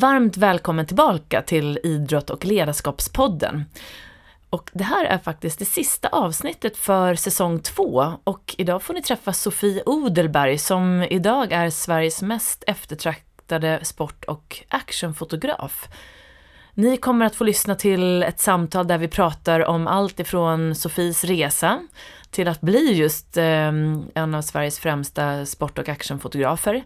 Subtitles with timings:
[0.00, 3.64] Varmt välkommen tillbaka till Idrott och ledarskapspodden.
[4.50, 9.02] Och det här är faktiskt det sista avsnittet för säsong två och idag får ni
[9.02, 15.88] träffa Sofie Odelberg som idag är Sveriges mest eftertraktade sport och actionfotograf.
[16.74, 21.24] Ni kommer att få lyssna till ett samtal där vi pratar om allt ifrån Sofies
[21.24, 21.82] resa
[22.30, 26.84] till att bli just ehm, en av Sveriges främsta sport och actionfotografer.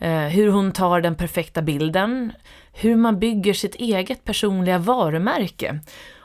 [0.00, 2.32] Eh, hur hon tar den perfekta bilden,
[2.72, 5.80] hur man bygger sitt eget personliga varumärke.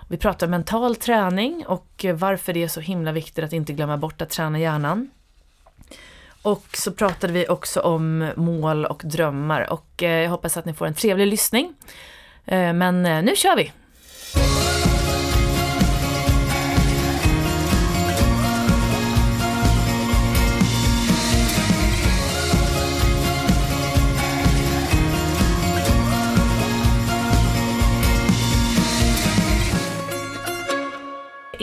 [0.10, 4.22] Vi pratar mental träning och varför det är så himla viktigt att inte glömma bort
[4.22, 5.10] att träna hjärnan.
[6.42, 10.74] Och så pratade vi också om mål och drömmar och eh, jag hoppas att ni
[10.74, 11.74] får en trevlig lyssning.
[12.46, 13.72] Eh, men nu kör vi!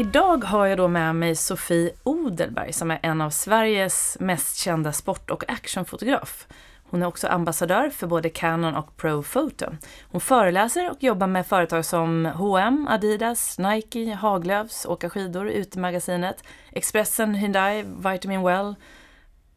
[0.02, 4.92] Idag har jag då med mig Sofie Odelberg som är en av Sveriges mest kända
[4.92, 6.46] sport och actionfotograf.
[6.90, 9.66] Hon är också ambassadör för både Canon och Pro Photo.
[10.02, 17.34] Hon föreläser och jobbar med företag som H&M, Adidas, Nike, Haglöfs, Åka skidor, Utemagasinet, Expressen,
[17.34, 18.74] Hyundai, Vitamin Well,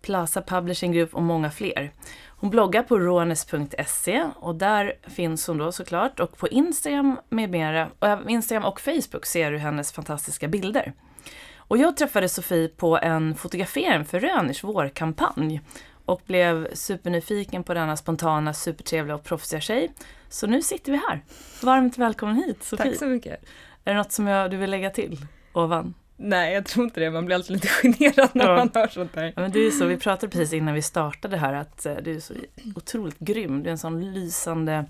[0.01, 1.91] Plaza Publishing Group och många fler.
[2.45, 7.89] Hon bloggar på roanes.se och där finns hon då såklart och på Instagram med mera,
[7.99, 10.93] och Instagram och Facebook ser du hennes fantastiska bilder.
[11.57, 15.61] Och jag träffade Sofie på en fotografering för Röners vårkampanj
[16.05, 19.91] och blev supernyfiken på denna spontana, supertrevliga och proffsiga tjej.
[20.29, 21.23] Så nu sitter vi här.
[21.63, 22.85] Varmt välkommen hit Sofie.
[22.85, 23.43] Tack så mycket.
[23.85, 25.17] Är det något som jag, du vill lägga till
[25.53, 25.93] ovan?
[26.17, 27.11] Nej, jag tror inte det.
[27.11, 28.55] Man blir alltid lite generad när ja.
[28.55, 29.33] man hör sånt där.
[29.35, 32.15] Ja, men det är så, vi pratade precis innan vi startade här att eh, du
[32.15, 32.33] är så
[32.75, 33.63] otroligt grym.
[33.63, 34.85] Du är en sån lysande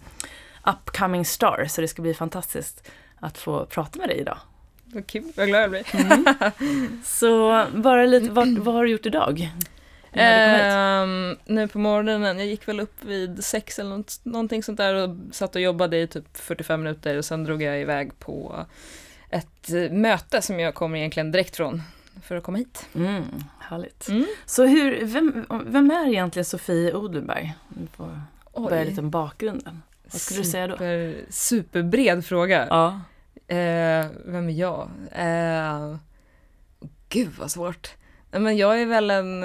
[0.65, 4.37] upcoming star, så det ska bli fantastiskt att få prata med dig idag.
[4.85, 5.95] Vad kul, vad glad jag blir.
[5.95, 7.01] Mm.
[7.05, 9.51] Så bara lite, vad, vad har du gjort idag?
[10.15, 14.93] Um, nu på morgonen, jag gick väl upp vid sex eller något, någonting sånt där
[14.93, 18.65] och satt och jobbade i typ 45 minuter och sen drog jag iväg på
[19.29, 21.81] ett eh, möte som jag kommer egentligen direkt från
[22.23, 22.85] för att komma hit.
[22.95, 23.23] Mm,
[23.59, 24.07] härligt.
[24.07, 24.25] Mm.
[24.45, 27.53] Så hur, vem, vem är egentligen Sofie Odelberg?
[27.67, 28.21] Vi får
[28.69, 29.81] börja lite om bakgrunden.
[30.03, 31.25] Vad skulle Super, du säga då?
[31.29, 32.67] Superbred fråga.
[32.69, 33.01] Ja.
[33.55, 34.89] Eh, vem är jag?
[35.11, 35.95] Eh,
[37.09, 37.93] gud vad svårt.
[38.31, 39.43] Men jag är väl en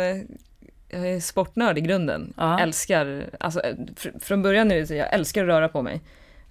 [0.91, 2.33] jag är sportnörd i grunden.
[2.37, 2.61] Ja.
[2.61, 3.63] Älskar, alltså
[3.97, 6.01] fr från början är det så jag älskar att röra på mig.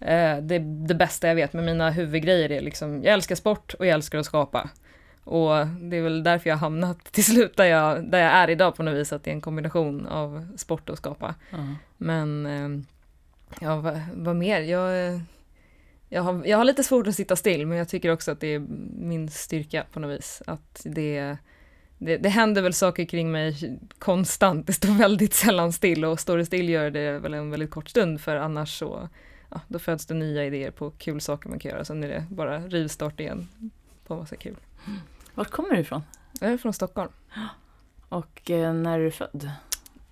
[0.01, 3.73] Eh, det är det bästa jag vet, men mina huvudgrejer är liksom, jag älskar sport
[3.73, 4.69] och jag älskar att skapa.
[5.23, 8.49] Och det är väl därför jag har hamnat till slut där jag, där jag är
[8.49, 11.35] idag på något vis, att det är en kombination av sport och skapa.
[11.53, 11.75] Mm.
[11.97, 12.83] Men, eh,
[13.61, 14.61] ja vad, vad mer?
[14.61, 15.21] Jag,
[16.09, 18.47] jag, har, jag har lite svårt att sitta still, men jag tycker också att det
[18.47, 18.59] är
[18.99, 20.41] min styrka på något vis.
[20.45, 21.37] Att det,
[21.97, 26.37] det, det händer väl saker kring mig konstant, det står väldigt sällan still och står
[26.37, 29.09] det still gör det väl en väldigt kort stund, för annars så
[29.49, 31.85] ja, då föds det nya idéer på kul saker man kan göra.
[31.85, 33.47] Sen är det bara rivstart igen
[34.07, 34.55] på massa kul.
[35.35, 36.01] Vart kommer du ifrån?
[36.39, 37.11] Jag är från Stockholm.
[38.09, 39.51] Och eh, när är du född?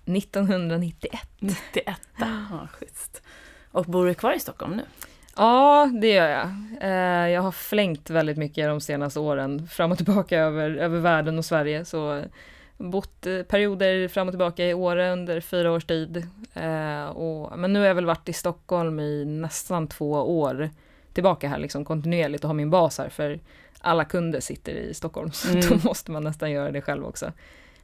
[0.04, 1.20] 1991.
[1.38, 3.22] 91, ja schysst.
[3.70, 4.82] Och bor du kvar i Stockholm nu?
[5.36, 6.50] Ja, det gör jag.
[6.80, 11.38] Eh, jag har flängt väldigt mycket de senaste åren, fram och tillbaka över, över världen
[11.38, 11.84] och Sverige.
[11.84, 12.24] Så
[12.78, 16.16] bott eh, perioder fram och tillbaka i Åre under fyra års tid.
[16.54, 20.70] Eh, och, men nu har jag väl varit i Stockholm i nästan två år
[21.12, 23.40] tillbaka här liksom kontinuerligt och har min bas här för
[23.80, 25.60] alla kunder sitter i Stockholm så mm.
[25.68, 27.32] då måste man nästan göra det själv också.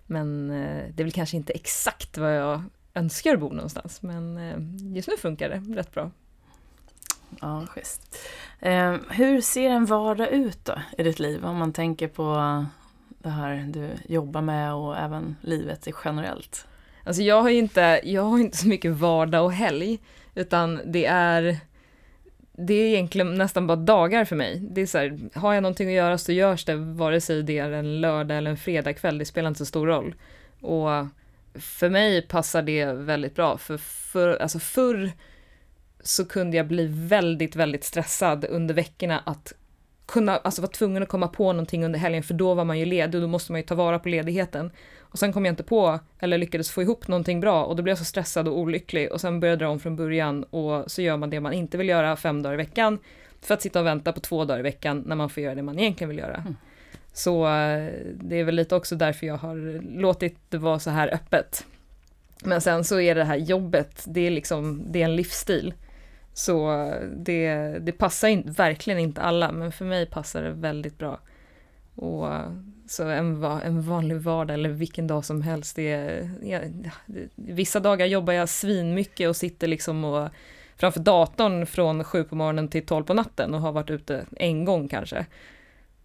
[0.07, 2.63] Men eh, det är väl kanske inte exakt vad jag
[2.95, 6.11] önskar bo någonstans men eh, just nu funkar det rätt bra.
[7.41, 8.19] Ja, schysst.
[8.61, 12.67] Eh, hur ser en vardag ut då i ditt liv om man tänker på
[13.25, 16.67] det här du jobbar med och även livet generellt?
[17.05, 19.99] Alltså jag har ju inte, jag har inte så mycket vardag och helg,
[20.35, 21.59] utan det är
[22.57, 24.61] det är egentligen nästan bara dagar för mig.
[24.71, 27.59] Det är så här, har jag någonting att göra så görs det vare sig det
[27.59, 30.15] är en lördag eller en fredagkväll, det spelar inte så stor roll.
[30.61, 30.89] Och
[31.55, 35.13] för mig passar det väldigt bra, för, för alltså förr
[36.01, 39.53] så kunde jag bli väldigt, väldigt stressad under veckorna att
[40.07, 42.85] kunna, alltså vara tvungen att komma på någonting under helgen för då var man ju
[42.85, 44.71] ledig och då måste man ju ta vara på ledigheten.
[45.01, 47.91] Och sen kom jag inte på eller lyckades få ihop någonting bra och då blev
[47.91, 51.03] jag så stressad och olycklig och sen började jag dra om från början och så
[51.03, 52.99] gör man det man inte vill göra fem dagar i veckan
[53.41, 55.63] för att sitta och vänta på två dagar i veckan när man får göra det
[55.63, 56.37] man egentligen vill göra.
[56.37, 56.57] Mm.
[57.13, 61.15] Så eh, det är väl lite också därför jag har låtit det vara så här
[61.15, 61.67] öppet.
[62.45, 65.75] Men sen så är det här jobbet, det är liksom, det är en livsstil.
[66.35, 71.21] Så det, det passar in, verkligen inte alla, men för mig passar det väldigt bra.
[71.95, 72.29] Och
[72.87, 76.61] så en, en vanlig vardag eller vilken dag som helst, det är, ja,
[77.07, 80.29] det, vissa dagar jobbar jag svinmycket och sitter liksom och
[80.77, 84.65] framför datorn från sju på morgonen till tolv på natten och har varit ute en
[84.65, 85.27] gång kanske.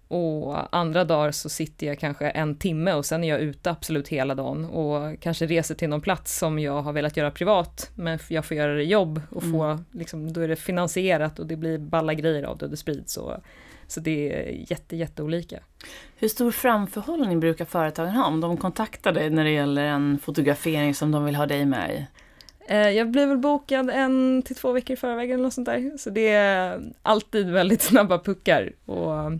[0.09, 4.07] Och andra dagar så sitter jag kanske en timme och sen är jag ute absolut
[4.07, 8.19] hela dagen och kanske reser till någon plats som jag har velat göra privat, men
[8.29, 9.85] jag får göra det jobb och få, mm.
[9.91, 13.17] liksom, då är det finansierat och det blir balla grejer av det och det sprids.
[13.17, 13.33] Och,
[13.87, 15.59] så det är jätte, jätteolika.
[16.15, 20.95] Hur stor framförhållning brukar företagen ha om de kontaktar dig när det gäller en fotografering
[20.95, 22.05] som de vill ha dig med i?
[22.73, 25.97] Eh, jag blir väl bokad en till två veckor i förväg eller något sånt där.
[25.97, 28.71] Så det är alltid väldigt snabba puckar.
[28.85, 29.39] Och,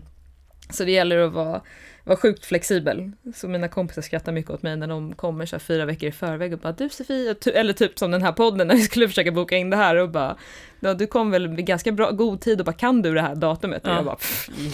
[0.72, 1.60] så det gäller att vara,
[2.04, 3.12] vara sjukt flexibel.
[3.34, 6.52] Så mina kompisar skrattar mycket åt mig när de kommer så fyra veckor i förväg
[6.52, 9.56] och bara du Sofia, eller typ som den här podden när vi skulle försöka boka
[9.56, 10.36] in det här och bara
[10.80, 13.34] ja, du kom väl med ganska bra, god tid och bara kan du det här
[13.34, 13.82] datumet?
[13.84, 13.90] Ja.
[13.90, 14.18] Och jag bara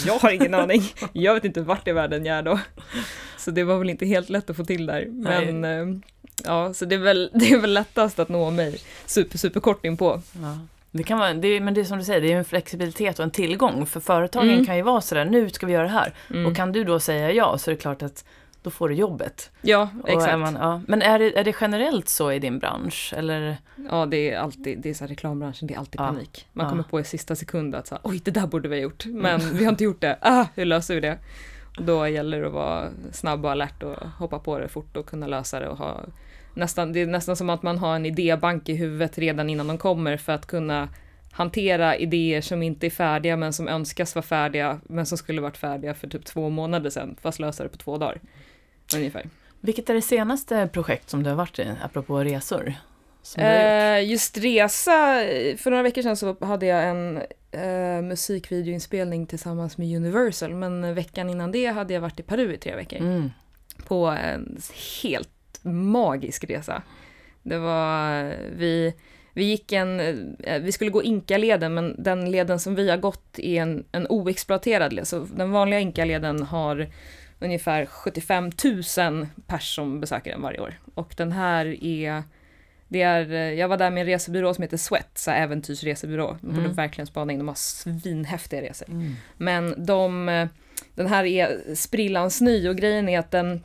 [0.07, 0.83] jag har ingen aning,
[1.13, 2.61] jag vet inte vart i världen jag är då.
[3.39, 5.07] Så det var väl inte helt lätt att få till där.
[5.11, 5.81] Men Nej.
[5.81, 5.87] Eh,
[6.45, 9.85] Ja, så det är väl, det är väl lättast att nå mig super, super kort
[9.85, 10.23] inpå.
[10.33, 10.59] Ja.
[10.97, 13.25] Det kan vara, det, men det är som du säger, det är en flexibilitet och
[13.25, 13.87] en tillgång.
[13.87, 14.67] För företagen mm.
[14.67, 16.15] kan ju vara sådär, nu ska vi göra det här.
[16.31, 16.47] Mm.
[16.47, 18.25] Och kan du då säga ja så är det klart att
[18.67, 19.51] då får du jobbet.
[19.63, 20.33] Ja, exakt.
[20.33, 20.81] Är man, ja.
[20.89, 23.15] Men är det, är det generellt så i din bransch?
[23.17, 23.57] Eller?
[23.91, 26.07] Ja, det är alltid, det är så här, reklambranschen, det är alltid ja.
[26.07, 26.47] panik.
[26.53, 26.71] Man ja.
[26.71, 29.41] kommer på i sista sekund att så oj, det där borde vi ha gjort, men
[29.41, 29.57] mm.
[29.57, 30.19] vi har inte gjort det.
[30.27, 31.19] Ah, hur löser vi det?
[31.79, 35.27] Då gäller det att vara snabb och alert och hoppa på det fort och kunna
[35.27, 36.01] lösa det och ha
[36.57, 39.79] nästan, det är nästan som att man har en idébank i huvudet redan innan de
[39.79, 40.89] kommer för att kunna
[41.33, 45.57] hantera idéer som inte är färdiga men som önskas vara färdiga men som skulle varit
[45.57, 48.21] färdiga för typ två månader sedan fast lösa det på två dagar.
[48.95, 49.29] Ungefär.
[49.61, 52.75] Vilket är det senaste projekt som du har varit i, apropå resor?
[53.37, 55.23] Eh, just resa,
[55.59, 61.31] för några veckor sedan så hade jag en eh, musikvideoinspelning tillsammans med Universal men veckan
[61.31, 62.99] innan det hade jag varit i Peru i tre veckor.
[62.99, 63.31] Mm.
[63.87, 64.59] På en
[65.03, 65.36] helt
[65.67, 66.83] magisk resa.
[67.43, 68.95] Det var, vi,
[69.33, 70.01] vi gick en,
[70.41, 74.07] eh, vi skulle gå Inkaleden, men den leden som vi har gått är en, en
[74.07, 75.09] oexploaterad led.
[75.09, 76.87] Så den vanliga Inkaleden har
[77.39, 78.51] ungefär 75
[78.99, 80.75] 000 pers som besöker den varje år.
[80.95, 82.23] Och den här är,
[82.89, 86.37] det är, jag var där med en resebyrå som heter Sweat, så äventyrsresebyrå.
[86.41, 86.75] De borde mm.
[86.75, 88.89] verkligen spana in, de har svinhäftiga resor.
[88.89, 89.15] Mm.
[89.37, 90.27] Men de,
[90.95, 93.63] den här är sprillans ny och grejen är att den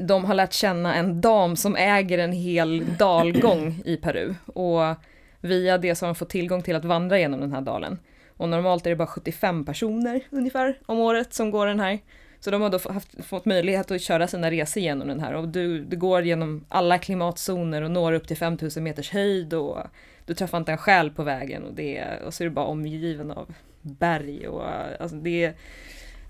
[0.00, 4.94] de har lärt känna en dam som äger en hel dalgång i Peru och
[5.40, 7.98] via det så har de fått tillgång till att vandra genom den här dalen.
[8.36, 11.98] Och normalt är det bara 75 personer ungefär om året som går den här.
[12.40, 15.48] Så de har då haft, fått möjlighet att köra sina resor genom den här och
[15.48, 19.78] du, du går genom alla klimatzoner och når upp till 5000 meters höjd och
[20.26, 23.30] du träffar inte en själ på vägen och, det, och så är du bara omgiven
[23.30, 24.62] av berg och
[25.00, 25.52] alltså det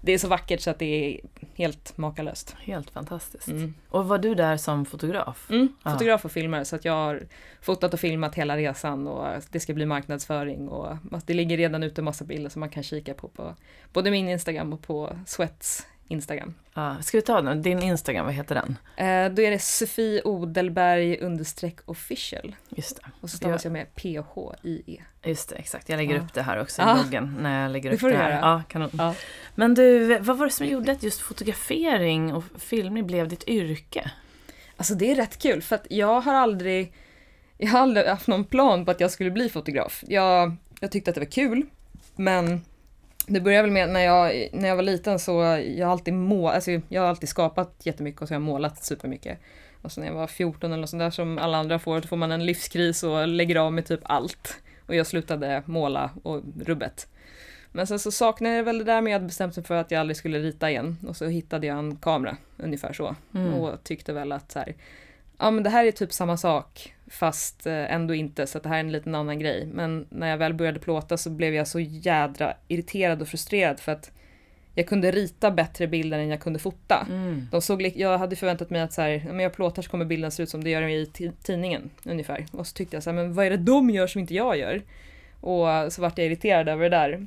[0.01, 1.21] det är så vackert så att det är
[1.55, 2.57] helt makalöst.
[2.61, 3.49] Helt fantastiskt.
[3.49, 3.75] Mm.
[3.89, 5.51] Och var du där som fotograf?
[5.51, 7.23] Mm, fotograf och filmare så att jag har
[7.61, 12.03] fotat och filmat hela resan och det ska bli marknadsföring och det ligger redan ute
[12.03, 13.55] massa bilder som man kan kika på på
[13.93, 16.55] både min Instagram och på Sweats Instagram.
[16.75, 17.63] Ja, ska vi ta den?
[17.63, 18.77] Din Instagram, vad heter den?
[18.97, 22.57] Eh, då är det Sofie Odelberg understreck official.
[22.69, 23.03] Just det.
[23.21, 25.03] Och så stavas jag med PH-I-E.
[25.25, 25.89] Just det, exakt.
[25.89, 26.23] Jag lägger ja.
[26.23, 26.95] upp det här också i ja.
[26.95, 28.31] bloggen när jag lägger det upp det här.
[28.31, 28.91] Ja, kanon.
[28.93, 29.15] Ja.
[29.55, 34.11] Men du, vad var det som gjorde att just fotografering och filmning blev ditt yrke?
[34.77, 36.93] Alltså det är rätt kul för att jag har aldrig,
[37.57, 40.05] jag har aldrig haft någon plan på att jag skulle bli fotograf.
[40.07, 41.67] Jag, jag tyckte att det var kul,
[42.17, 42.65] men
[43.29, 45.33] det började väl med när jag, när jag var liten så
[45.77, 48.85] jag har alltid må, alltså jag har alltid skapat jättemycket och så har jag målat
[48.85, 49.39] supermycket.
[49.83, 52.17] Och så när jag var 14 eller sånt där som alla andra får, då får
[52.17, 54.61] man en livskris och lägger av med typ allt.
[54.87, 57.09] Och jag slutade måla och rubbet.
[57.73, 60.01] Men sen så saknade jag väl det där med att bestämt mig för att jag
[60.01, 60.97] aldrig skulle rita igen.
[61.09, 63.17] Och så hittade jag en kamera, ungefär så.
[63.35, 63.55] Mm.
[63.55, 64.75] Och tyckte väl att så här,
[65.39, 68.77] ja men det här är typ samma sak fast eh, ändå inte så det här
[68.77, 69.67] är en liten annan grej.
[69.67, 73.93] Men när jag väl började plåta så blev jag så jädra irriterad och frustrerad för
[73.93, 74.11] att
[74.75, 77.07] jag kunde rita bättre bilder än jag kunde fota.
[77.11, 77.49] Mm.
[77.51, 80.31] De såg, jag hade förväntat mig att så här, om jag plåtar så kommer bilden
[80.31, 81.07] se ut som det gör i
[81.43, 82.47] tidningen ungefär.
[82.53, 84.59] Och så tyckte jag så här, men vad är det de gör som inte jag
[84.59, 84.83] gör?
[85.41, 87.27] Och så vart jag irriterad över det där.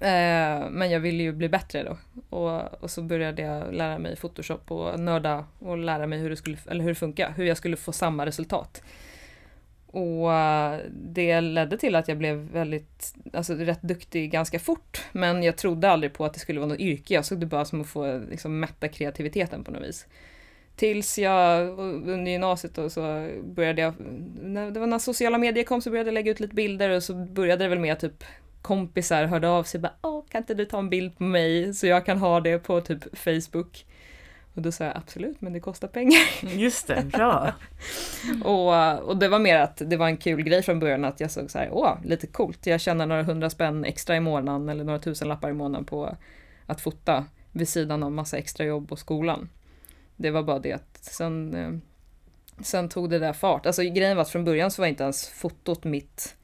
[0.00, 1.96] Eh, men jag ville ju bli bättre då.
[2.36, 6.36] Och, och, så började jag lära mig Photoshop och nörda och lära mig hur det,
[6.36, 8.82] skulle, eller hur det funkar, hur jag skulle få samma resultat.
[9.86, 15.04] Och eh, det ledde till att jag blev väldigt, alltså rätt duktig ganska fort.
[15.12, 17.14] Men jag trodde aldrig på att det skulle vara något yrke.
[17.14, 20.06] Jag såg det bara som att få liksom, mätta kreativiteten på något vis.
[20.76, 23.94] Tills jag under gymnasiet då så började jag,
[24.72, 27.14] det var när sociala medier kom så började jag lägga ut lite bilder och så
[27.14, 28.24] började det väl med typ
[28.62, 31.86] kompisar hörde av sig bara Åh, kan inte du ta en bild på mig så
[31.86, 33.86] jag kan ha det på typ Facebook.
[34.54, 36.20] Och då sa jag absolut, men det kostar pengar.
[36.42, 37.52] Just det, bra.
[38.44, 41.30] och, och det var mer att det var en kul grej från början att jag
[41.30, 44.84] såg så här, åh, lite coolt, jag tjänar några hundra spänn extra i månaden eller
[44.84, 46.16] några tusen lappar i månaden på
[46.66, 49.48] att fota vid sidan av massa extra jobb och skolan.
[50.16, 51.70] Det var bara det att sen, eh,
[52.62, 53.66] sen tog det där fart.
[53.66, 56.36] Alltså grejen var att från början så var inte ens fotot mitt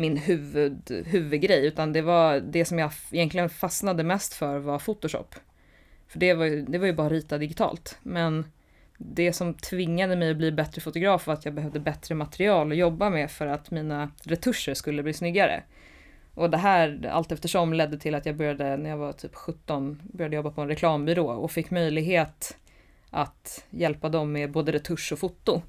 [0.00, 5.34] min huvud, huvudgrej, utan det var det som jag egentligen fastnade mest för var Photoshop.
[6.08, 7.98] För det var ju, det var ju bara rita digitalt.
[8.02, 8.44] Men
[8.98, 12.78] det som tvingade mig att bli bättre fotograf var att jag behövde bättre material att
[12.78, 15.62] jobba med för att mina retuscher skulle bli snyggare.
[16.34, 20.02] Och det här allt eftersom ledde till att jag började, när jag var typ 17,
[20.02, 22.56] började jobba på en reklambyrå och fick möjlighet
[23.10, 25.62] att hjälpa dem med både retusch och foto.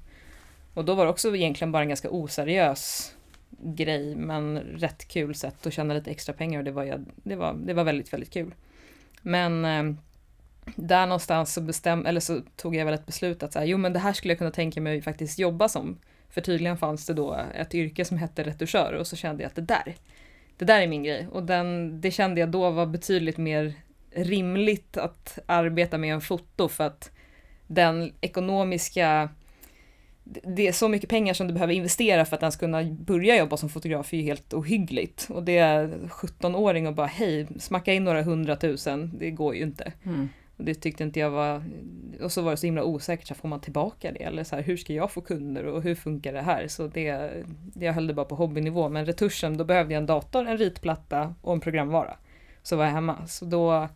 [0.74, 3.14] Och då var det också egentligen bara en ganska oseriös
[3.58, 7.54] grej, men rätt kul sätt att tjäna lite extra pengar och det var, det var,
[7.54, 8.54] det var väldigt, väldigt kul.
[9.22, 9.94] Men eh,
[10.76, 13.78] där någonstans så, bestäm, eller så tog jag väl ett beslut att så här, jo
[13.78, 15.98] men det här skulle jag kunna tänka mig faktiskt jobba som.
[16.28, 19.56] För tydligen fanns det då ett yrke som hette retuschör och så kände jag att
[19.56, 19.94] det där,
[20.56, 21.28] det där är min grej.
[21.32, 23.74] Och den, det kände jag då var betydligt mer
[24.10, 27.10] rimligt att arbeta med en foto för att
[27.66, 29.28] den ekonomiska
[30.24, 33.56] det är så mycket pengar som du behöver investera för att ens kunna börja jobba
[33.56, 35.28] som fotograf är ju helt ohyggligt.
[35.30, 39.92] Och det är 17-åring och bara hej, smacka in några hundratusen, det går ju inte.
[40.04, 40.28] Mm.
[40.56, 41.62] Och det tyckte inte jag var,
[42.22, 44.22] och så var det så himla osäkert, så får man tillbaka det?
[44.22, 46.68] Eller så här, hur ska jag få kunder och hur funkar det här?
[46.68, 47.30] Så det,
[47.74, 51.34] jag höll det bara på hobbynivå, men retuschen, då behövde jag en dator, en ritplatta
[51.42, 52.16] och en programvara.
[52.62, 53.88] Så var jag hemma, så då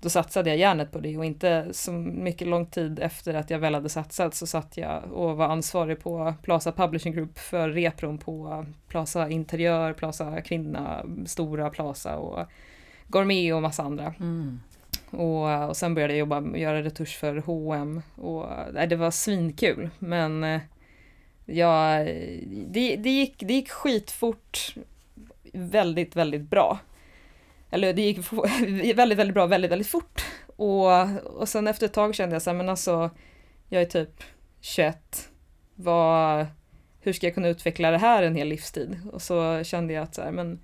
[0.00, 3.58] då satsade jag järnet på det och inte så mycket lång tid efter att jag
[3.58, 8.18] väl hade satsat så satt jag och var ansvarig på Plaza Publishing Group för repron
[8.18, 12.46] på Plaza Interiör, Plaza Kvinna, Stora Plaza och
[13.06, 14.14] Gourmet och massa andra.
[14.20, 14.60] Mm.
[15.10, 19.10] Och, och sen började jag jobba och göra retusch för H&M och nej, det var
[19.10, 20.60] svinkul men eh,
[21.46, 21.98] ja,
[22.66, 24.74] det, det, gick, det gick skitfort
[25.52, 26.78] väldigt, väldigt bra
[27.70, 28.32] eller det gick
[28.96, 30.24] väldigt, väldigt bra väldigt, väldigt fort.
[30.46, 33.10] Och, och sen efter ett tag kände jag så här, men alltså,
[33.68, 34.22] jag är typ
[34.60, 35.30] 21,
[35.74, 36.46] vad,
[37.00, 39.00] hur ska jag kunna utveckla det här en hel livstid?
[39.12, 40.60] Och så kände jag att så här, men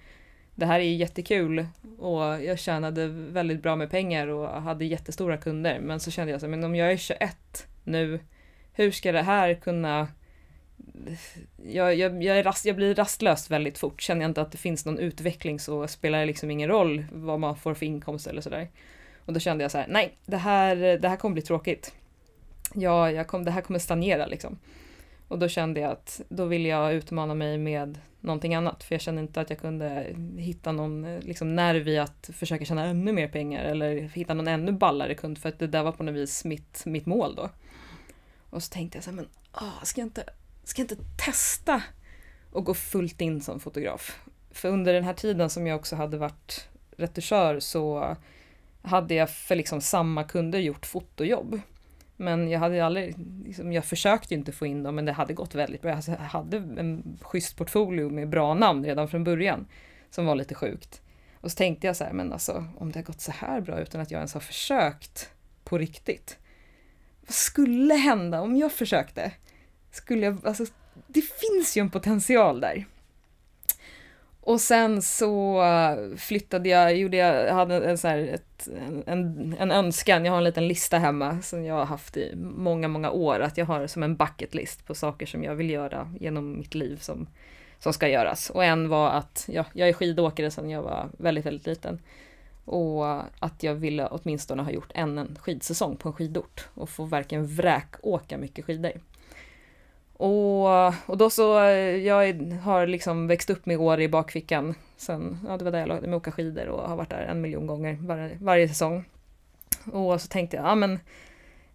[0.55, 1.67] det här är jättekul
[1.99, 5.81] och jag tjänade väldigt bra med pengar och hade jättestora kunder.
[5.81, 8.21] Men så kände jag så här, men om jag är 21 nu,
[8.73, 10.09] hur ska det här kunna
[11.57, 14.03] jag, jag, jag, rast, jag, blir rastlös väldigt fort.
[14.03, 17.41] Känner jag inte att det finns någon utveckling så spelar det liksom ingen roll vad
[17.41, 18.69] man får för inkomst eller sådär.
[19.27, 21.95] Och då kände jag så här, nej, det här, det här kommer bli tråkigt.
[22.75, 24.59] Ja, jag kom, det här kommer stagnera liksom.
[25.29, 28.85] Och då kände jag att då vill jag utmana mig med någonting annat.
[28.85, 32.85] För jag kände inte att jag kunde hitta någon liksom, nerv i att försöka tjäna
[32.85, 35.39] ännu mer pengar eller hitta någon ännu ballare kund.
[35.39, 37.51] För att det där var på något vis mitt, mitt mål då.
[38.51, 40.25] Och så tänkte jag så här, men åh, ska jag inte
[40.65, 41.83] ska jag inte testa
[42.51, 44.21] och gå fullt in som fotograf?
[44.51, 48.17] För under den här tiden som jag också hade varit retuschör så
[48.83, 51.61] hade jag för liksom samma kunder gjort fotojobb.
[52.17, 55.55] Men jag hade aldrig, liksom, jag försökte inte få in dem men det hade gått
[55.55, 55.95] väldigt bra.
[55.95, 59.67] Alltså, jag hade en schysst portfolio med bra namn redan från början
[60.11, 61.03] som var lite sjukt.
[61.41, 63.81] Och så tänkte jag så här, men alltså om det har gått så här bra
[63.81, 65.31] utan att jag ens har försökt
[65.65, 66.39] på riktigt.
[67.21, 69.33] Vad skulle hända om jag försökte?
[69.95, 70.65] Skulle jag, alltså,
[71.07, 72.87] det finns ju en potential där.
[74.41, 78.69] Och sen så eh, flyttade jag, gjorde jag, jag hade en, så här, ett,
[79.07, 82.89] en, en önskan, jag har en liten lista hemma som jag har haft i många,
[82.89, 86.15] många år, att jag har som en bucket list på saker som jag vill göra
[86.21, 87.27] genom mitt liv som,
[87.79, 88.51] som ska göras.
[88.51, 91.99] Och en var att, ja, jag är skidåkare sedan jag var väldigt, väldigt liten.
[92.65, 97.05] Och att jag ville åtminstone ha gjort en, en skidsäsong på en skidort och få
[97.05, 98.93] verkligen vräkåka mycket skidor.
[100.25, 105.39] Och, och då så, eh, jag har liksom växt upp med år i bakfickan sen,
[105.49, 107.67] ja det var där jag lärde mig åka skidor och har varit där en miljon
[107.67, 109.05] gånger var, varje säsong.
[109.93, 110.99] Och så tänkte jag, ja men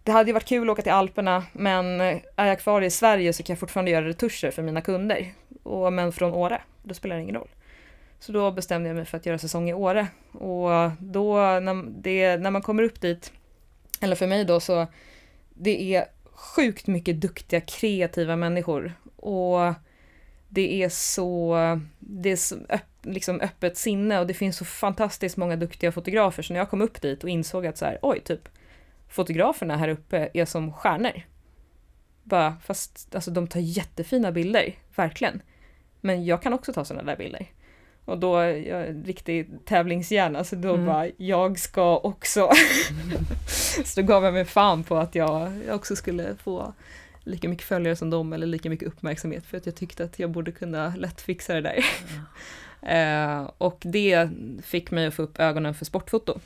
[0.02, 2.90] det hade ju varit kul att åka till Alperna, men eh, är jag kvar i
[2.90, 5.32] Sverige så kan jag fortfarande göra retuscher för mina kunder.
[5.62, 7.50] Och, men från Åre, då spelar det ingen roll.
[8.20, 10.06] Så då bestämde jag mig för att göra säsong i Åre.
[10.32, 13.32] Och då när, det, när man kommer upp dit,
[14.00, 14.86] eller för mig då så,
[15.48, 16.06] det är
[16.40, 18.92] sjukt mycket duktiga, kreativa människor.
[19.16, 19.74] Och
[20.48, 21.56] det är så,
[21.98, 26.42] det är så öpp, liksom öppet sinne och det finns så fantastiskt många duktiga fotografer.
[26.42, 28.48] Så när jag kom upp dit och insåg att så här, oj, typ
[29.08, 31.22] fotograferna här uppe är som stjärnor.
[32.22, 35.42] Bara, fast alltså, de tar jättefina bilder, verkligen.
[36.00, 37.46] Men jag kan också ta sådana där bilder.
[38.10, 40.86] Och då är jag en riktig tävlingshjärna, så då mm.
[40.86, 42.50] bara, jag ska också.
[43.84, 46.74] så då gav jag mig fan på att jag också skulle få
[47.24, 50.30] lika mycket följare som dem eller lika mycket uppmärksamhet för att jag tyckte att jag
[50.30, 51.84] borde kunna lätt fixa det där.
[52.82, 53.42] Mm.
[53.42, 54.28] eh, och det
[54.64, 56.40] fick mig att få upp ögonen för sportfoto.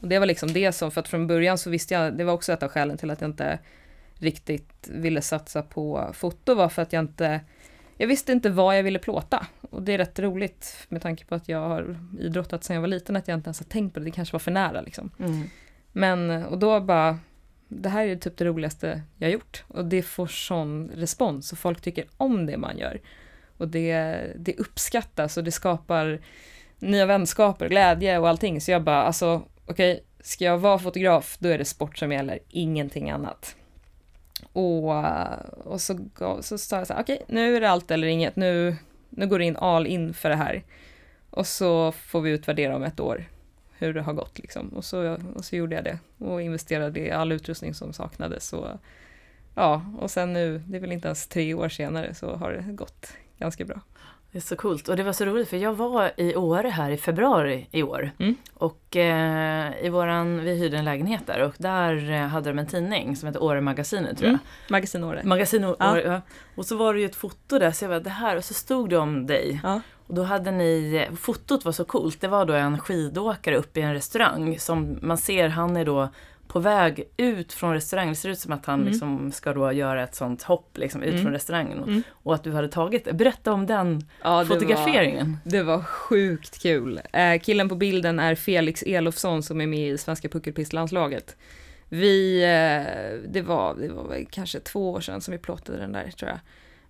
[0.00, 2.32] Och det var liksom det som, för att från början så visste jag, det var
[2.32, 3.58] också ett av skälen till att jag inte
[4.18, 7.40] riktigt ville satsa på foto var för att jag inte,
[7.96, 9.46] jag visste inte vad jag ville plåta.
[9.70, 12.88] Och det är rätt roligt med tanke på att jag har idrottat sedan jag var
[12.88, 15.10] liten att jag inte ens har tänkt på det, det kanske var för nära liksom.
[15.18, 15.42] Mm.
[15.92, 17.18] Men, och då bara,
[17.68, 19.64] det här är typ det roligaste jag gjort.
[19.68, 23.00] Och det får sån respons och folk tycker om det man gör.
[23.56, 26.20] Och det, det uppskattas och det skapar
[26.78, 28.60] nya vänskaper, glädje och allting.
[28.60, 32.12] Så jag bara, alltså okej, okay, ska jag vara fotograf, då är det sport som
[32.12, 33.56] gäller, ingenting annat.
[34.52, 34.94] Och,
[35.66, 35.98] och så,
[36.40, 38.76] så sa jag så här, okej, okay, nu är det allt eller inget, nu,
[39.10, 40.64] nu går det in all in för det här.
[41.30, 43.24] Och så får vi utvärdera om ett år
[43.78, 44.68] hur det har gått liksom.
[44.68, 48.52] Och så, och så gjorde jag det och investerade i all utrustning som saknades.
[48.52, 48.68] Och,
[49.54, 52.72] ja, och sen nu, det är väl inte ens tre år senare, så har det
[52.72, 53.80] gått ganska bra.
[54.36, 54.88] Det är så coolt.
[54.88, 58.10] Och det var så roligt för jag var i Åre här i februari i år.
[58.18, 58.36] Mm.
[58.54, 62.66] Och eh, i våran, vi hyrde en lägenhet där och där eh, hade de en
[62.66, 64.28] tidning som heter Åre Magasinet tror jag.
[64.28, 64.40] Mm.
[64.68, 65.20] Magasin Åre.
[65.24, 66.00] Magasin Åre, ja.
[66.00, 66.20] ja.
[66.56, 68.54] Och så var det ju ett foto där så jag bara det här och så
[68.54, 69.60] stod det om dig.
[69.62, 69.80] Ja.
[70.06, 73.82] Och då hade ni, fotot var så coolt, det var då en skidåkare uppe i
[73.82, 76.08] en restaurang som man ser, han är då
[76.56, 78.12] på väg ut från restaurangen.
[78.12, 78.92] Det ser ut som att han mm.
[78.92, 81.22] liksom ska då göra ett sånt hopp liksom, ut mm.
[81.22, 81.78] från restaurangen.
[81.78, 82.02] Och, mm.
[82.10, 85.38] och, att du hade tagit Berätta om den ja, det fotograferingen.
[85.44, 87.00] Var, det var sjukt kul.
[87.12, 91.36] Eh, killen på bilden är Felix Elofsson som är med i svenska puckelpistlandslaget.
[91.88, 96.10] Vi, eh, det, var, det var kanske två år sedan som vi plottade den där
[96.10, 96.38] tror jag.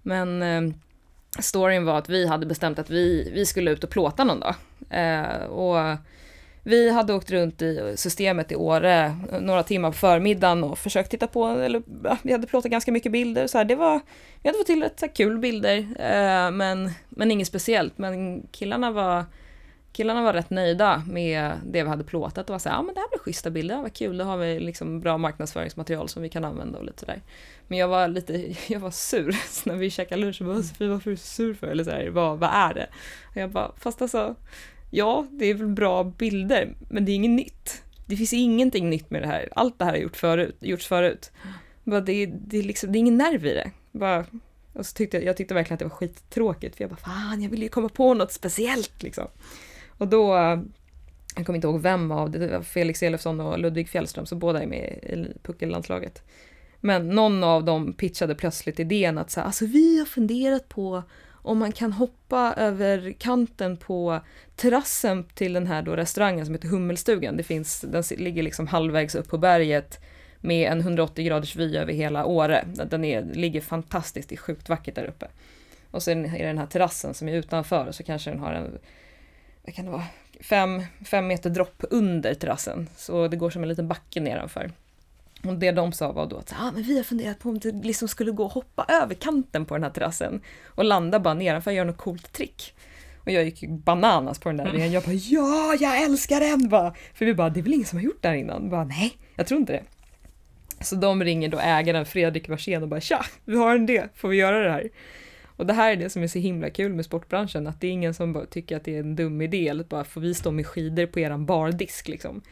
[0.02, 0.74] Men eh,
[1.38, 4.54] storyn var att vi hade bestämt att vi, vi skulle ut och plåta någon dag.
[4.90, 5.98] Eh, och
[6.66, 11.26] vi hade åkt runt i systemet i Åre några timmar på förmiddagen och försökt titta
[11.26, 11.82] på, eller
[12.22, 13.46] vi hade plåtat ganska mycket bilder.
[13.46, 14.00] Så här, det var,
[14.42, 17.98] vi hade fått till rätt kul bilder, eh, men, men inget speciellt.
[17.98, 19.24] Men killarna var,
[19.92, 22.94] killarna var rätt nöjda med det vi hade plåtat och var så här, ja men
[22.94, 26.28] det här blir schyssta bilder, vad kul, då har vi liksom bra marknadsföringsmaterial som vi
[26.28, 27.22] kan använda och lite sådär.
[27.68, 29.36] Men jag var lite, jag var sur
[29.68, 31.66] när vi käkade lunch, och bara Sofie varför är du sur för?
[31.66, 32.86] Eller så här, vad, vad är det?
[33.30, 34.34] Och jag bara, fast alltså
[34.90, 37.82] ja, det är väl bra bilder, men det är inget nytt.
[38.06, 39.48] Det finns ingenting nytt med det här.
[39.56, 41.32] Allt det här har gjort förut, gjorts förut.
[41.84, 43.70] Bara det, det, är liksom, det är ingen nerv i det.
[43.92, 44.24] Bara,
[44.72, 47.42] och så tyckte jag, jag tyckte verkligen att det var skittråkigt, för jag bara fan,
[47.42, 49.28] jag vill ju komma på något speciellt liksom.
[49.98, 50.34] Och då,
[51.36, 54.36] jag kommer inte ihåg vem av det, det var Felix Elofsson och Ludvig Fjällström, så
[54.36, 56.22] båda är med i puckellandslaget.
[56.80, 61.02] Men någon av dem pitchade plötsligt idén att så här, alltså vi har funderat på
[61.46, 64.20] om man kan hoppa över kanten på
[64.56, 67.36] terrassen till den här då restaurangen som heter Hummelstugan.
[67.36, 70.00] Det finns, den ligger liksom halvvägs upp på berget
[70.40, 72.64] med en 180 graders vy över hela Åre.
[72.90, 75.28] Den är, ligger fantastiskt, det är sjukt vackert där uppe.
[75.90, 78.52] Och sen är det den här terrassen som är utanför och så kanske den har
[78.52, 78.78] en,
[79.64, 80.04] vad kan det vara,
[80.40, 82.88] fem, fem meter dropp under terrassen.
[82.96, 84.70] Så det går som en liten backe nedanför.
[85.48, 87.72] Och det de sa var då att ah, men vi har funderat på om det
[87.72, 91.70] liksom skulle gå att hoppa över kanten på den här terrassen och landa bara nedanför
[91.70, 92.74] och göra något coolt trick.
[93.24, 94.92] Och jag gick ju bananas på den där idén.
[94.92, 96.68] Jag bara ja, jag älskar den!
[96.68, 96.94] Bara.
[97.14, 98.70] För vi bara, det är väl ingen som har gjort det här innan?
[98.70, 99.82] Bara, Nej, jag tror inte det.
[100.80, 104.28] Så de ringer då ägaren Fredrik Warsén och bara tja, vi har en idé, får
[104.28, 104.88] vi göra det här?
[105.56, 107.90] Och det här är det som är så himla kul med sportbranschen, att det är
[107.90, 110.50] ingen som bara tycker att det är en dum idé, eller bara får vi stå
[110.50, 112.42] med skidor på eran bardisk liksom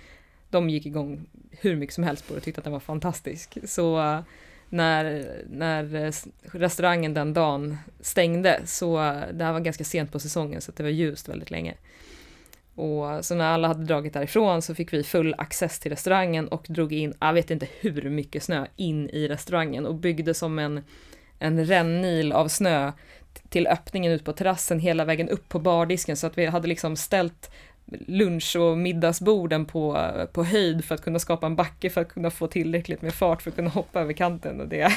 [0.55, 3.59] de gick igång hur mycket som helst på det och tyckte att den var fantastisk.
[3.64, 4.21] Så eh,
[4.69, 6.12] när, när eh,
[6.43, 10.83] restaurangen den dagen stängde så eh, det här var ganska sent på säsongen så det
[10.83, 11.75] var ljust väldigt länge.
[12.75, 16.67] Och så när alla hade dragit därifrån så fick vi full access till restaurangen och
[16.69, 20.85] drog in, jag vet inte hur mycket snö, in i restaurangen och byggde som en,
[21.38, 22.93] en rännil av snö
[23.49, 26.97] till öppningen ut på terrassen hela vägen upp på bardisken så att vi hade liksom
[26.97, 27.51] ställt
[27.87, 32.31] lunch och middagsborden på, på höjd för att kunna skapa en backe för att kunna
[32.31, 34.61] få tillräckligt med fart för att kunna hoppa över kanten.
[34.61, 34.92] Och det,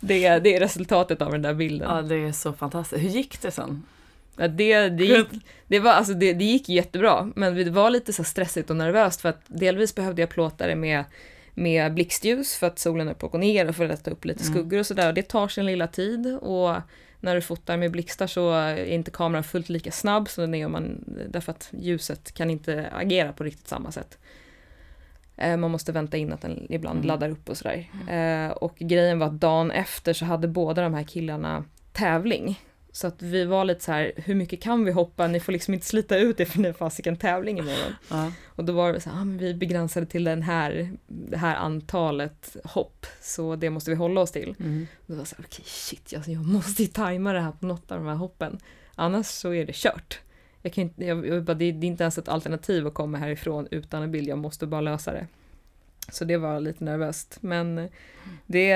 [0.00, 1.96] det, det är resultatet av den där bilden.
[1.96, 3.02] Ja, det är så fantastiskt.
[3.02, 3.82] Hur gick det sen?
[4.36, 5.26] Ja, det, det, gick,
[5.66, 9.20] det, var, alltså det, det gick jättebra, men det var lite så stressigt och nervöst
[9.20, 11.04] för att delvis behövde jag plåta det med,
[11.54, 14.44] med blixtljus för att solen är på gå ner och för att ta upp lite
[14.44, 14.54] mm.
[14.54, 15.12] skuggor och sådär.
[15.12, 16.74] Det tar sin lilla tid och
[17.20, 20.66] när du fotar med blixtar så är inte kameran fullt lika snabb som den är
[20.66, 24.18] om man, därför att ljuset kan inte agera på riktigt samma sätt.
[25.36, 27.06] Eh, man måste vänta in att den ibland mm.
[27.06, 27.90] laddar upp och sådär.
[28.08, 32.60] Eh, och grejen var att dagen efter så hade båda de här killarna tävling.
[32.98, 35.26] Så att vi var lite så här, hur mycket kan vi hoppa?
[35.26, 37.92] Ni får liksom inte slita ut det för ni har fasiken tävling imorgon.
[38.10, 38.32] Ja.
[38.46, 42.56] Och då var det så här, ah, vi begränsade till den här, det här antalet
[42.64, 44.54] hopp, så det måste vi hålla oss till.
[44.60, 44.86] Mm.
[44.98, 47.52] Och då var så här, okej okay, shit, alltså, jag måste ju tajma det här
[47.52, 48.58] på något av de här hoppen.
[48.94, 50.20] Annars så är det kört.
[50.62, 54.02] Jag kan inte, jag, jag, det är inte ens ett alternativ att komma härifrån utan
[54.02, 55.26] en bild, jag måste bara lösa det.
[56.08, 57.38] Så det var lite nervöst.
[57.40, 57.88] Men
[58.46, 58.74] det,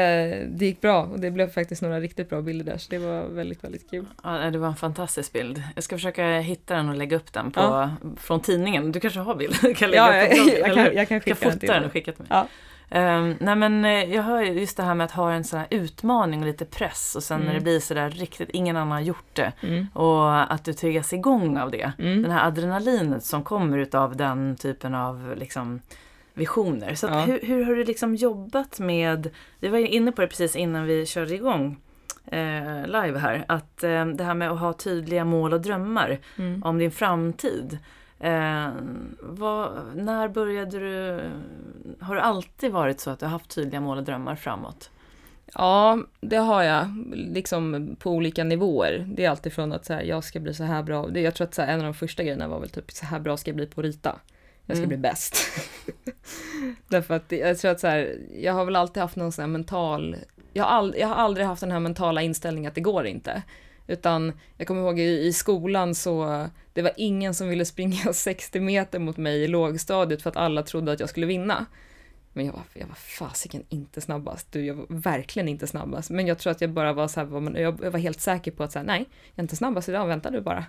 [0.50, 3.24] det gick bra och det blev faktiskt några riktigt bra bilder där så det var
[3.24, 4.06] väldigt, väldigt kul.
[4.22, 5.62] Ja, det var en fantastisk bild.
[5.74, 7.90] Jag ska försöka hitta den och lägga upp den på, ja.
[8.16, 8.92] från tidningen.
[8.92, 9.54] Du kanske har bild?
[9.76, 12.24] kan lägga ja, jag, jag, kan, jag kan skicka kan fota den och skicka till
[12.28, 12.28] mig.
[12.30, 12.46] Ja.
[12.94, 15.68] Um, nej men eh, jag hör just det här med att ha en sån här
[15.70, 17.46] utmaning och lite press och sen mm.
[17.46, 19.52] när det blir sådär riktigt, ingen annan har gjort det.
[19.60, 19.86] Mm.
[19.94, 21.92] Och att du triggas igång av det.
[21.98, 22.22] Mm.
[22.22, 25.80] Den här adrenalinet som kommer utav den typen av liksom
[26.34, 26.94] visioner.
[26.94, 27.20] Så ja.
[27.20, 31.06] hur, hur, har du liksom jobbat med, vi var inne på det precis innan vi
[31.06, 31.80] körde igång
[32.26, 36.62] eh, live här, att eh, det här med att ha tydliga mål och drömmar mm.
[36.62, 37.78] om din framtid.
[38.20, 38.68] Eh,
[39.20, 41.20] vad, när började du,
[42.00, 44.90] har det alltid varit så att du har haft tydliga mål och drömmar framåt?
[45.54, 49.06] Ja, det har jag, liksom på olika nivåer.
[49.16, 51.18] Det är alltid från att så här, jag ska bli så här bra.
[51.18, 53.20] Jag tror att så här, en av de första grejerna var väl typ så här
[53.20, 54.18] bra ska jag bli på att rita.
[54.66, 54.88] Jag ska mm.
[54.88, 55.36] bli bäst.
[56.88, 59.48] Därför att jag tror att så här, jag har väl alltid haft någon sån här
[59.48, 60.16] mental,
[60.52, 63.42] jag har, all, jag har aldrig haft den här mentala inställningen att det går inte.
[63.86, 68.60] Utan jag kommer ihåg i, i skolan så, det var ingen som ville springa 60
[68.60, 71.66] meter mot mig i lågstadiet för att alla trodde att jag skulle vinna.
[72.32, 74.52] Men jag var, jag var fasiken inte snabbast.
[74.52, 76.10] Du, jag var verkligen inte snabbast.
[76.10, 78.72] Men jag tror att jag bara var så här, jag var helt säker på att
[78.72, 80.64] säga nej, jag är inte snabbast idag, vänta du bara.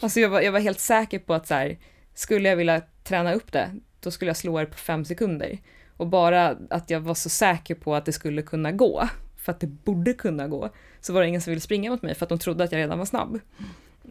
[0.00, 1.78] Alltså jag var, jag var helt säker på att så här,
[2.18, 5.58] skulle jag vilja träna upp det, då skulle jag slå er på fem sekunder.
[5.96, 9.60] Och bara att jag var så säker på att det skulle kunna gå, för att
[9.60, 12.28] det borde kunna gå, så var det ingen som ville springa mot mig för att
[12.28, 13.40] de trodde att jag redan var snabb.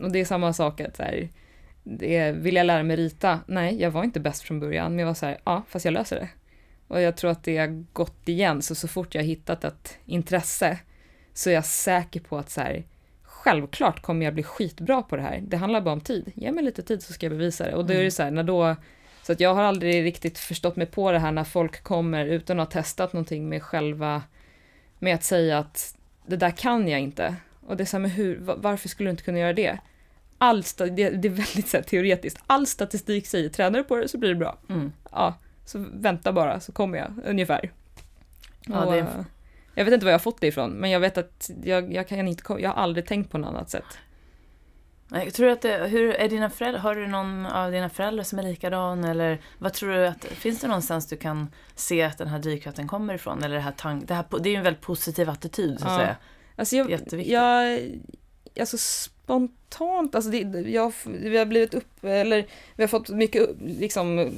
[0.01, 1.29] Och det är samma sak att så här,
[1.83, 3.39] det, vill jag lära mig rita?
[3.47, 5.93] Nej, jag var inte bäst från början, men jag var så här, ja, fast jag
[5.93, 6.29] löser det.
[6.87, 9.97] Och jag tror att det har gått igen, så så fort jag har hittat ett
[10.05, 10.79] intresse
[11.33, 12.83] så är jag säker på att så här,
[13.47, 15.43] självklart kommer jag bli skitbra på det här.
[15.47, 16.31] Det handlar bara om tid.
[16.35, 17.75] Ge mig lite tid så ska jag bevisa det.
[17.75, 18.11] Och då är det mm.
[18.11, 18.75] så här, när då
[19.23, 22.59] så att jag har aldrig riktigt förstått mig på det här när folk kommer utan
[22.59, 24.23] att ha testat någonting med själva,
[24.99, 27.35] med att säga att det där kan jag inte.
[27.67, 29.77] Och det är så här, men hur, varför skulle du inte kunna göra det?
[30.37, 32.43] All, det, det är väldigt så här, teoretiskt.
[32.47, 34.57] All statistik säger, tränar du på det så blir det bra.
[34.69, 34.91] Mm.
[35.11, 35.33] Ja,
[35.65, 37.71] så vänta bara så kommer jag, ungefär.
[38.65, 39.25] Ja, det...
[39.77, 42.07] Jag vet inte var jag har fått det ifrån, men jag vet att jag, jag,
[42.07, 43.97] kan inte, jag har aldrig tänkt på något annat sätt.
[45.09, 48.39] Jag tror att det, hur är dina föräldrar, har du någon av dina föräldrar som
[48.39, 52.27] är likadan eller vad tror du att, finns det någonstans du kan se att den
[52.27, 53.43] här drivkraften kommer ifrån?
[53.43, 55.91] Eller det här, tank, det, här det är ju en väldigt positiv attityd så att
[55.91, 55.97] ja.
[55.97, 56.15] säga.
[56.55, 57.33] Alltså jag, Jätteviktigt.
[57.33, 57.79] Jag,
[58.59, 64.31] alltså spontant, alltså det, jag, vi har blivit upp, eller vi har fått mycket liksom,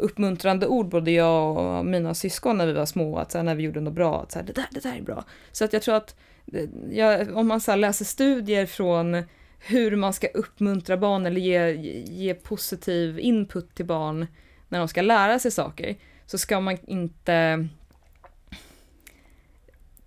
[0.00, 3.54] uppmuntrande ord, både jag och mina syskon när vi var små, att så här, när
[3.54, 5.24] vi gjorde något bra, att så här, det, där, det där är bra.
[5.52, 6.16] Så att jag tror att
[6.52, 9.22] eh, jag, om man så läser studier från
[9.58, 11.72] hur man ska uppmuntra barn eller ge,
[12.04, 14.26] ge positiv input till barn
[14.68, 17.68] när de ska lära sig saker, så ska man inte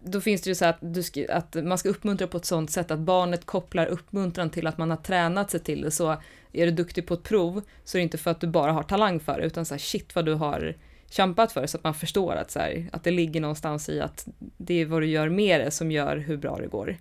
[0.03, 2.91] då finns det ju så att, du att man ska uppmuntra på ett sånt sätt
[2.91, 5.91] att barnet kopplar uppmuntran till att man har tränat sig till det.
[5.91, 6.17] Så
[6.51, 8.83] är du duktig på ett prov så är det inte för att du bara har
[8.83, 10.75] talang för det, utan så här, shit vad du har
[11.09, 14.27] kämpat för så att man förstår att, så här, att det ligger någonstans i att
[14.57, 16.97] det är vad du gör med det som gör hur bra det går.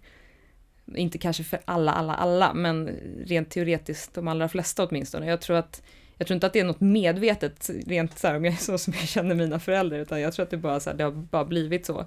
[0.94, 2.90] Inte kanske för alla, alla, alla, men
[3.26, 5.26] rent teoretiskt de allra flesta åtminstone.
[5.26, 5.82] Jag tror att
[6.18, 8.78] jag tror inte att det är något medvetet, rent så här, om jag är så
[8.78, 11.10] som jag känner mina föräldrar, utan jag tror att det bara så här, det har
[11.10, 12.06] bara blivit så.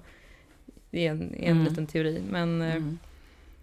[0.96, 1.64] Är en, en mm.
[1.64, 2.22] liten teori.
[2.30, 2.98] Men, eh, mm.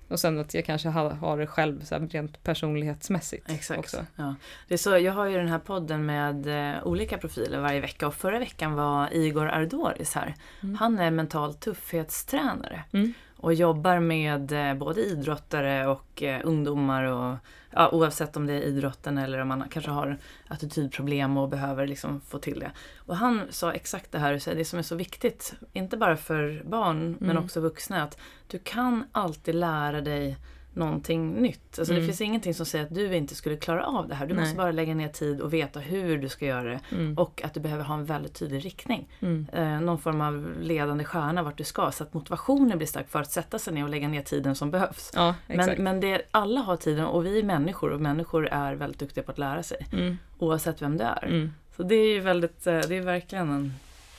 [0.08, 3.80] Och sen att jag kanske har, har det själv så här, rent personlighetsmässigt Exakt.
[3.80, 4.06] också.
[4.16, 4.36] Ja.
[4.68, 8.08] Det är så, jag har ju den här podden med eh, olika profiler varje vecka
[8.08, 10.36] och förra veckan var Igor Ardoris här.
[10.64, 10.76] Mm.
[10.76, 12.84] Han är mental tuffhetstränare.
[12.92, 13.14] Mm
[13.44, 17.38] och jobbar med eh, både idrottare och eh, ungdomar och
[17.72, 22.22] ja, oavsett om det är idrotten eller om man kanske har attitydproblem och behöver liksom
[22.22, 22.72] få till det.
[22.98, 26.98] Och han sa exakt det här, det som är så viktigt, inte bara för barn
[26.98, 27.18] mm.
[27.20, 30.38] men också vuxna, att du kan alltid lära dig
[30.74, 31.80] någonting nytt.
[31.80, 32.02] Alltså mm.
[32.02, 34.26] Det finns ingenting som säger att du inte skulle klara av det här.
[34.26, 34.44] Du Nej.
[34.44, 36.80] måste bara lägga ner tid och veta hur du ska göra det.
[36.92, 37.18] Mm.
[37.18, 39.08] Och att du behöver ha en väldigt tydlig riktning.
[39.20, 39.48] Mm.
[39.54, 41.92] Eh, någon form av ledande stjärna vart du ska.
[41.92, 44.72] Så att motivationen blir stark för att sätta sig ner och lägga ner tiden som
[44.72, 45.12] behövs.
[45.16, 49.00] Ja, men men det, alla har tiden och vi är människor och människor är väldigt
[49.00, 49.88] duktiga på att lära sig.
[49.94, 50.18] Mm.
[50.40, 51.26] Oavsett vem du är.
[51.26, 51.54] Mm.
[51.76, 53.74] Så det är ju väldigt, eh, det är verkligen en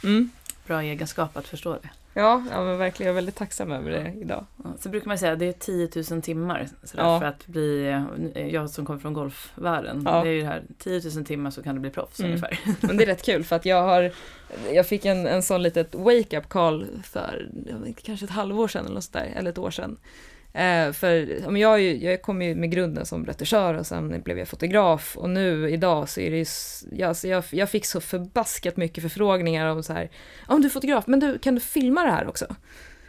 [0.04, 0.30] mm.
[0.66, 1.90] bra egenskap att förstå det.
[2.14, 3.06] Ja, ja men verkligen.
[3.06, 4.46] Jag är väldigt tacksam över det idag.
[4.78, 7.20] så brukar man säga att det är 10 000 timmar sådär, ja.
[7.20, 7.86] för att bli,
[8.34, 10.22] eh, jag som kommer från golfvärlden, ja.
[10.22, 12.30] det är ju det här 10 000 timmar så kan du bli proffs mm.
[12.30, 12.58] ungefär.
[12.86, 14.12] Men det är rätt kul för att jag har,
[14.72, 17.48] jag fick en, en sån litet wake-up call för
[18.02, 19.98] kanske ett halvår sedan eller något sådär, eller ett år sedan.
[20.54, 24.48] Eh, för jag, jag, jag kom ju med grunden som regissör och sen blev jag
[24.48, 26.46] fotograf och nu idag så är det ju,
[26.92, 30.10] jag, jag, jag fick så förbaskat mycket förfrågningar om så här,
[30.46, 32.56] om du är fotograf, men du, kan du filma det här också?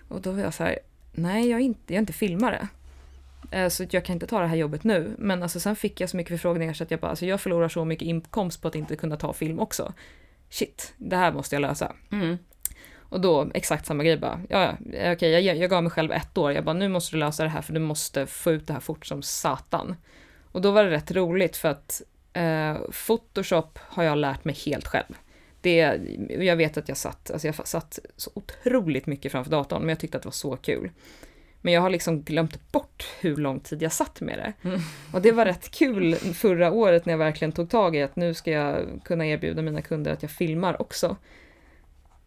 [0.07, 0.79] Och då var jag så här,
[1.11, 2.67] nej jag är inte, jag är inte filmare.
[3.51, 5.15] Eh, så jag kan inte ta det här jobbet nu.
[5.17, 7.69] Men alltså sen fick jag så mycket förfrågningar så att jag bara, alltså jag förlorar
[7.69, 9.93] så mycket inkomst på att inte kunna ta film också.
[10.49, 11.95] Shit, det här måste jag lösa.
[12.11, 12.37] Mm.
[13.15, 16.11] Och då exakt samma grej bara, ja, ja okej, okay, jag, jag gav mig själv
[16.11, 18.67] ett år, jag bara nu måste du lösa det här för du måste få ut
[18.67, 19.95] det här fort som satan.
[20.51, 22.01] Och då var det rätt roligt för att
[22.33, 22.75] eh,
[23.07, 25.13] Photoshop har jag lärt mig helt själv.
[25.61, 25.99] Det,
[26.39, 29.99] jag vet att jag satt, alltså jag satt så otroligt mycket framför datorn, men jag
[29.99, 30.91] tyckte att det var så kul.
[31.61, 34.69] Men jag har liksom glömt bort hur lång tid jag satt med det.
[34.69, 34.81] Mm.
[35.13, 38.33] Och det var rätt kul förra året när jag verkligen tog tag i att nu
[38.33, 41.17] ska jag kunna erbjuda mina kunder att jag filmar också.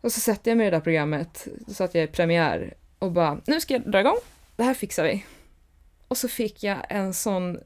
[0.00, 3.12] Och så sätter jag mig i det där programmet, så att jag är premiär och
[3.12, 4.18] bara, nu ska jag dra igång,
[4.56, 5.24] det här fixar vi.
[6.08, 7.58] Och så fick jag en sån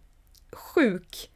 [0.52, 1.30] sjuk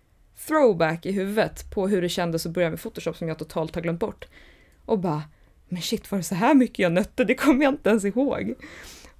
[0.47, 3.83] throwback i huvudet på hur det kändes att börja med Photoshop som jag totalt har
[3.83, 4.29] glömt bort.
[4.85, 5.23] Och bara,
[5.69, 7.25] men shit var det så här mycket jag nötte?
[7.25, 8.55] Det kommer jag inte ens ihåg.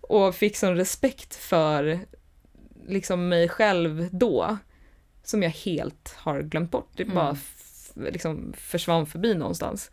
[0.01, 2.01] Och fick sån respekt för
[2.87, 4.59] liksom mig själv då,
[5.23, 6.91] som jag helt har glömt bort.
[6.97, 7.37] Det bara
[7.97, 8.13] mm.
[8.13, 9.91] liksom försvann förbi någonstans.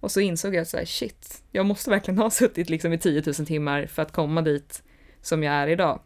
[0.00, 2.98] Och så insåg jag att så här, shit, jag måste verkligen ha suttit liksom i
[2.98, 4.82] 10 000 timmar för att komma dit
[5.22, 6.00] som jag är idag.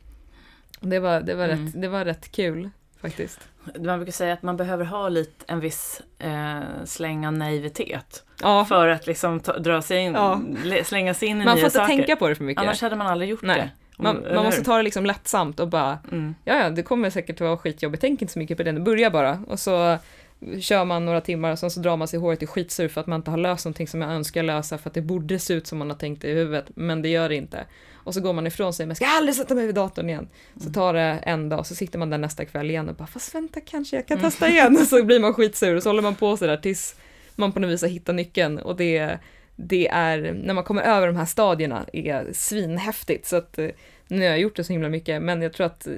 [0.81, 1.67] Det var, det var, mm.
[1.67, 3.41] rätt, det var rätt kul faktiskt.
[3.79, 8.25] Man brukar säga att man behöver ha lite, en viss eh, släng av naivitet.
[8.43, 8.65] Ja.
[8.65, 10.41] För att liksom ta, dra sig in, ja.
[10.85, 11.79] slänga sig in i man nya saker.
[11.79, 12.63] Man får inte tänka på det för mycket.
[12.63, 13.59] Annars hade man aldrig gjort Nej.
[13.59, 13.71] det.
[14.03, 16.35] Man, man, måste ta det liksom lättsamt och bara, mm.
[16.45, 19.11] ja ja, det kommer säkert att vara skitjobbigt, tänk inte så mycket på det, börja
[19.11, 19.39] bara.
[19.47, 19.99] Och så
[20.61, 23.01] kör man några timmar och sen så drar man sig i håret i skitsur för
[23.01, 25.55] att man inte har löst någonting som jag önskar lösa för att det borde se
[25.55, 27.67] ut som man har tänkt det i huvudet, men det gör det inte.
[27.95, 30.29] Och så går man ifrån sig, men ska aldrig sätta mig vid datorn igen.
[30.57, 30.73] Så mm.
[30.73, 33.35] tar det en dag, och så sitter man där nästa kväll igen och bara, fast
[33.35, 34.31] vänta kanske jag kan mm.
[34.31, 34.77] testa igen.
[34.81, 36.97] Och så blir man skitsur och så håller man på sådär tills
[37.35, 39.19] man på något vis har hittat nyckeln och det,
[39.57, 43.27] det är, när man kommer över de här stadierna, är svinhäftigt.
[43.27, 43.69] Så att eh,
[44.09, 45.93] nu har jag gjort det så himla mycket, men jag tror att eh,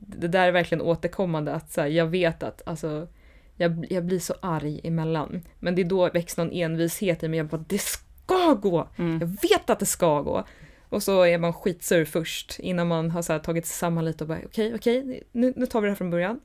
[0.00, 3.06] det där är verkligen återkommande, att så här, jag vet att alltså
[3.56, 5.42] jag, jag blir så arg emellan.
[5.58, 7.36] Men det är då väcks någon envishet i mig.
[7.36, 8.88] Jag bara, det ska gå!
[8.96, 9.18] Mm.
[9.20, 10.44] Jag vet att det ska gå!
[10.88, 14.28] Och så är man skitsur först innan man har så tagit sig samman lite och
[14.28, 16.40] bara okej, okay, okej, okay, nu, nu tar vi det här från början.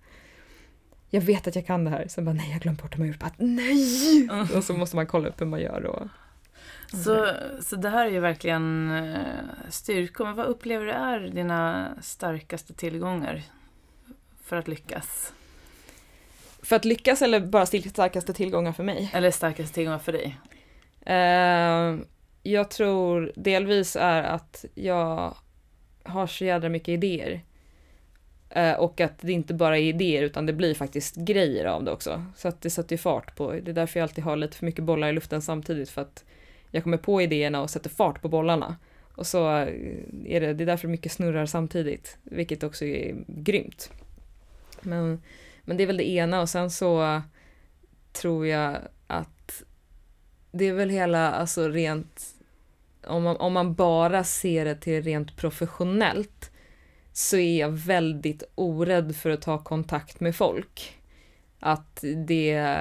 [1.10, 2.08] Jag vet att jag kan det här.
[2.08, 3.20] Sen bara nej, jag glömt bort hur man gjort.
[3.20, 4.28] Bara, nej!
[4.32, 4.48] Mm.
[4.56, 5.86] Och så måste man kolla upp hur man gör.
[5.86, 6.08] Och,
[7.04, 7.28] så,
[7.62, 9.22] så det här är ju verkligen eh,
[9.70, 10.26] styrkor.
[10.26, 13.44] Men vad upplever du är dina starkaste tillgångar
[14.44, 15.34] för att lyckas?
[16.68, 19.10] För att lyckas eller bara starkaste tillgångar för mig?
[19.14, 20.38] Eller starkaste tillgångar för dig?
[21.10, 22.06] Uh,
[22.44, 25.36] jag tror delvis är att jag
[26.04, 27.42] har så jädra mycket idéer.
[28.58, 31.92] Uh, och att det inte bara är idéer utan det blir faktiskt grejer av det
[31.92, 32.26] också.
[32.36, 34.84] Så att det sätter fart på, det är därför jag alltid har lite för mycket
[34.84, 36.26] bollar i luften samtidigt för att
[36.72, 38.76] jag kommer på idéerna och sätter fart på bollarna.
[39.16, 43.92] Och så är det, det är därför mycket snurrar samtidigt, vilket också är grymt.
[44.82, 45.22] Men
[45.68, 47.22] men det är väl det ena och sen så
[48.12, 48.78] tror jag
[49.08, 49.64] att
[50.52, 52.36] det är väl hela, alltså rent,
[53.08, 56.52] om man, om man bara ser det till rent professionellt
[57.14, 61.00] så är jag väldigt orädd för att ta kontakt med folk.
[61.60, 62.74] Att det,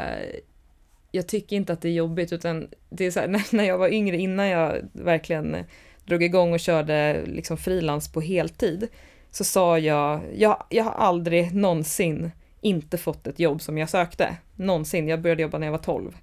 [1.11, 3.89] jag tycker inte att det är jobbigt utan det är så här, när jag var
[3.89, 5.57] yngre innan jag verkligen
[6.05, 8.89] drog igång och körde liksom frilans på heltid
[9.31, 12.31] så sa jag, jag, jag har aldrig någonsin
[12.67, 14.37] inte fått ett jobb som jag sökte.
[14.55, 15.09] Någonsin.
[15.09, 16.17] Jag började jobba när jag var 12.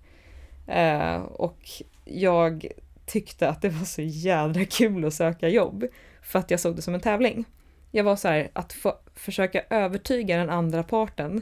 [0.67, 1.59] Eh, och
[2.05, 2.67] jag
[3.05, 5.85] tyckte att det var så jädra kul att söka jobb.
[6.21, 7.45] För att jag såg det som en tävling.
[7.91, 11.41] Jag var så här, att få, försöka övertyga den andra parten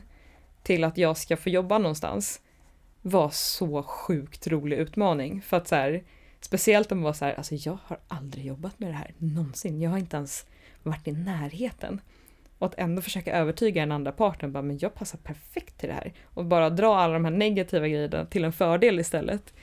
[0.64, 2.42] till att jag ska få jobba någonstans
[3.02, 5.42] var så sjukt rolig utmaning.
[5.42, 6.04] För att så här,
[6.42, 9.82] speciellt om man var så här, alltså jag har aldrig jobbat med det här någonsin.
[9.82, 10.46] Jag har inte ens
[10.84, 12.02] varit i närheten.
[12.62, 15.96] Och att ändå försöka övertyga den andra parten, bara, men jag passar perfekt till det
[15.96, 16.14] här.
[16.34, 19.54] Och bara dra alla de här negativa grejerna till en fördel istället.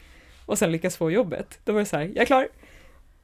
[0.46, 1.58] Och sen lyckas få jobbet.
[1.64, 2.48] Då var det så här, jag är klar.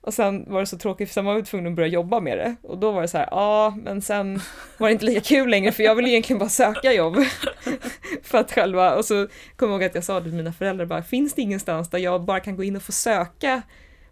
[0.01, 2.39] Och sen var det så tråkigt för sen var vi tvungna att börja jobba med
[2.39, 2.57] det.
[2.63, 4.41] Och då var det så här, ja, men sen
[4.79, 7.17] var det inte lika kul längre för jag ville egentligen bara söka jobb.
[8.23, 10.87] för att själva, och så kommer jag ihåg att jag sa det till mina föräldrar
[10.87, 13.63] bara, finns det ingenstans där jag bara kan gå in och få söka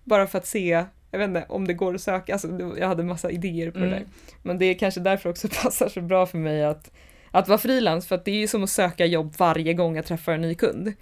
[0.05, 2.49] bara för att se jag vet inte om det går att söka, alltså
[2.79, 3.91] jag hade massa idéer på mm.
[3.91, 4.07] det där.
[4.43, 6.91] Men det är kanske därför också passar så bra för mig att,
[7.31, 10.07] att vara frilans, för att det är ju som att söka jobb varje gång jag
[10.07, 10.93] träffar en ny kund.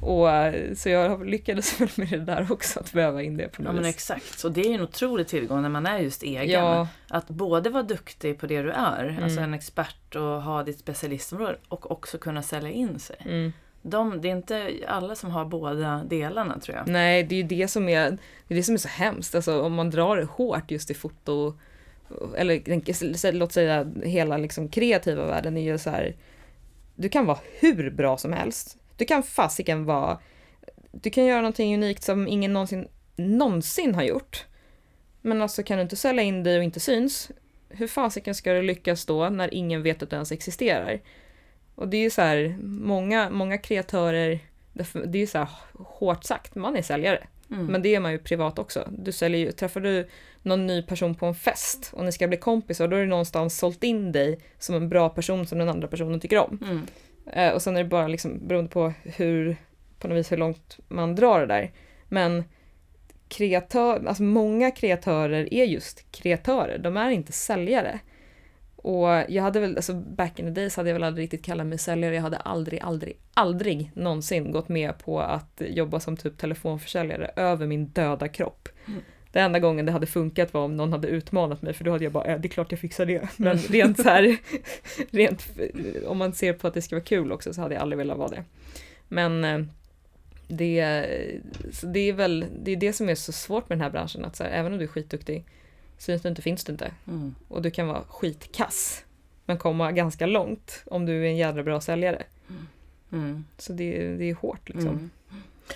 [0.00, 3.62] Och, eh, så jag lyckades väl med det där också, att väva in det på
[3.62, 6.64] något Ja men exakt, så det är en otrolig tillgång när man är just egen.
[6.64, 6.88] Ja.
[7.08, 9.24] Att både vara duktig på det du är, mm.
[9.24, 13.16] alltså en expert och ha ditt specialistområde och också kunna sälja in sig.
[13.24, 13.52] Mm.
[13.86, 16.88] De, det är inte alla som har båda delarna tror jag.
[16.88, 18.10] Nej, det är ju det som är,
[18.48, 19.34] det är, det som är så hemskt.
[19.34, 21.54] Alltså, om man drar det hårt just i foto,
[22.36, 26.16] eller låt säga hela liksom kreativa världen är ju så här,
[26.94, 28.78] du kan vara hur bra som helst.
[28.96, 30.18] Du kan fasiken vara,
[30.92, 34.44] du kan göra någonting unikt som ingen någonsin, någonsin har gjort.
[35.20, 37.30] Men alltså kan du inte sälja in dig och inte syns,
[37.68, 41.00] hur fasiken ska du lyckas då när ingen vet att du ens existerar?
[41.74, 44.38] Och det är ju så här, många, många kreatörer,
[44.72, 47.26] det är ju så här hårt sagt, man är säljare.
[47.50, 47.66] Mm.
[47.66, 48.88] Men det är man ju privat också.
[48.98, 50.08] Du säljer ju, träffar du
[50.42, 53.58] någon ny person på en fest och ni ska bli kompisar, då har du någonstans
[53.58, 56.58] sålt in dig som en bra person som den andra personen tycker om.
[56.62, 56.86] Mm.
[57.32, 59.56] Eh, och sen är det bara liksom beroende på hur,
[59.98, 61.72] på något vis hur långt man drar det där.
[62.08, 62.44] Men
[63.28, 68.00] kreatör, alltså många kreatörer är just kreatörer, de är inte säljare.
[68.84, 71.66] Och jag hade väl, alltså back in the days hade jag väl aldrig riktigt kallat
[71.66, 72.14] mig säljare.
[72.14, 77.66] Jag hade aldrig, aldrig, aldrig någonsin gått med på att jobba som typ telefonförsäljare över
[77.66, 78.68] min döda kropp.
[78.86, 79.00] Mm.
[79.32, 82.04] Den enda gången det hade funkat var om någon hade utmanat mig för då hade
[82.04, 83.28] jag bara, äh, det är klart jag fixar det.
[83.36, 83.64] Men mm.
[83.68, 84.36] rent så här,
[85.10, 85.46] rent,
[86.06, 88.18] om man ser på att det ska vara kul också så hade jag aldrig velat
[88.18, 88.44] vara det.
[89.08, 89.60] Men eh,
[90.48, 90.80] det,
[91.82, 94.36] det är väl, det är det som är så svårt med den här branschen, att
[94.36, 95.44] så här, även om du är skitduktig
[95.98, 96.92] Syns du inte finns du inte.
[97.06, 97.34] Mm.
[97.48, 99.04] Och du kan vara skitkass.
[99.44, 102.22] Men komma ganska långt om du är en jädra bra säljare.
[102.48, 102.66] Mm.
[103.12, 103.44] mm.
[103.58, 104.88] Så det, det är hårt liksom.
[104.88, 105.10] Mm.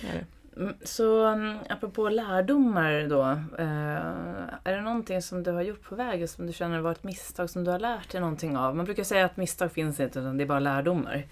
[0.01, 0.25] Är
[0.57, 1.25] mm, Så
[1.69, 3.21] apropå lärdomar då.
[3.63, 7.03] Eh, är det någonting som du har gjort på vägen som du känner var ett
[7.03, 8.75] misstag som du har lärt dig någonting av?
[8.75, 11.27] Man brukar säga att misstag finns inte utan det är bara lärdomar.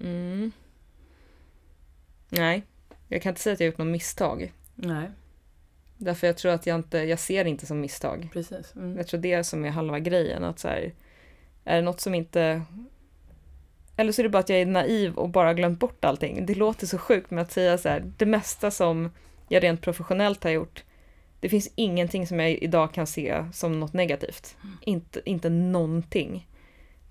[0.00, 0.52] Mm.
[2.28, 2.62] Nej,
[3.08, 4.52] jag kan inte säga att jag har gjort något misstag.
[4.74, 5.10] Nej.
[5.98, 8.28] Därför jag tror att jag inte, jag ser det inte som misstag.
[8.32, 8.74] Precis.
[8.76, 8.96] Mm.
[8.96, 10.44] Jag tror det är som är halva grejen.
[10.44, 10.92] Att så här,
[11.64, 12.62] är det något som inte...
[13.96, 16.46] Eller så är det bara att jag är naiv och bara glömt bort allting.
[16.46, 19.10] Det låter så sjukt med att säga så här, det mesta som
[19.48, 20.84] jag rent professionellt har gjort,
[21.40, 24.56] det finns ingenting som jag idag kan se som något negativt.
[24.62, 24.76] Mm.
[24.80, 26.46] Inte, inte någonting.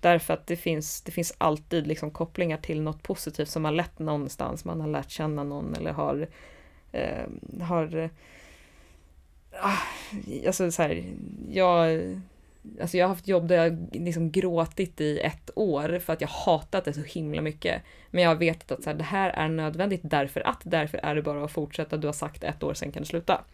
[0.00, 3.98] Därför att det finns, det finns alltid liksom kopplingar till något positivt som har lett
[3.98, 4.64] någonstans.
[4.64, 6.28] Man har lärt känna någon eller har,
[6.92, 7.26] eh,
[7.60, 8.10] har
[9.60, 9.78] Ah,
[10.46, 11.04] alltså så här,
[11.50, 12.00] jag,
[12.80, 16.28] alltså jag har haft jobb där jag liksom gråtit i ett år för att jag
[16.28, 17.82] hatat det så himla mycket.
[18.10, 21.14] Men jag har vetat att så här, det här är nödvändigt därför att, därför är
[21.14, 21.96] det bara att fortsätta.
[21.96, 23.44] Du har sagt ett år, sen kan du sluta.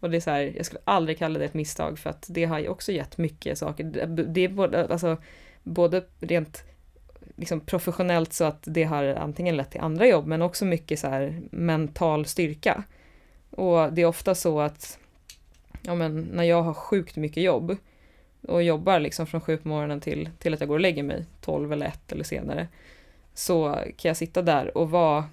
[0.00, 2.44] Och det är så här, jag skulle aldrig kalla det ett misstag för att det
[2.44, 3.84] har ju också gett mycket saker.
[4.06, 5.16] Det är både, alltså,
[5.62, 6.64] både rent
[7.36, 11.08] liksom professionellt så att det har antingen lett till andra jobb men också mycket så
[11.08, 12.82] här mental styrka.
[13.50, 14.98] Och det är ofta så att
[15.82, 17.76] ja men när jag har sjukt mycket jobb
[18.48, 21.26] och jobbar liksom från sju på morgonen till, till att jag går och lägger mig
[21.40, 22.68] tolv eller ett eller senare
[23.34, 25.24] så kan jag sitta där och vara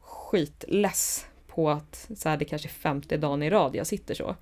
[0.00, 4.36] skitless på att så här, det kanske är femte dagen i rad jag sitter så.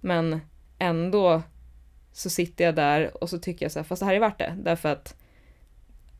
[0.00, 0.40] Men
[0.78, 1.42] ändå
[2.12, 4.38] så sitter jag där och så tycker jag så här, fast det här är värt
[4.38, 4.56] det.
[4.62, 5.16] Därför att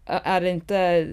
[0.07, 1.09] är det inte,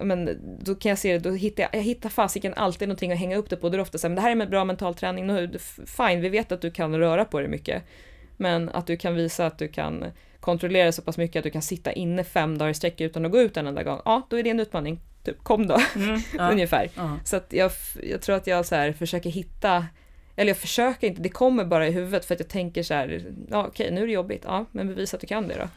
[0.00, 3.18] men då kan jag se det, då hittar jag, jag hittar fasiken alltid någonting att
[3.18, 3.68] hänga upp det på.
[3.68, 5.58] Då är det ofta så här, men det här är med bra mental träning, nu,
[5.86, 7.82] fine, vi vet att du kan röra på dig mycket.
[8.36, 10.04] Men att du kan visa att du kan
[10.40, 13.32] kontrollera så pass mycket att du kan sitta inne fem dagar i sträck utan att
[13.32, 14.00] gå ut en enda gång.
[14.04, 15.00] Ja, då är det en utmaning.
[15.24, 15.78] Typ, kom då.
[15.96, 16.90] Mm, ja, Ungefär.
[16.94, 17.18] Ja.
[17.24, 17.70] Så att jag,
[18.02, 19.86] jag tror att jag så här försöker hitta
[20.36, 23.24] eller jag försöker inte, det kommer bara i huvudet för att jag tänker så här,
[23.50, 25.68] ja okej nu är det jobbigt, ja men bevisa att du kan det då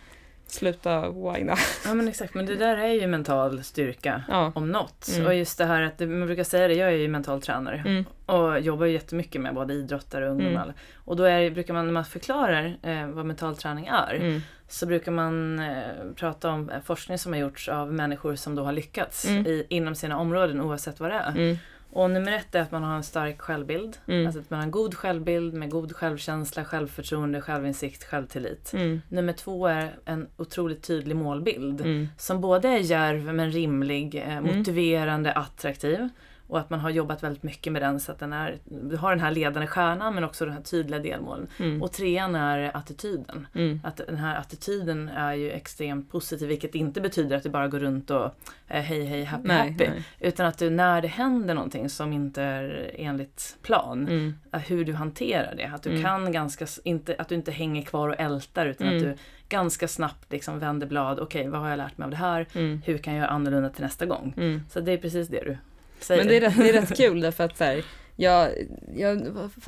[0.47, 1.55] sluta whina.
[1.85, 4.51] Ja men exakt, men det där är ju mental styrka ja.
[4.55, 5.07] om något.
[5.15, 5.27] Mm.
[5.27, 8.05] Och just det här att, man brukar säga det, jag är ju mental tränare mm.
[8.25, 10.63] och jobbar ju jättemycket med både idrottare och ungdomar.
[10.63, 10.75] Mm.
[10.95, 14.41] Och då är, brukar man, när man förklarar eh, vad mental träning är, mm.
[14.67, 15.83] så brukar man eh,
[16.15, 19.47] prata om forskning som har gjorts av människor som då har lyckats mm.
[19.47, 21.57] i, inom sina områden oavsett vad det är.
[21.95, 23.97] Och nummer ett är att man har en stark självbild.
[24.07, 24.25] Mm.
[24.25, 28.73] Alltså att man har en god självbild med god självkänsla, självförtroende, självinsikt, självtillit.
[28.73, 29.01] Mm.
[29.09, 31.81] Nummer två är en otroligt tydlig målbild.
[31.81, 32.07] Mm.
[32.17, 34.57] Som både är djärv men rimlig, eh, mm.
[34.57, 36.09] motiverande, attraktiv.
[36.47, 39.09] Och att man har jobbat väldigt mycket med den så att den är, du har
[39.09, 41.47] den här ledande stjärnan men också den här tydliga delmålen.
[41.59, 41.81] Mm.
[41.81, 43.47] Och trean är attityden.
[43.53, 43.79] Mm.
[43.83, 47.79] Att den här attityden är ju extremt positiv vilket inte betyder att du bara går
[47.79, 48.25] runt och
[48.67, 49.87] eh, hej hej happy nej, happy.
[49.87, 50.03] Nej.
[50.19, 54.35] Utan att du när det händer någonting som inte är enligt plan, mm.
[54.51, 55.65] hur du hanterar det.
[55.65, 56.03] Att du mm.
[56.03, 59.03] kan ganska, inte, att du inte hänger kvar och ältar utan att mm.
[59.03, 59.15] du
[59.49, 61.19] ganska snabbt liksom vänder blad.
[61.19, 62.47] Okej, okay, vad har jag lärt mig av det här?
[62.53, 62.81] Mm.
[62.85, 64.33] Hur kan jag göra annorlunda till nästa gång?
[64.69, 65.57] Så det är precis det du
[65.99, 67.85] Säg Men det är, rätt, det är rätt kul därför att så här,
[68.15, 68.51] jag,
[68.95, 69.15] jag,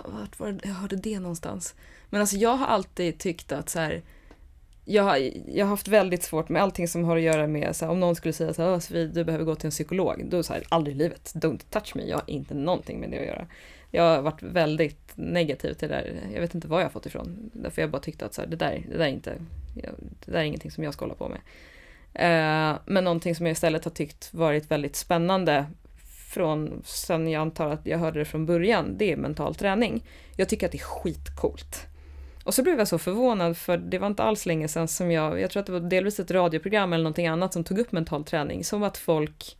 [0.06, 1.76] vart var det, jag hörde det någonstans.
[2.10, 4.02] Men alltså jag har alltid tyckt att så här,
[4.86, 5.18] jag, har,
[5.48, 8.00] jag har haft väldigt svårt med allting som har att göra med, så här, om
[8.00, 10.26] någon skulle säga så här, Sofie, du behöver gå till en psykolog.
[10.30, 13.20] Då så här, aldrig i livet, don't touch me, jag har inte någonting med det
[13.20, 13.48] att göra.
[13.92, 17.06] Jag har varit väldigt negativ till det där, jag vet inte var jag har fått
[17.06, 17.50] ifrån.
[17.54, 19.34] Därför jag bara tyckte att så här, det, där, det, där är inte,
[20.26, 21.40] det där är ingenting som jag ska hålla på med.
[22.20, 25.66] Uh, men någonting som jag istället har tyckt varit väldigt spännande
[26.38, 30.04] från, sen jag antar att jag hörde det från början, det är mental träning.
[30.36, 31.88] Jag tycker att det är skitcoolt.
[32.44, 35.42] Och så blev jag så förvånad för det var inte alls länge sedan som jag,
[35.42, 38.24] jag tror att det var delvis ett radioprogram eller någonting annat som tog upp mental
[38.24, 39.58] träning, som att folk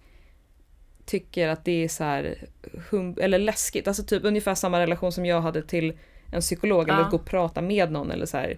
[1.06, 2.48] tycker att det är så här,
[2.92, 5.98] hum, eller läskigt, alltså typ ungefär samma relation som jag hade till
[6.32, 6.94] en psykolog ja.
[6.94, 8.58] eller att gå och prata med någon eller så här.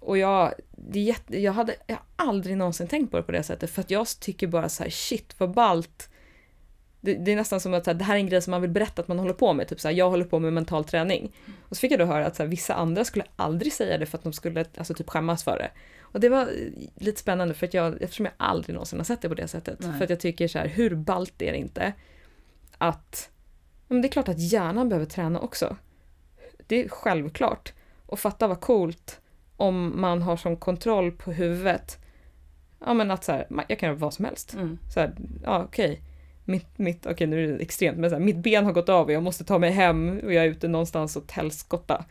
[0.00, 3.32] Och jag, det är jätte, jag hade jag har aldrig någonsin tänkt på det på
[3.32, 6.08] det sättet för att jag tycker bara så här shit vad ballt
[7.04, 8.70] det, det, är nästan som att här, det här är en grej som man vill
[8.70, 9.68] berätta att man håller på med.
[9.68, 11.32] Typ så här, jag håller på med mental träning.
[11.68, 14.06] Och så fick jag då höra att så här, vissa andra skulle aldrig säga det
[14.06, 15.70] för att de skulle alltså, typ skämmas för det.
[16.00, 16.48] Och det var
[16.94, 19.78] lite spännande för att jag, eftersom jag aldrig någonsin har sett det på det sättet.
[19.80, 19.92] Nej.
[19.98, 21.92] För att jag tycker så här, hur ballt är det inte
[22.78, 23.30] att
[23.88, 25.76] men det är klart att hjärnan behöver träna också.
[26.66, 27.72] Det är självklart.
[28.06, 29.20] Och fatta vad coolt
[29.56, 31.98] om man har som kontroll på huvudet.
[32.86, 34.54] Ja men att så här, jag kan göra vad som helst.
[34.54, 34.78] Mm.
[34.94, 35.90] Så här, ja okej.
[35.90, 36.13] Okay
[36.44, 38.88] mitt, mitt okej okay, nu är det extremt, men så här, mitt ben har gått
[38.88, 42.04] av och jag måste ta mig hem och jag är ute någonstans och helskotta.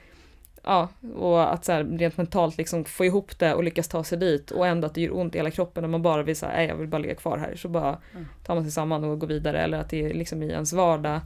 [0.63, 4.17] Ja, och att så här, rent mentalt liksom få ihop det och lyckas ta sig
[4.17, 6.65] dit och ändå att det gör ont i hela kroppen när man bara vill säga
[6.65, 7.55] jag vill bara ligga kvar här.
[7.55, 8.25] Så bara mm.
[8.45, 11.19] tar man sig samman och går vidare eller att det är liksom i ens vardag.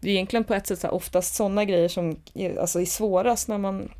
[0.00, 2.16] Det är egentligen på ett sätt så här, oftast sådana grejer som
[2.60, 3.90] alltså, är svårast när man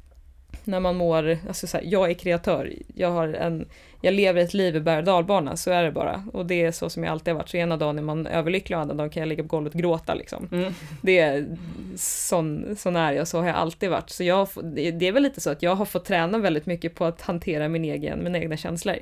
[0.65, 3.69] när man mår, alltså så här, jag är kreatör, jag, har en,
[4.05, 6.25] jag lever ett liv i berg och dalbana, så är det bara.
[6.33, 8.77] Och det är så som jag alltid har varit, så ena dagen är man överlycklig
[8.77, 10.49] och andra dagen kan jag ligga på golvet och gråta liksom.
[10.53, 10.75] Mm.
[11.03, 11.57] Det är,
[11.97, 14.11] sån, sån är jag, så har jag alltid varit.
[14.11, 17.05] Så jag, det är väl lite så att jag har fått träna väldigt mycket på
[17.05, 18.97] att hantera min egen, mina egna känslor.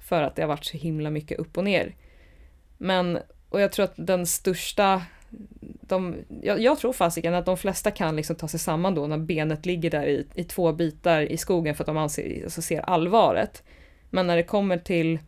[0.00, 1.94] För att det har varit så himla mycket upp och ner.
[2.78, 3.18] Men,
[3.48, 5.02] och jag tror att den största
[5.80, 9.18] de, jag, jag tror fasiken att de flesta kan liksom ta sig samman då när
[9.18, 12.80] benet ligger där i, i två bitar i skogen för att de anser, alltså ser
[12.80, 13.62] allvaret.
[14.14, 15.18] Men när det kommer till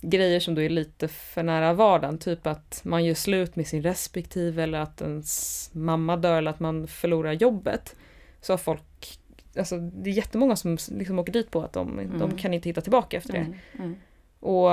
[0.00, 3.82] grejer som då är lite för nära vardagen, typ att man gör slut med sin
[3.82, 7.96] respektive eller att ens mamma dör eller att man förlorar jobbet,
[8.40, 9.18] så har folk,
[9.56, 12.18] alltså det är jättemånga som liksom åker dit på att de, mm.
[12.18, 13.38] de kan inte hitta tillbaka efter det.
[13.38, 13.56] Mm.
[13.78, 13.96] Mm.
[14.40, 14.70] Och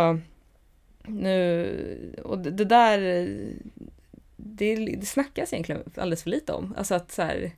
[1.11, 2.99] nu, och det, det där
[4.35, 6.73] det, det snackas egentligen alldeles för lite om.
[6.77, 7.51] Alltså att så här,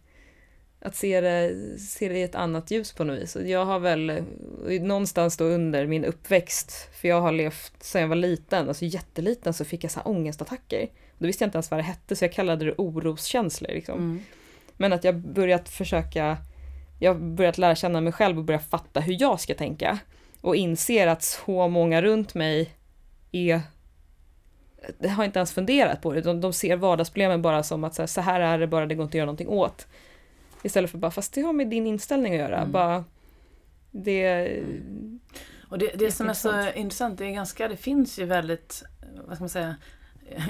[0.85, 3.35] att se det, se det i ett annat ljus på något vis.
[3.35, 4.23] Jag har väl
[4.81, 9.53] någonstans då under min uppväxt, för jag har levt sedan jag var liten, alltså jätteliten,
[9.53, 10.87] så fick jag så här ångestattacker.
[11.17, 13.71] Då visste jag inte ens vad det hette, så jag kallade det oroskänslor.
[13.71, 13.97] Liksom.
[13.97, 14.23] Mm.
[14.77, 16.37] Men att jag börjat försöka,
[16.99, 19.99] jag börjat lära känna mig själv och börja fatta hur jag ska tänka.
[20.41, 22.73] Och inser att så många runt mig
[23.31, 23.61] är
[24.99, 26.21] det har inte ens funderat på det.
[26.21, 28.95] De, de ser vardagsproblemen bara som att så här, så här, är det bara, det
[28.95, 29.87] går inte att göra någonting åt.
[30.63, 32.57] Istället för bara, fast det har med din inställning att göra.
[32.57, 32.71] Mm.
[32.71, 33.03] Bara,
[33.91, 34.63] det...
[35.69, 38.83] Och det, det som är så intressant, det är ganska, det finns ju väldigt,
[39.27, 39.75] vad ska man säga,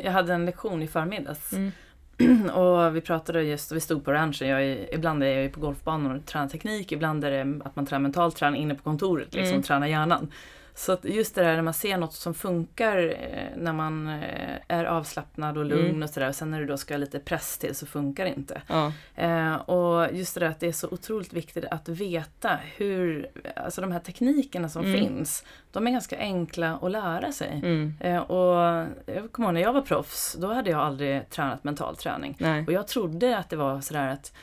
[0.03, 1.53] jag hade en lektion i förmiddags.
[1.53, 1.72] Mm.
[2.49, 6.16] och vi pratade just, vi stod på ranchen, jag är, ibland är jag på golfbanan
[6.16, 9.53] och tränar teknik, ibland är det att man tränar mental träning inne på kontoret, liksom
[9.53, 9.64] mm.
[9.64, 10.32] tränar hjärnan.
[10.76, 14.86] Så just det där när man ser något som funkar eh, när man eh, är
[14.86, 16.03] avslappnad och lugn mm.
[16.03, 18.61] och sådär sen när du då ska ha lite press till så funkar det inte.
[18.67, 18.91] Ja.
[19.15, 23.82] Eh, och just det där att det är så otroligt viktigt att veta hur, alltså
[23.82, 24.99] de här teknikerna som mm.
[24.99, 27.61] finns, de är ganska enkla att lära sig.
[27.63, 27.93] Mm.
[27.99, 31.95] Eh, och jag kommer ihåg när jag var proffs, då hade jag aldrig tränat mental
[31.95, 32.36] träning.
[32.39, 32.65] Nej.
[32.67, 34.34] Och jag trodde att det var sådär att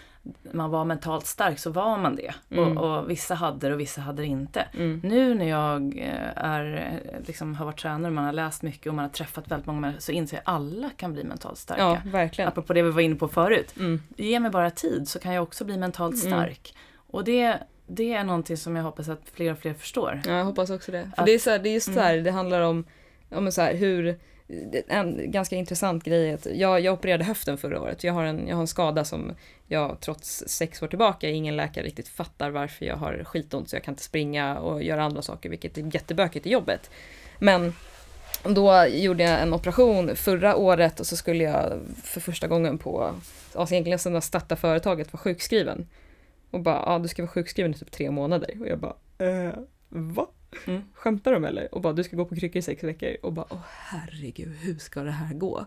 [0.53, 2.35] man var mentalt stark så var man det.
[2.51, 2.79] Mm.
[2.79, 4.61] Och, och, vissa hade det och vissa hade det inte.
[4.75, 5.01] Mm.
[5.05, 9.05] Nu när jag eh, är, liksom, har varit tränare, man har läst mycket och man
[9.05, 11.83] har träffat väldigt många människor så inser jag att alla kan bli mentalt starka.
[11.83, 12.49] Ja, verkligen.
[12.49, 13.75] Apropå det vi var inne på förut.
[13.77, 14.03] Mm.
[14.17, 16.27] Ge mig bara tid så kan jag också bli mentalt mm.
[16.27, 16.75] stark.
[16.97, 20.21] Och det, det är någonting som jag hoppas att fler och fler förstår.
[20.27, 21.11] Ja, jag hoppas också det.
[21.15, 22.25] För att, det är, så här, det är just så här, mm.
[22.25, 22.85] det handlar om,
[23.31, 24.19] om så här, hur
[24.89, 28.05] en ganska intressant grej är att jag, jag opererade höften förra året.
[28.05, 29.33] Jag har, en, jag har en skada som
[29.67, 33.83] jag trots sex år tillbaka, ingen läkare riktigt fattar varför jag har skitont så jag
[33.83, 36.91] kan inte springa och göra andra saker vilket är jättebökigt i jobbet.
[37.39, 37.73] Men
[38.43, 43.15] då gjorde jag en operation förra året och så skulle jag för första gången på,
[43.55, 45.87] alltså egentligen sedan jag startade företaget, vara sjukskriven.
[46.51, 48.57] Och bara, ja du ska vara sjukskriven i typ tre månader.
[48.61, 49.55] Och jag bara, eh,
[49.89, 50.27] va?
[50.67, 50.83] Mm.
[50.95, 51.75] Skämtar de eller?
[51.75, 53.17] Och bara, du ska gå på kryckor i sex veckor.
[53.23, 55.67] Och bara, åh herregud, hur ska det här gå?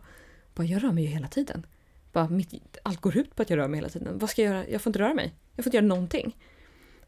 [0.56, 1.66] Bara, jag rör mig ju hela tiden.
[2.12, 4.18] Bara, mitt, allt går ut på att jag rör mig hela tiden.
[4.20, 4.68] Vad ska jag göra?
[4.68, 5.34] Jag får inte röra mig.
[5.56, 6.38] Jag får inte göra någonting.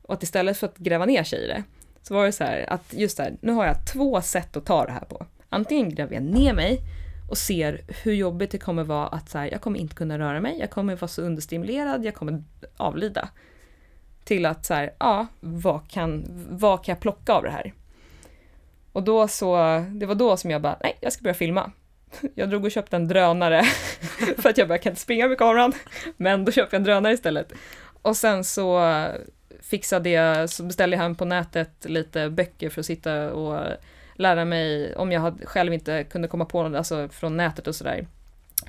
[0.02, 1.64] Och att istället för att gräva ner sig i det,
[2.02, 4.86] så var det så här att just där, nu har jag två sätt att ta
[4.86, 5.26] det här på.
[5.50, 6.80] Antingen gräver jag ner mig
[7.30, 10.42] och ser hur jobbigt det kommer vara att så här, jag kommer inte kunna röra
[10.42, 12.44] mig, jag kommer vara så understimulerad, jag kommer
[12.78, 13.30] avlida
[14.26, 17.74] till att så här, ja, vad kan, vad kan jag plocka av det här?
[18.92, 19.56] Och då så,
[19.90, 21.72] det var då som jag bara, nej, jag ska börja filma.
[22.36, 23.64] Jag drog och köpte en drönare
[24.38, 25.74] för att jag bara kan inte springa med kameran.
[26.18, 27.54] Men då köpte jag en drönare istället.
[28.02, 28.82] Och sen så
[29.62, 33.68] fixade jag, så beställde jag hem på nätet lite böcker för att sitta och
[34.16, 37.76] lära mig, om jag hade, själv inte kunde komma på något, alltså från nätet och
[37.76, 38.08] sådär,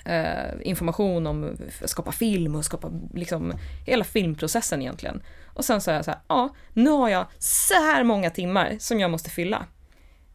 [0.04, 3.52] eh, information om att skapa film och skapa liksom
[3.86, 5.22] hela filmprocessen egentligen.
[5.56, 9.00] Och sen sa jag så här, ja, nu har jag så här många timmar som
[9.00, 9.66] jag måste fylla.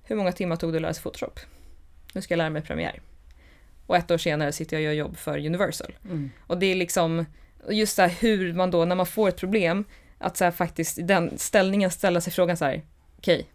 [0.04, 1.40] Hur många timmar tog det att lära sig Photoshop?
[2.14, 3.00] Nu ska jag lära mig Premiere.
[3.88, 5.98] Och ett år senare sitter jag och gör jobb för Universal.
[6.06, 6.32] Mm.
[6.48, 7.26] Och det är liksom,
[7.70, 9.86] just så här hur man då, när man får ett problem,
[10.18, 12.86] att så här faktiskt i den ställningen ställa sig frågan så här,
[13.18, 13.46] okej, okay,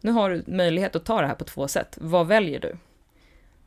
[0.00, 2.76] nu har du möjlighet att ta det här på två sätt, vad väljer du?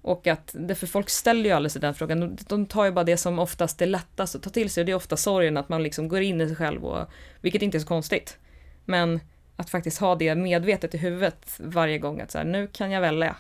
[0.02, 3.18] Och att, för folk ställer ju aldrig sig den frågan, de tar ju bara det
[3.18, 5.84] som oftast är lättast att ta till sig och det är ofta sorgen att man
[5.84, 7.08] liksom går in i sig själv och,
[7.42, 8.38] vilket inte är så konstigt.
[8.86, 9.20] Men
[9.56, 13.02] att faktiskt ha det medvetet i huvudet varje gång att så här, nu kan jag
[13.02, 13.36] välja.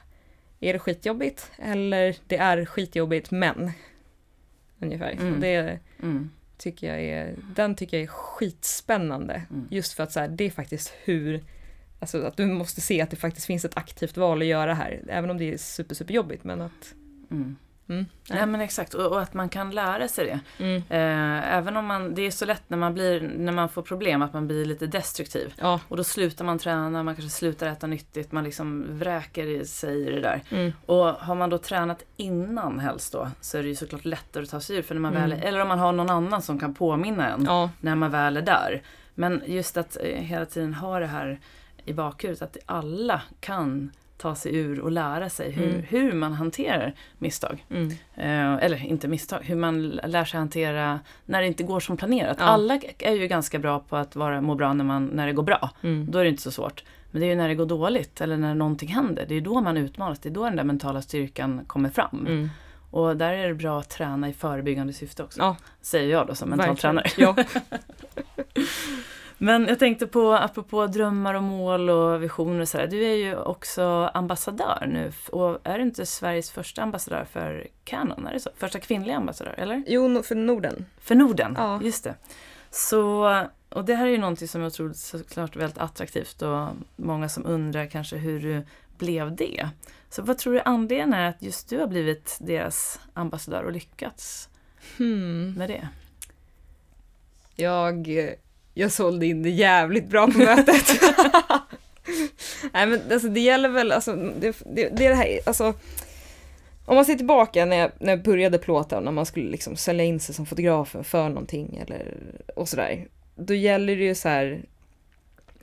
[0.59, 3.71] Är det skitjobbigt eller det är skitjobbigt men.
[4.79, 5.11] Ungefär.
[5.11, 5.39] Mm.
[5.39, 6.29] Det mm.
[6.57, 9.41] tycker jag är, den tycker jag är skitspännande.
[9.49, 9.67] Mm.
[9.71, 11.43] Just för att så här, det är faktiskt hur
[12.01, 15.01] Alltså att du måste se att det faktiskt finns ett aktivt val att göra här,
[15.07, 16.43] även om det är super, super jobbigt.
[16.43, 16.93] Men att,
[17.31, 17.55] mm.
[17.91, 18.05] Mm.
[18.29, 20.63] Nej men exakt, och, och, att man kan lära sig det.
[20.63, 20.83] Mm.
[20.89, 24.21] Eh, även om man, det är så lätt när man, blir, när man får problem
[24.21, 25.53] att man blir lite destruktiv.
[25.57, 25.79] Ja.
[25.87, 30.07] Och då slutar man träna, man kanske slutar äta nyttigt, man liksom vräker i sig
[30.07, 30.41] i det där.
[30.49, 30.73] Mm.
[30.85, 34.49] Och har man då tränat innan helst då så är det ju såklart lättare att
[34.49, 34.81] ta sig ur.
[34.81, 35.47] För när man väl, mm.
[35.47, 37.69] eller om man har någon annan som kan påminna en ja.
[37.79, 38.81] när man väl är där.
[39.15, 41.39] Men just att eh, hela tiden ha det här
[41.85, 45.81] i bakhuvudet att alla kan ta sig ur och lära sig hur, mm.
[45.89, 47.65] hur man hanterar misstag.
[47.69, 47.89] Mm.
[48.15, 52.37] Eh, eller inte misstag, hur man lär sig hantera när det inte går som planerat.
[52.39, 52.45] Ja.
[52.45, 55.43] Alla är ju ganska bra på att vara, må bra när, man, när det går
[55.43, 55.69] bra.
[55.81, 56.11] Mm.
[56.11, 56.83] Då är det inte så svårt.
[57.11, 59.25] Men det är ju när det går dåligt eller när någonting händer.
[59.27, 60.19] Det är då man utmanas.
[60.19, 62.25] Det är då den där mentala styrkan kommer fram.
[62.27, 62.49] Mm.
[62.91, 65.39] Och där är det bra att träna i förebyggande syfte också.
[65.39, 65.55] Ja.
[65.81, 67.07] Säger jag då som mental tränare.
[67.17, 67.35] Ja.
[69.43, 72.87] Men jag tänkte på, apropå drömmar och mål och visioner och sådär.
[72.87, 78.27] Du är ju också ambassadör nu och är du inte Sveriges första ambassadör för Canon?
[78.27, 78.49] Är det så?
[78.57, 79.83] Första kvinnliga ambassadör, eller?
[79.87, 80.85] Jo, för Norden.
[80.99, 81.81] För Norden, ja.
[81.83, 82.15] just det.
[82.69, 83.25] Så,
[83.69, 87.29] och det här är ju någonting som jag tror såklart är väldigt attraktivt och många
[87.29, 88.65] som undrar kanske hur du
[88.97, 89.69] blev det.
[90.09, 94.49] Så vad tror du anledningen är att just du har blivit deras ambassadör och lyckats
[94.97, 95.53] hmm.
[95.53, 95.87] med det?
[97.55, 98.07] Jag
[98.73, 101.01] jag sålde in det jävligt bra på mötet.
[102.73, 105.73] Nej men alltså det gäller väl, alltså det, det, det är det här, alltså
[106.85, 110.05] om man ser tillbaka när jag, när jag började plåta, när man skulle liksom sälja
[110.05, 112.17] in sig som fotograf för någonting eller
[112.55, 113.07] och sådär.
[113.35, 114.65] Då gäller det ju så här,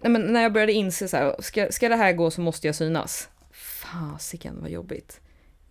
[0.00, 2.66] nej men när jag började inse så här, ska, ska det här gå så måste
[2.66, 3.28] jag synas.
[3.52, 5.20] Fasiken vad jobbigt.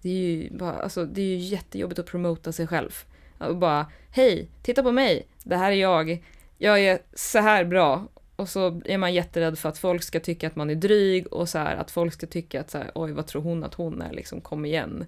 [0.01, 2.91] Det är ju bara, alltså det är ju jättejobbigt att promota sig själv.
[3.37, 6.23] Och bara, hej, titta på mig, det här är jag
[6.57, 10.47] jag är så här bra och så är man jätterädd för att folk ska tycka
[10.47, 13.11] att man är dryg och så här, att folk ska tycka att så här, oj
[13.11, 15.05] vad tror hon att hon är, liksom kom igen,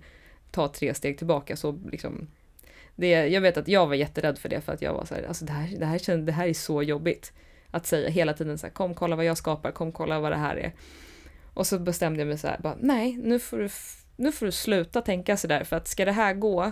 [0.52, 2.28] ta tre steg tillbaka så liksom.
[2.96, 5.24] Det, jag vet att jag var jätterädd för det för att jag var så här,
[5.24, 7.34] alltså det här, det här, det här är så jobbigt.
[7.72, 10.38] Att säga hela tiden så här, kom kolla vad jag skapar, kom kolla vad det
[10.38, 10.74] här är.
[11.54, 13.70] Och så bestämde jag mig så här, bara, nej nu får du,
[14.16, 16.72] nu får du sluta tänka så där för att ska det här gå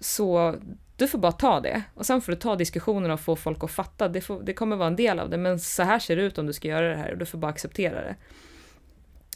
[0.00, 0.54] så
[0.98, 1.82] du får bara ta det.
[1.94, 4.08] Och sen får du ta diskussionen och få folk att fatta.
[4.08, 6.38] Det, får, det kommer vara en del av det, men så här ser det ut
[6.38, 8.16] om du ska göra det här och du får bara acceptera det.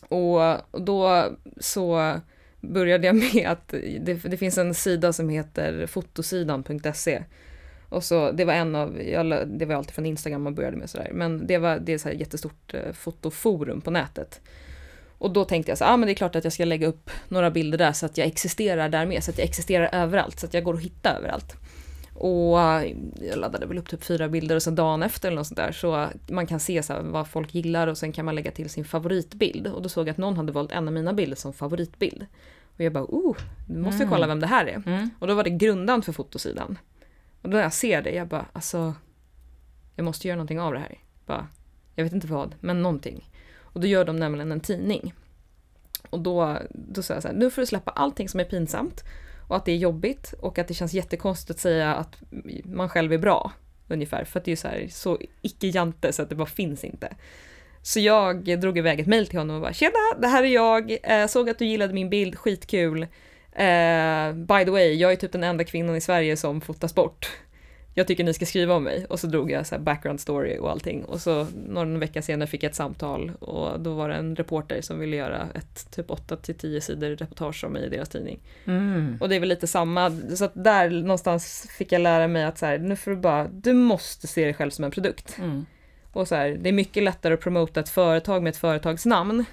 [0.09, 1.29] Och, och då
[1.61, 2.15] så
[2.61, 3.69] började jag med att
[4.01, 7.23] det, det finns en sida som heter fotosidan.se.
[7.89, 10.91] Och så, det var en av, jag, det var alltid från Instagram man började med
[10.91, 14.41] sådär, men det var det är så här jättestort eh, fotoforum på nätet.
[15.23, 17.11] Och då tänkte jag så ah, men det är klart att jag ska lägga upp
[17.29, 20.47] några bilder där så att jag existerar där med, så att jag existerar överallt, så
[20.47, 21.57] att jag går att hitta överallt.
[22.15, 25.57] Och jag laddade väl upp typ fyra bilder och sen dagen efter eller något sånt
[25.57, 28.71] där så man kan se så vad folk gillar och sen kan man lägga till
[28.71, 29.67] sin favoritbild.
[29.67, 32.27] Och då såg jag att någon hade valt en av mina bilder som favoritbild.
[32.77, 33.37] Och jag bara, oh,
[33.69, 34.11] nu måste mm.
[34.15, 34.83] kolla vem det här är.
[34.87, 35.11] Mm.
[35.19, 36.79] Och då var det grundaren för fotosidan.
[37.43, 38.95] Och då när jag ser det, jag bara, alltså,
[39.97, 40.99] jag måste göra någonting av det här.
[41.27, 41.47] Bara,
[41.95, 43.32] jag vet inte vad, men någonting.
[43.73, 45.15] Och då gör de nämligen en tidning.
[46.11, 49.05] Och då, då sa jag så här, nu får du släppa allting som är pinsamt
[49.49, 52.17] och att det är jobbigt och att det känns jättekonstigt att säga att
[52.65, 53.53] man själv är bra.
[53.89, 57.17] Ungefär, för att det är så, här, så icke-jante så att det bara finns inte.
[57.83, 60.99] Så jag drog iväg ett mail till honom och bara “Tjena, det här är jag,
[61.03, 63.03] eh, såg att du gillade min bild, skitkul.
[63.53, 67.31] Eh, by the way, jag är typ den enda kvinnan i Sverige som fotas bort
[67.95, 69.07] jag tycker ni ska skriva om mig.
[69.09, 71.05] Och så drog jag så background story och allting.
[71.05, 74.81] Och så någon vecka senare fick jag ett samtal och då var det en reporter
[74.81, 78.41] som ville göra ett typ 8 till 10 sidor reportage om mig i deras tidning.
[78.65, 79.17] Mm.
[79.21, 82.59] Och det är väl lite samma, så att där någonstans fick jag lära mig att
[82.59, 85.39] så här, nu får du bara, du måste se dig själv som en produkt.
[85.39, 85.67] Mm.
[86.13, 89.45] Och så här, det är mycket lättare att promota ett företag med ett företagsnamn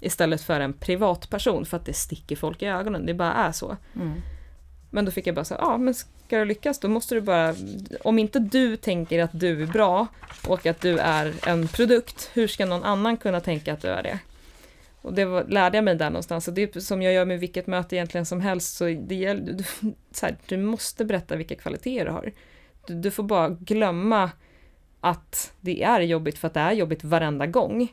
[0.00, 3.76] istället för en privatperson för att det sticker folk i ögonen, det bara är så.
[3.96, 4.22] Mm.
[4.90, 5.94] Men då fick jag bara säga, ja men
[6.28, 7.54] ska du lyckas då måste du bara,
[8.04, 10.06] om inte du tänker att du är bra
[10.46, 14.02] och att du är en produkt, hur ska någon annan kunna tänka att du är
[14.02, 14.18] det?
[15.02, 17.40] Och det var, lärde jag mig där någonstans och det är som jag gör med
[17.40, 19.64] vilket möte egentligen som helst så det gäller, du,
[20.12, 22.32] så här, du måste berätta vilka kvaliteter du har.
[22.86, 24.30] Du, du får bara glömma
[25.00, 27.88] att det är jobbigt för att det är jobbigt varenda gång.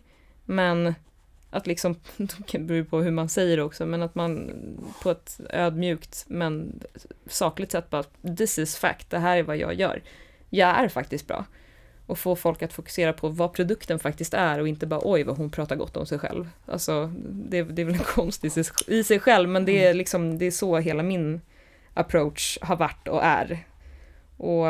[0.45, 0.95] Men
[1.49, 1.99] att liksom,
[2.51, 4.51] det beror på hur man säger det också, men att man
[5.03, 6.83] på ett ödmjukt men
[7.27, 8.03] sakligt sätt bara,
[8.37, 10.03] this is fact, det här är vad jag gör.
[10.49, 11.45] Jag är faktiskt bra.
[12.07, 15.37] Och få folk att fokusera på vad produkten faktiskt är och inte bara oj vad
[15.37, 16.49] hon pratar gott om sig själv.
[16.65, 19.85] Alltså, det, det är väl en konst i sig, i sig själv, men det är
[19.85, 19.97] mm.
[19.97, 21.41] liksom, det är så hela min
[21.93, 23.65] approach har varit och är.
[24.37, 24.65] Och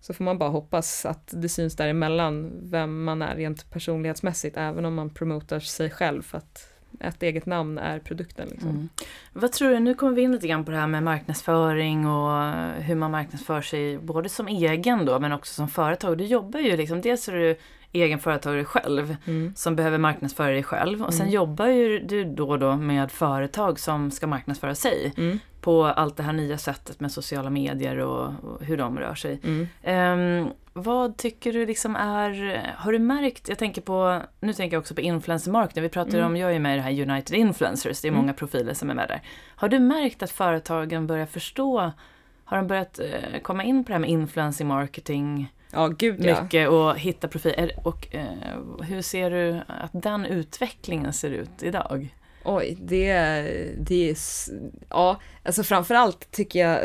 [0.00, 4.84] så får man bara hoppas att det syns däremellan vem man är rent personlighetsmässigt, även
[4.84, 8.48] om man promotar sig själv för att ett eget namn är produkten.
[8.48, 8.68] Liksom.
[8.68, 8.88] Mm.
[9.32, 12.52] Vad tror du, nu kommer vi in lite grann på det här med marknadsföring och
[12.82, 16.18] hur man marknadsför sig både som egen då men också som företag.
[16.18, 17.56] Du jobbar ju liksom, dels är du
[17.92, 19.52] egen företagare själv mm.
[19.56, 21.34] som behöver marknadsföra dig själv och sen mm.
[21.34, 25.12] jobbar ju du då och då med företag som ska marknadsföra sig.
[25.16, 29.14] Mm på allt det här nya sättet med sociala medier och, och hur de rör
[29.14, 29.40] sig.
[29.84, 34.80] Um, vad tycker du liksom är, har du märkt, jag tänker på, nu tänker jag
[34.80, 36.26] också på influencer marketing, vi pratar mm.
[36.26, 38.20] om, jag är med i det här United Influencers, det är mm.
[38.20, 39.22] många profiler som är med där.
[39.56, 41.92] Har du märkt att företagen börjar förstå,
[42.44, 45.52] har de börjat uh, komma in på det här med influencer marketing?
[45.72, 46.42] Ja, gud ja.
[46.42, 47.72] Mycket och hitta profiler.
[47.84, 52.14] Och uh, hur ser du att den utvecklingen ser ut idag?
[52.44, 53.12] Oj, det,
[53.78, 54.16] det är...
[54.88, 56.80] Ja, alltså framförallt tycker jag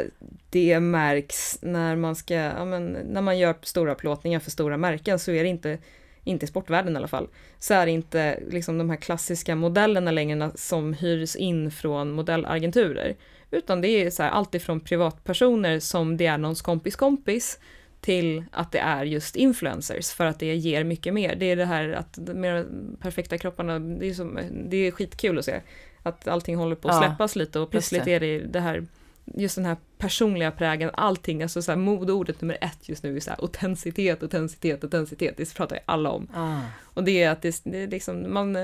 [0.50, 5.20] det märks när man ska, ja men när man gör stora plåtningar för stora märken
[5.20, 5.78] så är det inte,
[6.24, 7.28] inte i sportvärlden i alla fall,
[7.60, 13.16] så är det inte liksom de här klassiska modellerna längre som hyrs in från modellagenturer.
[13.52, 17.60] Utan det är så här, allt ifrån privatpersoner som det är någons kompis kompis
[18.06, 21.36] till att det är just influencers för att det ger mycket mer.
[21.36, 22.66] Det är det här att de
[23.00, 24.40] perfekta kropparna, det är, som,
[24.70, 25.62] det är skitkul att se.
[26.04, 28.14] Att allting håller på att släppas ja, lite och plötsligt det.
[28.14, 28.86] är det det här
[29.26, 33.20] just den här personliga prägen, allting, alltså så här modeordet nummer ett just nu är
[33.20, 36.28] så här autenticitet, autenticitet, autenticitet, det pratar ju alla om.
[36.34, 36.60] Ah.
[36.84, 38.56] Och det är att det, det är liksom, man,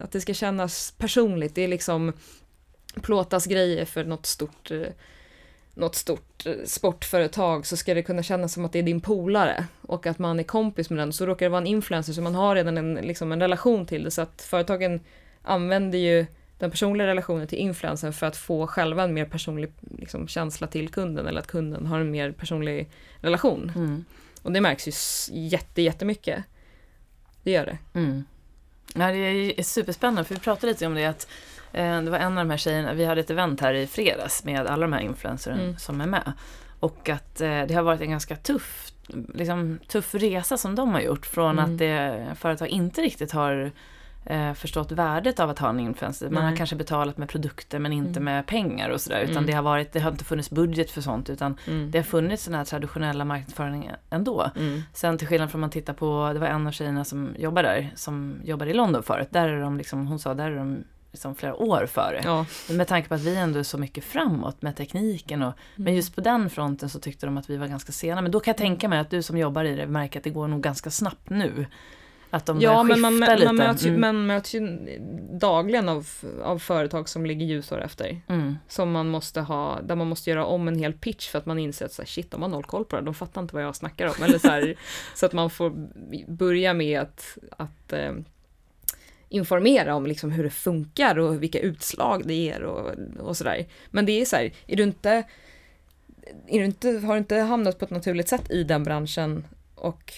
[0.00, 2.12] att det ska kännas personligt, det är liksom
[3.02, 4.86] plåtas grejer för något stort eh,
[5.74, 9.66] något stort eh, sportföretag så ska det kunna kännas som att det är din polare
[9.82, 11.12] och att man är kompis med den.
[11.12, 14.04] Så råkar det vara en influencer så man har redan en, liksom en relation till
[14.04, 14.10] det.
[14.10, 15.00] Så att företagen
[15.42, 16.26] använder ju
[16.58, 20.88] den personliga relationen till influencern för att få själva en mer personlig liksom, känsla till
[20.88, 23.72] kunden eller att kunden har en mer personlig relation.
[23.76, 24.04] Mm.
[24.42, 24.92] Och det märks ju
[25.32, 26.44] jätte, jättemycket.
[27.42, 27.78] Det gör det.
[27.98, 28.24] Mm.
[28.94, 31.28] Ja, det är superspännande för vi pratade lite om det att
[31.82, 34.66] det var en av de här tjejerna, vi hade ett event här i fredags med
[34.66, 35.78] alla de här influencerna mm.
[35.78, 36.32] som är med.
[36.80, 38.92] Och att eh, det har varit en ganska tuff,
[39.34, 41.26] liksom, tuff resa som de har gjort.
[41.26, 41.64] Från mm.
[41.64, 43.72] att det, företag inte riktigt har
[44.26, 46.30] eh, förstått värdet av att ha en influencer.
[46.30, 46.50] Man Nej.
[46.50, 48.24] har kanske betalat med produkter men inte mm.
[48.24, 49.20] med pengar och sådär.
[49.20, 49.46] Utan mm.
[49.46, 51.90] det, har varit, det har inte funnits budget för sånt utan mm.
[51.90, 54.50] det har funnits den här traditionella marknadsföringen ändå.
[54.56, 54.82] Mm.
[54.92, 57.90] Sen till skillnad från man tittar på, det var en av tjejerna som jobbar där,
[57.94, 59.28] som jobbade i London förut.
[59.30, 60.84] Där är de liksom, hon sa, där är de
[61.14, 62.20] liksom flera år före.
[62.24, 62.46] Ja.
[62.70, 65.42] Med tanke på att vi ändå är så mycket framåt med tekniken.
[65.42, 65.56] Och, mm.
[65.74, 68.20] Men just på den fronten så tyckte de att vi var ganska sena.
[68.20, 70.30] Men då kan jag tänka mig att du som jobbar i det märker att det
[70.30, 71.66] går nog ganska snabbt nu.
[72.30, 73.44] Att de ja, men man, lite.
[73.44, 74.00] Man möts, ju, mm.
[74.00, 74.60] man möts ju
[75.32, 76.08] dagligen av,
[76.42, 78.20] av företag som ligger ljusår efter.
[78.28, 78.56] Mm.
[78.68, 81.58] Som man måste ha, där man måste göra om en hel pitch för att man
[81.58, 83.64] inser att så här, shit, de har noll koll på det, de fattar inte vad
[83.64, 84.24] jag snackar om.
[84.24, 84.74] Eller så, här,
[85.14, 85.72] så att man får
[86.32, 88.12] börja med att, att eh,
[89.34, 93.66] informera om liksom hur det funkar och vilka utslag det ger och, och sådär.
[93.90, 95.10] Men det är så här, är du inte,
[96.46, 100.12] är du inte, har du inte hamnat på ett naturligt sätt i den branschen och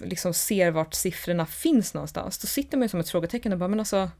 [0.00, 3.68] liksom ser vart siffrorna finns någonstans, då sitter man ju som ett frågetecken och bara,
[3.68, 4.10] men alltså,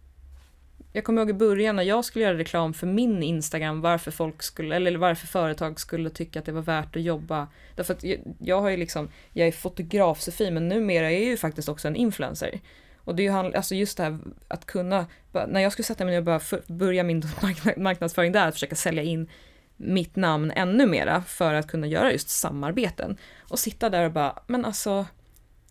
[0.93, 4.43] jag kommer ihåg i början när jag skulle göra reklam för min Instagram, varför folk
[4.43, 7.49] skulle, eller varför företag skulle tycka att det var värt att jobba.
[7.74, 11.22] Därför att jag, jag har ju liksom, jag är fotograf Sofie, men numera är jag
[11.22, 12.61] ju faktiskt också en influencer.
[13.05, 15.07] Och det är ju alltså just det här att kunna,
[15.48, 17.22] när jag skulle sätta mig ner och börja min
[17.76, 19.28] marknadsföring där, att försöka sälja in
[19.76, 23.16] mitt namn ännu mera för att kunna göra just samarbeten.
[23.48, 25.07] Och sitta där och bara, men alltså,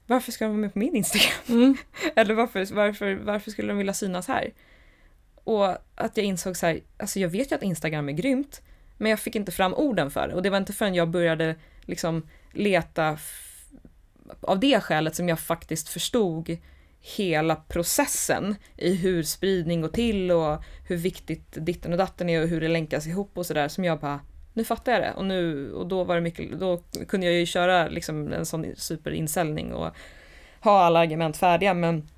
[0.07, 1.31] varför ska de vara med på min Instagram?
[1.47, 1.77] Mm.
[2.15, 4.53] Eller varför, varför, varför skulle de vilja synas här?
[5.43, 5.65] Och
[5.95, 8.61] att jag insåg så här, alltså jag vet ju att Instagram är grymt,
[8.97, 10.33] men jag fick inte fram orden för det.
[10.33, 13.17] Och det var inte förrän jag började liksom leta
[14.41, 16.57] av det skälet som jag faktiskt förstod
[17.05, 22.47] hela processen i hur spridning går till och hur viktigt ditten och datten är och
[22.47, 24.19] hur det länkas ihop och sådär som jag bara
[24.53, 27.45] nu fattar jag det och nu och då var det mycket, då kunde jag ju
[27.45, 29.95] köra liksom en sån superinställning och
[30.59, 32.09] ha alla argument färdiga men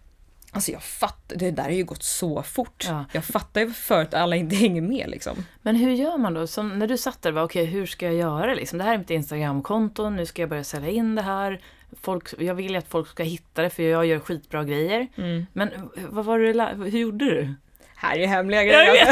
[0.51, 2.85] Alltså jag fattar, det där har ju gått så fort.
[2.87, 3.05] Ja.
[3.11, 5.45] Jag fattar ju för att alla inte hänger med liksom.
[5.61, 6.47] Men hur gör man då?
[6.47, 8.77] Som när du satt där, okej okay, hur ska jag göra liksom?
[8.77, 11.61] Det här är mitt Instagramkonto, nu ska jag börja sälja in det här
[12.01, 15.07] folk, jag vill ju att folk ska hitta det för jag gör skitbra grejer.
[15.17, 15.45] Mm.
[15.53, 17.53] Men vad var det, hur gjorde du?
[17.95, 19.07] Här är hemliga grejer.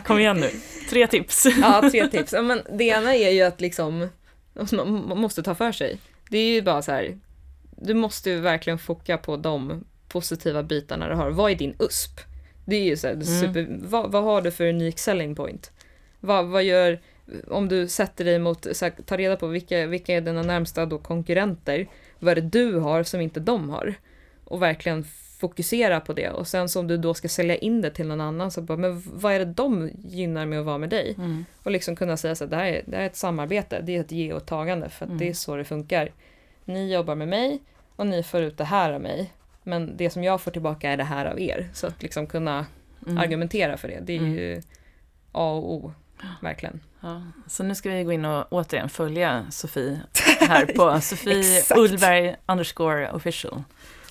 [0.04, 0.50] Kom igen nu,
[0.90, 1.46] tre tips.
[1.62, 2.32] ja, tre tips.
[2.32, 4.08] Ja, men det ena är ju att liksom,
[4.82, 5.98] man måste ta för sig.
[6.30, 7.18] Det är ju bara så här,
[7.70, 11.30] du måste ju verkligen foka på de positiva bitarna du har.
[11.30, 12.20] Vad är din USP?
[12.64, 13.26] Det är ju så här, mm.
[13.26, 15.72] super, vad, vad, har du för unik selling point?
[16.20, 17.00] Vad, vad gör,
[17.48, 20.86] om du sätter dig mot, så här, ta reda på vilka, vilka är dina närmsta
[20.86, 23.94] då konkurrenter, vad är det du har som inte de har?
[24.44, 25.04] Och verkligen
[25.40, 28.50] fokusera på det och sen som du då ska sälja in det till någon annan
[28.50, 31.14] så bara, men vad är det de gynnar med att vara med dig?
[31.18, 31.44] Mm.
[31.62, 33.96] Och liksom kunna säga så att det här, är, det här är ett samarbete, det
[33.96, 35.18] är ett ge och tagande för att mm.
[35.18, 36.10] det är så det funkar.
[36.64, 37.62] Ni jobbar med mig
[37.96, 39.32] och ni får ut det här av mig.
[39.62, 41.68] Men det som jag får tillbaka är det här av er.
[41.72, 42.66] Så att liksom kunna
[43.06, 43.18] mm.
[43.18, 44.32] argumentera för det, det är mm.
[44.32, 44.62] ju
[45.32, 45.92] A och O
[46.40, 46.80] verkligen.
[47.00, 50.00] Ja, så nu ska vi gå in och återigen följa Sofie
[50.40, 53.62] här på Sofie Ullberg underscore official.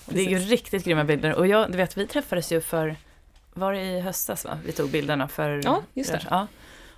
[0.05, 2.95] Det är ju riktigt grymma bilder och jag, du vet, vi träffades ju för,
[3.53, 4.58] var det i höstas va?
[4.66, 5.62] Vi tog bilderna för...
[5.64, 6.26] Ja, just det.
[6.30, 6.47] Ja.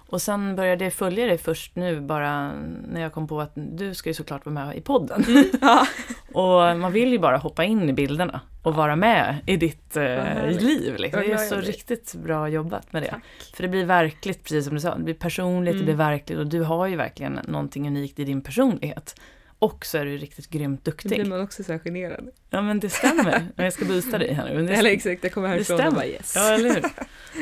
[0.10, 2.52] Och sen började jag följa dig först nu bara
[2.88, 5.24] när jag kom på att du ska ju såklart vara med i podden.
[5.28, 5.88] Mm, ja.
[6.34, 10.48] och man vill ju bara hoppa in i bilderna och vara med i ditt eh,
[10.48, 10.96] liv.
[10.98, 11.22] Liksom.
[11.22, 13.10] Det är så riktigt bra jobbat med det.
[13.10, 13.24] Tack.
[13.56, 15.86] För det blir verkligt, precis som du sa, det blir personligt, mm.
[15.86, 19.16] det blir verkligt och du har ju verkligen någonting unikt i din personlighet.
[19.60, 21.12] Och så är du riktigt grymt duktig.
[21.12, 22.30] Då blir man också så här generad.
[22.50, 23.48] Ja men det stämmer.
[23.56, 24.68] jag ska boosta dig här nu.
[24.68, 25.88] Det, eller exakt, jag kommer härifrån det stämmer.
[25.88, 26.34] och bara yes.
[26.36, 26.86] Ja eller hur.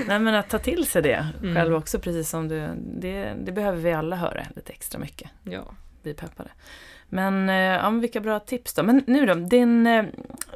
[0.08, 1.56] Nej men att ta till sig det mm.
[1.56, 5.30] själv också precis som du, det, det behöver vi alla höra lite extra mycket.
[5.44, 5.74] Ja.
[6.04, 6.50] Bli peppade.
[7.10, 8.84] Men, eh, ja, men vilka bra tips då.
[8.84, 10.06] Men nu då, din, eh,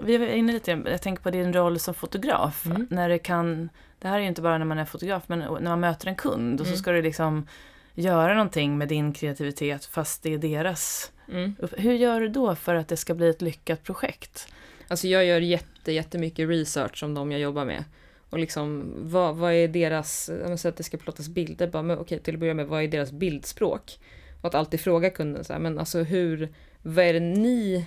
[0.01, 2.65] vi var inne lite, jag tänker på din roll som fotograf.
[2.65, 2.87] Mm.
[2.89, 5.61] När det kan, det här är ju inte bara när man är fotograf, men när
[5.61, 6.77] man möter en kund och mm.
[6.77, 7.47] så ska du liksom
[7.93, 11.11] göra någonting med din kreativitet fast det är deras.
[11.31, 11.55] Mm.
[11.77, 14.53] Hur gör du då för att det ska bli ett lyckat projekt?
[14.87, 17.83] Alltså jag gör jätte, jättemycket research om de jag jobbar med.
[18.29, 21.97] Och liksom, vad, vad är deras, om säger att det ska plottas bilder, bara, men,
[21.97, 23.99] okej till att börja med, vad är deras bildspråk?
[24.41, 26.49] Och att alltid fråga kunden så här, men alltså hur,
[26.81, 27.85] vad är det ni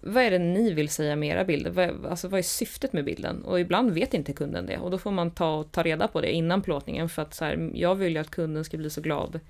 [0.00, 1.70] vad är det ni vill säga med era bilder?
[1.70, 3.44] Vad, alltså vad är syftet med bilden?
[3.44, 6.32] Och ibland vet inte kunden det och då får man ta, ta reda på det
[6.32, 9.40] innan plåtningen för att så här, jag vill ju att kunden ska bli så glad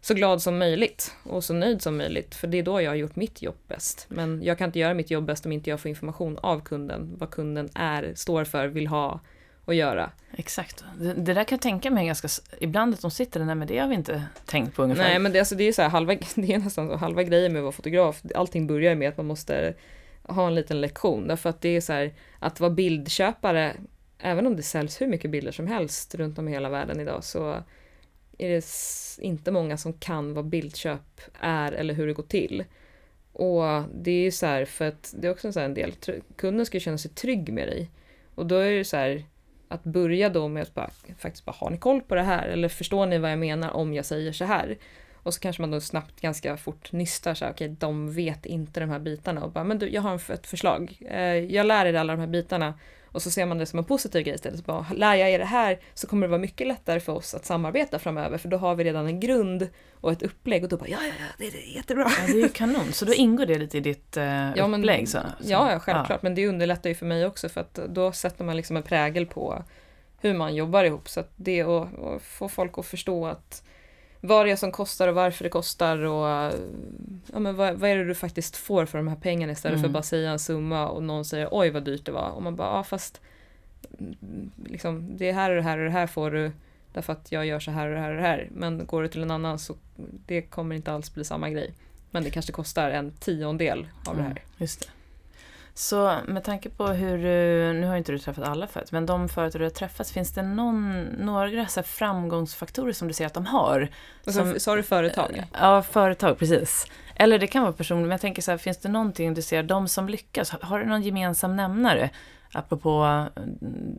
[0.00, 2.96] så glad som möjligt och så nöjd som möjligt för det är då jag har
[2.96, 4.06] gjort mitt jobb bäst.
[4.08, 7.14] Men jag kan inte göra mitt jobb bäst om inte jag får information av kunden,
[7.18, 9.20] vad kunden är, står för, vill ha
[9.68, 10.10] att göra.
[10.32, 10.84] Exakt.
[10.98, 12.28] Det, det, där kan jag tänka mig ganska,
[12.60, 15.04] ibland att de sitter där, men det har vi inte tänkt på ungefär.
[15.04, 17.52] Nej men det, alltså, det är så här, halva, det är nästan så, halva grejen
[17.52, 19.74] med att vara fotograf, allting börjar med att man måste
[20.22, 23.76] ha en liten lektion, därför att det är så här, att vara bildköpare,
[24.18, 27.24] även om det säljs hur mycket bilder som helst runt om i hela världen idag,
[27.24, 27.62] så
[28.38, 28.64] är det
[29.24, 32.64] inte många som kan vad bildköp är eller hur det går till.
[33.32, 35.92] Och det är ju så här, för att det är också en, en del,
[36.36, 37.90] kunden ska känna sig trygg med dig.
[38.34, 39.24] Och då är det så här,
[39.68, 42.48] att börja då med att bara, faktiskt bara, har ni koll på det här?
[42.48, 44.78] Eller förstår ni vad jag menar om jag säger så här?
[45.22, 48.46] Och så kanske man då snabbt ganska fort nystar så här, okej, okay, de vet
[48.46, 50.98] inte de här bitarna och bara, men du, jag har ett förslag.
[51.00, 52.74] Eh, jag lär er alla de här bitarna
[53.12, 54.58] och så ser man det som en positiv grej istället.
[54.58, 57.34] Så bara, lär jag er det här så kommer det vara mycket lättare för oss
[57.34, 59.68] att samarbeta framöver för då har vi redan en grund
[60.00, 62.10] och ett upplägg och då bara ja, ja, ja, det är jättebra.
[62.18, 64.24] Ja, det är ju kanon, så då ingår det lite i ditt uh,
[64.56, 64.98] ja, upplägg?
[64.98, 65.52] Men, så, så.
[65.52, 66.18] Ja, ja, självklart, ja.
[66.20, 69.26] men det underlättar ju för mig också för att då sätter man liksom en prägel
[69.26, 69.64] på
[70.20, 73.62] hur man jobbar ihop så att det och, och få folk att förstå att
[74.20, 76.52] vad det är som kostar och varför det kostar och
[77.32, 79.82] ja, men vad, vad är det du faktiskt får för de här pengarna istället mm.
[79.82, 82.42] för att bara säga en summa och någon säger oj vad dyrt det var och
[82.42, 83.20] man bara ja fast
[84.64, 86.52] liksom, det här och det här och det här får du
[86.92, 89.08] därför att jag gör så här och det här och det här men går du
[89.08, 89.76] till en annan så
[90.26, 91.74] det kommer inte alls bli samma grej
[92.10, 94.42] men det kanske kostar en tiondel av mm, det här.
[94.58, 94.86] Just det.
[95.78, 99.28] Så med tanke på hur du, nu har inte du träffat alla förut, men de
[99.28, 103.46] företag du har träffat, finns det någon, några så framgångsfaktorer som du ser att de
[103.46, 103.88] har?
[104.26, 105.42] Som, sa du företag?
[105.52, 106.86] Ja, företag, precis.
[107.16, 109.62] Eller det kan vara personer, men jag tänker så här, finns det någonting du ser,
[109.62, 112.10] de som lyckas, har du någon gemensam nämnare?
[112.52, 113.26] Apropå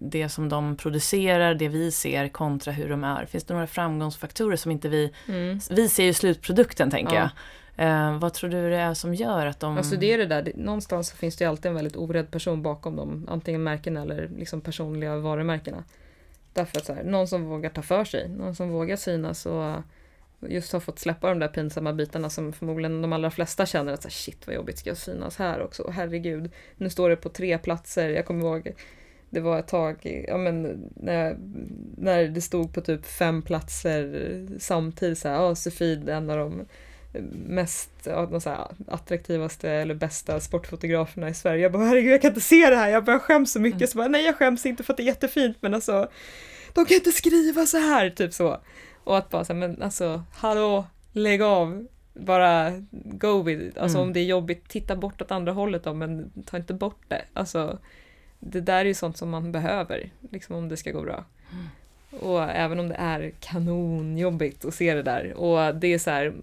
[0.01, 3.25] det som de producerar, det vi ser kontra hur de är.
[3.25, 5.13] Finns det några framgångsfaktorer som inte vi...
[5.27, 5.59] Mm.
[5.69, 7.21] Vi ser ju slutprodukten tänker ja.
[7.21, 7.29] jag.
[7.79, 9.77] Eh, vad tror du det är som gör att de...
[9.77, 12.95] Alltså det är det där, någonstans finns det ju alltid en väldigt orädd person bakom
[12.95, 15.83] dem, antingen märken eller liksom personliga varumärkena.
[16.53, 19.75] Därför att så här, någon som vågar ta för sig, någon som vågar synas och
[20.39, 24.01] just har fått släppa de där pinsamma bitarna som förmodligen de allra flesta känner att
[24.01, 26.51] så här, shit vad jobbigt ska jag synas här också, herregud.
[26.77, 28.73] Nu står det på tre platser, jag kommer ihåg
[29.29, 31.37] det var ett tag, ja men när,
[31.97, 36.65] när det stod på typ fem platser samtidigt så här, ja Sofie en av de
[37.31, 41.61] mest, de så här, attraktivaste eller bästa sportfotograferna i Sverige.
[41.61, 43.81] Jag bara herregud jag kan inte se det här, jag bara skäms så mycket.
[43.81, 43.87] Mm.
[43.87, 46.09] Så bara, nej jag skäms inte för att det är jättefint men alltså
[46.73, 48.61] de kan inte skriva så här, typ så.
[49.03, 53.77] Och att bara så här, men alltså hallå, lägg av, bara go with it.
[53.77, 54.07] Alltså mm.
[54.07, 57.21] om det är jobbigt, titta bort åt andra hållet då, men ta inte bort det.
[57.33, 57.79] Alltså
[58.39, 61.25] det där är ju sånt som man behöver, liksom om det ska gå bra.
[61.51, 61.67] Mm.
[62.11, 65.33] Och även om det är kanonjobbigt att se det där.
[65.33, 66.33] Och det är så här,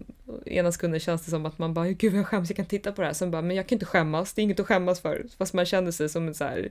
[0.45, 3.01] ena sekunden känns det som att man bara, gud jag skäms, jag kan titta på
[3.01, 3.13] det här.
[3.13, 5.25] Sen bara, men jag kan inte skämmas, det är inget att skämmas för.
[5.37, 6.69] Fast man känner sig som en så här,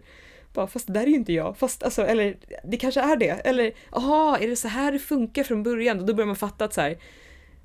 [0.53, 1.57] bara, fast det där är ju inte jag.
[1.57, 3.31] Fast alltså, eller det kanske är det.
[3.31, 6.01] Eller, aha, är det så här det funkar från början?
[6.01, 6.99] Och då börjar man fatta att så här,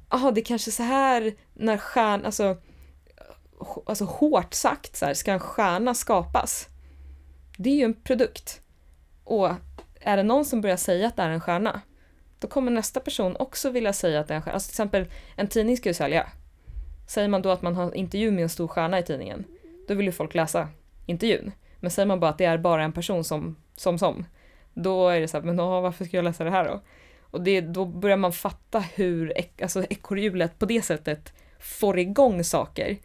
[0.09, 2.57] aha, det är kanske så här när stjärn, alltså,
[3.85, 6.67] alltså hårt sagt så här, ska en stjärna skapas?
[7.57, 8.61] Det är ju en produkt.
[9.23, 9.49] Och
[10.01, 11.81] är det någon som börjar säga att det är en stjärna,
[12.39, 14.53] då kommer nästa person också vilja säga att det är en stjärna.
[14.53, 16.27] Alltså till exempel, en tidning ska ju sälja.
[17.07, 19.45] Säger man då att man har intervju med en stor stjärna i tidningen,
[19.87, 20.67] då vill ju folk läsa
[21.05, 21.51] intervjun.
[21.79, 24.25] Men säger man bara att det är bara en person som, som, som,
[24.73, 26.81] då är det så här, men åh, varför ska jag läsa det här då?
[27.21, 32.97] Och det, då börjar man fatta hur alltså, ekorrhjulet på det sättet får igång saker.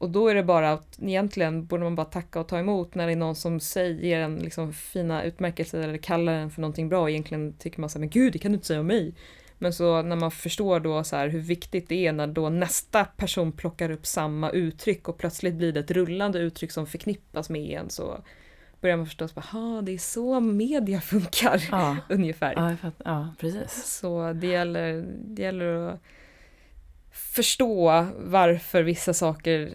[0.00, 3.06] Och då är det bara att egentligen borde man bara tacka och ta emot när
[3.06, 7.10] det är någon som säger en liksom fina utmärkelser eller kallar den för någonting bra.
[7.10, 9.14] Egentligen tycker man så här, men gud det kan du inte säga om mig.
[9.58, 13.04] Men så när man förstår då så här hur viktigt det är när då nästa
[13.04, 17.80] person plockar upp samma uttryck och plötsligt blir det ett rullande uttryck som förknippas med
[17.80, 18.24] en så
[18.80, 21.96] börjar man förstå att det är så media funkar ja.
[22.08, 22.76] ungefär.
[22.82, 23.84] Ja, ja, precis.
[23.84, 26.02] Så det gäller, det gäller att
[27.20, 29.72] förstå varför vissa saker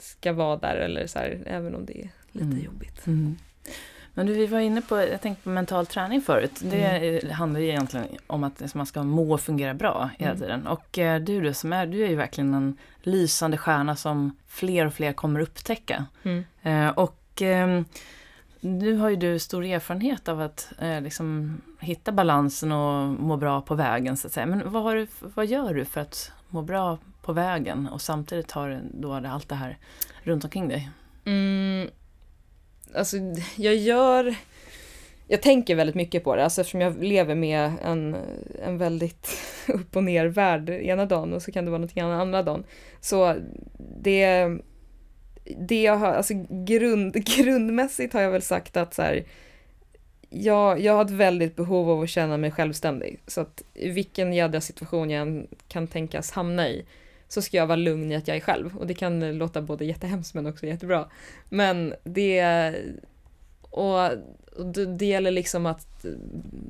[0.00, 2.64] ska vara där eller så här, även om det är lite mm.
[2.64, 3.06] jobbigt.
[3.06, 3.36] Mm.
[4.14, 6.60] Men du, vi var inne på, jag tänkte på mental träning förut.
[6.62, 7.30] Det mm.
[7.30, 10.42] handlar ju egentligen om att man ska må och fungera bra hela mm.
[10.42, 10.66] tiden.
[10.66, 14.86] Och eh, du då som är, du är ju verkligen en lysande stjärna som fler
[14.86, 16.06] och fler kommer upptäcka.
[16.22, 16.44] Mm.
[16.62, 17.82] Eh, och eh,
[18.60, 23.60] nu har ju du stor erfarenhet av att eh, liksom, hitta balansen och må bra
[23.60, 24.46] på vägen så att säga.
[24.46, 28.82] Men vad, du, vad gör du för att må bra på vägen och samtidigt har
[28.92, 29.78] då allt det här
[30.22, 30.90] runt omkring dig?
[31.24, 31.88] Mm,
[32.94, 33.16] alltså
[33.56, 34.34] jag gör...
[35.28, 38.16] Jag tänker väldigt mycket på det, alltså eftersom jag lever med en,
[38.64, 39.28] en väldigt
[39.68, 42.64] upp och ner värld ena dagen och så kan det vara någonting annat andra dagen.
[43.00, 43.36] Så
[44.02, 44.48] det,
[45.58, 49.24] det jag har, alltså grund, grundmässigt har jag väl sagt att så här,
[50.32, 53.20] jag, jag har ett väldigt behov av att känna mig självständig.
[53.26, 56.84] Så att i vilken jädra situation jag än kan tänkas hamna i
[57.28, 58.76] så ska jag vara lugn i att jag är själv.
[58.76, 61.08] Och det kan låta både jättehemskt men också jättebra.
[61.48, 62.74] Men det...
[63.60, 64.04] Och,
[64.56, 66.04] och det, det gäller liksom att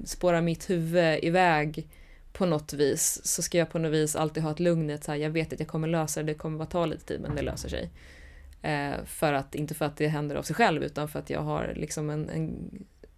[0.05, 1.87] spåra mitt huvud iväg
[2.33, 5.05] på något vis så ska jag på något vis alltid ha ett lugn i att
[5.05, 7.21] så här, jag vet att jag kommer lösa det, det kommer bara ta lite tid
[7.21, 7.91] men det löser sig.
[8.63, 11.41] Eh, för att, inte för att det händer av sig själv utan för att jag
[11.41, 12.59] har liksom en, en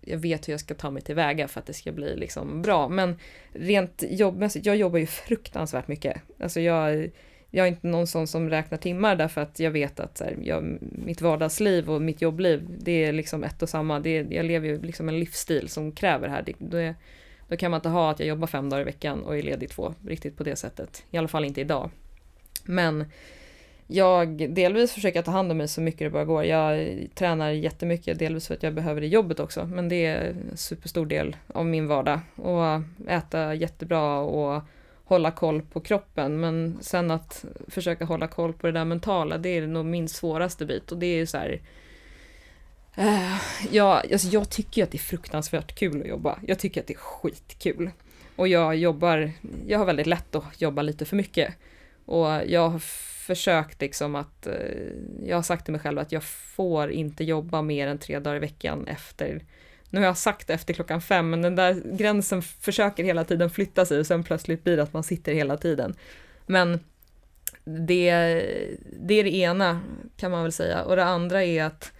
[0.06, 2.88] jag vet hur jag ska ta mig tillväga för att det ska bli liksom bra.
[2.88, 3.16] Men
[3.52, 6.16] rent jobbmässigt, alltså, jag jobbar ju fruktansvärt mycket.
[6.40, 7.10] Alltså jag,
[7.50, 10.78] jag är inte någon sån som räknar timmar därför att jag vet att här, jag,
[10.80, 14.00] mitt vardagsliv och mitt jobbliv, det är liksom ett och samma.
[14.00, 16.42] Det är, jag lever ju liksom en livsstil som kräver det här.
[16.42, 16.94] Det, det,
[17.48, 19.70] då kan man inte ha att jag jobbar fem dagar i veckan och är ledig
[19.70, 21.04] två, riktigt på det sättet.
[21.10, 21.90] I alla fall inte idag.
[22.64, 23.04] Men
[23.86, 26.44] jag delvis försöker ta hand om mig så mycket det bara går.
[26.44, 30.30] Jag tränar jättemycket, delvis för att jag behöver det i jobbet också, men det är
[30.30, 32.20] en superstor del av min vardag.
[32.36, 34.62] Och äta jättebra och
[35.04, 39.48] hålla koll på kroppen, men sen att försöka hålla koll på det där mentala, det
[39.48, 41.58] är nog min svåraste bit och det är ju så här eh,
[42.98, 46.38] Uh, ja, alltså jag tycker att det är fruktansvärt kul att jobba.
[46.46, 47.90] Jag tycker att det är skitkul.
[48.36, 49.30] Och jag jobbar,
[49.66, 51.54] jag har väldigt lätt att jobba lite för mycket.
[52.04, 52.78] Och jag har
[53.24, 54.54] försökt liksom att, eh,
[55.24, 58.36] jag har sagt till mig själv att jag får inte jobba mer än tre dagar
[58.36, 59.44] i veckan efter,
[59.90, 63.86] nu har jag sagt efter klockan fem, men den där gränsen försöker hela tiden flytta
[63.86, 65.94] sig och sen plötsligt blir det att man sitter hela tiden.
[66.46, 66.80] Men
[67.64, 68.12] det,
[69.00, 69.80] det är det ena
[70.16, 70.84] kan man väl säga.
[70.84, 71.92] Och det andra är att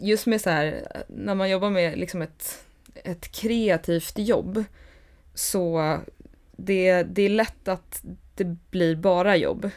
[0.00, 2.64] just med så här, när man jobbar med liksom ett,
[2.94, 4.64] ett kreativt jobb,
[5.34, 5.96] så
[6.56, 8.02] det, det är lätt att
[8.34, 9.70] det blir bara jobb.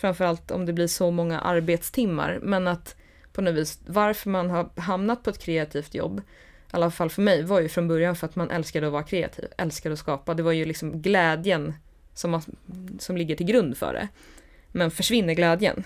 [0.00, 2.96] Framförallt om det blir så många arbetstimmar, men att
[3.32, 6.22] på något vis varför man har hamnat på ett kreativt jobb, i
[6.70, 9.44] alla fall för mig, var ju från början för att man älskade att vara kreativ,
[9.58, 10.34] älskade att skapa.
[10.34, 11.74] Det var ju liksom glädjen
[12.14, 12.42] som, man,
[12.98, 14.08] som ligger till grund för det.
[14.68, 15.84] Men försvinner glädjen,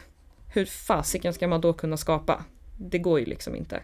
[0.55, 2.45] hur fasiken ska man då kunna skapa?
[2.77, 3.81] det går ju liksom inte.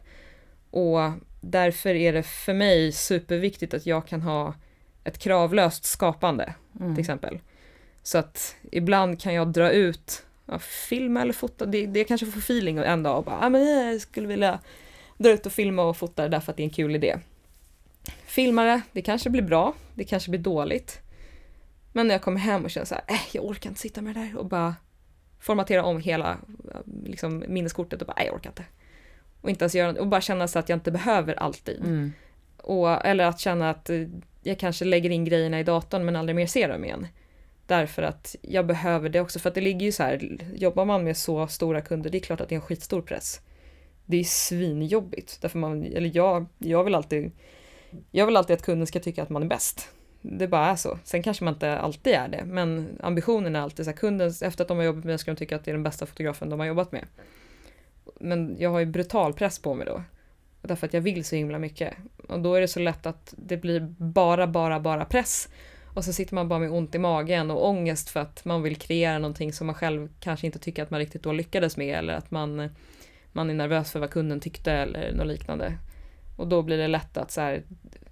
[0.70, 0.98] Och
[1.40, 4.54] därför är det för mig superviktigt att jag kan ha
[5.04, 6.94] ett kravlöst skapande, mm.
[6.94, 7.38] till exempel.
[8.02, 12.38] Så att ibland kan jag dra ut, ja, filma eller fota, det, det kanske får
[12.38, 14.60] feeling en dag och bara, ah, men jag skulle vilja
[15.18, 17.18] dra ut och filma och fota det därför att det är en kul idé.
[18.24, 21.00] Filma det, det kanske blir bra, det kanske blir dåligt.
[21.92, 24.14] Men när jag kommer hem och känner så här, äh, jag orkar inte sitta med
[24.14, 24.74] det där och bara
[25.40, 26.38] formatera om hela
[27.04, 28.64] liksom, minneskortet och bara, nej jag orkar inte.
[29.40, 31.80] Och inte ens göra och bara känna så att jag inte behöver alltid.
[31.80, 32.12] Mm.
[32.56, 34.08] Och, eller att känna att eh,
[34.42, 37.06] jag kanske lägger in grejerna i datorn men aldrig mer ser dem igen.
[37.70, 41.04] Därför att jag behöver det också, för att det ligger ju så här, jobbar man
[41.04, 43.40] med så stora kunder, det är klart att det är en skitstor press.
[44.06, 47.30] Det är svinjobbigt, därför man, eller jag, jag vill alltid,
[48.10, 49.88] jag vill alltid att kunden ska tycka att man är bäst.
[50.22, 50.98] Det bara är så.
[51.04, 54.64] Sen kanske man inte alltid är det, men ambitionen är alltid så här, kunden, efter
[54.64, 56.50] att de har jobbat med mig ska de tycka att det är den bästa fotografen
[56.50, 57.06] de har jobbat med.
[58.20, 60.02] Men jag har ju brutal press på mig då.
[60.62, 61.94] Därför att jag vill så himla mycket.
[62.28, 65.48] Och då är det så lätt att det blir bara, bara, bara press.
[65.94, 68.76] Och så sitter man bara med ont i magen och ångest för att man vill
[68.76, 72.14] kreera någonting som man själv kanske inte tycker att man riktigt då lyckades med eller
[72.14, 72.68] att man,
[73.32, 75.78] man är nervös för vad kunden tyckte eller något liknande.
[76.36, 77.62] Och då blir det lätt att så här,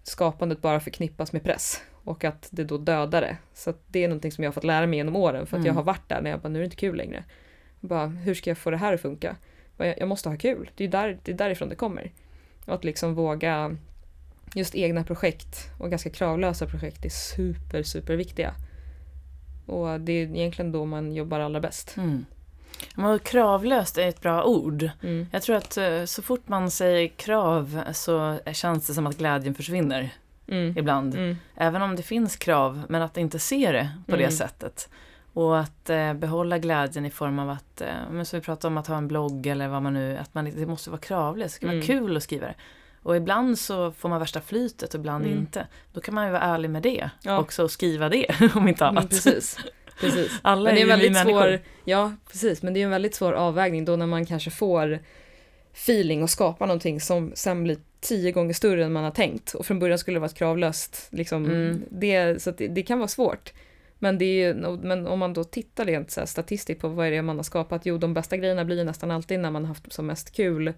[0.03, 3.37] skapandet bara förknippas med press och att det då dödar det.
[3.55, 5.66] Så det är någonting som jag har fått lära mig genom åren för att mm.
[5.66, 7.24] jag har varit där när jag bara, nu är det inte kul längre.
[7.81, 9.37] Bara, hur ska jag få det här att funka?
[9.76, 10.70] jag måste ha kul.
[10.74, 12.12] Det är, där, det är därifrån det kommer.
[12.66, 13.76] Och att liksom våga
[14.59, 18.54] just egna projekt och ganska kravlösa projekt är super, super viktiga.
[19.66, 21.96] Och det är egentligen då man jobbar allra bäst.
[21.96, 22.24] Mm.
[22.94, 24.90] Men kravlöst är ett bra ord.
[25.02, 25.26] Mm.
[25.32, 29.54] Jag tror att eh, så fort man säger krav så känns det som att glädjen
[29.54, 30.14] försvinner.
[30.48, 30.78] Mm.
[30.78, 31.14] Ibland.
[31.14, 31.36] Mm.
[31.54, 34.36] Även om det finns krav, men att inte se det på det mm.
[34.36, 34.88] sättet.
[35.32, 38.78] Och att eh, behålla glädjen i form av att, eh, men så vi pratar om
[38.78, 41.56] att ha en blogg eller vad man nu, att man, det måste vara kravlöst, det
[41.56, 41.78] ska mm.
[41.78, 42.54] vara kul att skriva det.
[43.09, 45.38] Och ibland så får man värsta flytet och ibland mm.
[45.38, 45.66] inte.
[45.92, 47.38] Då kan man ju vara ärlig med det ja.
[47.38, 49.04] också och skriva det om inte annat.
[49.04, 49.59] Mm, precis.
[50.00, 50.32] precis.
[50.42, 52.62] Alla men det är, är väldigt svår, Ja, precis.
[52.62, 54.98] Men det är en väldigt svår avvägning då när man kanske får
[55.72, 59.54] feeling och skapar någonting som sen blir tio gånger större än man har tänkt.
[59.54, 61.82] Och från början skulle det vara ett kravlöst, liksom, mm.
[61.90, 63.52] det, så det, det, kan vara svårt.
[63.98, 67.11] Men, det är ju, men om man då tittar rent så statistiskt på vad är
[67.11, 69.92] det man har skapat, jo de bästa grejerna blir nästan alltid när man har haft
[69.92, 70.74] som mest kul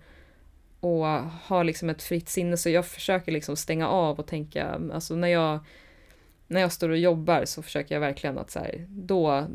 [0.80, 1.06] och
[1.44, 5.28] har liksom ett fritt sinne så jag försöker liksom stänga av och tänka, alltså när
[5.28, 5.60] jag
[6.50, 9.46] när jag står och jobbar så försöker jag verkligen att så här, då,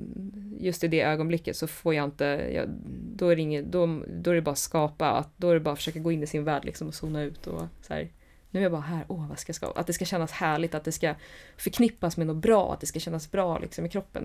[0.59, 2.69] just i det ögonblicket så får jag inte, jag,
[3.15, 5.71] då, är det inget, då, då är det bara skapa, att, då är det bara
[5.71, 8.09] att försöka gå in i sin värld liksom och zona ut och så här,
[8.49, 9.79] nu är jag bara här, åh vad ska jag skapa?
[9.79, 11.15] Att det ska kännas härligt, att det ska
[11.57, 14.23] förknippas med något bra, att det ska kännas bra liksom i kroppen.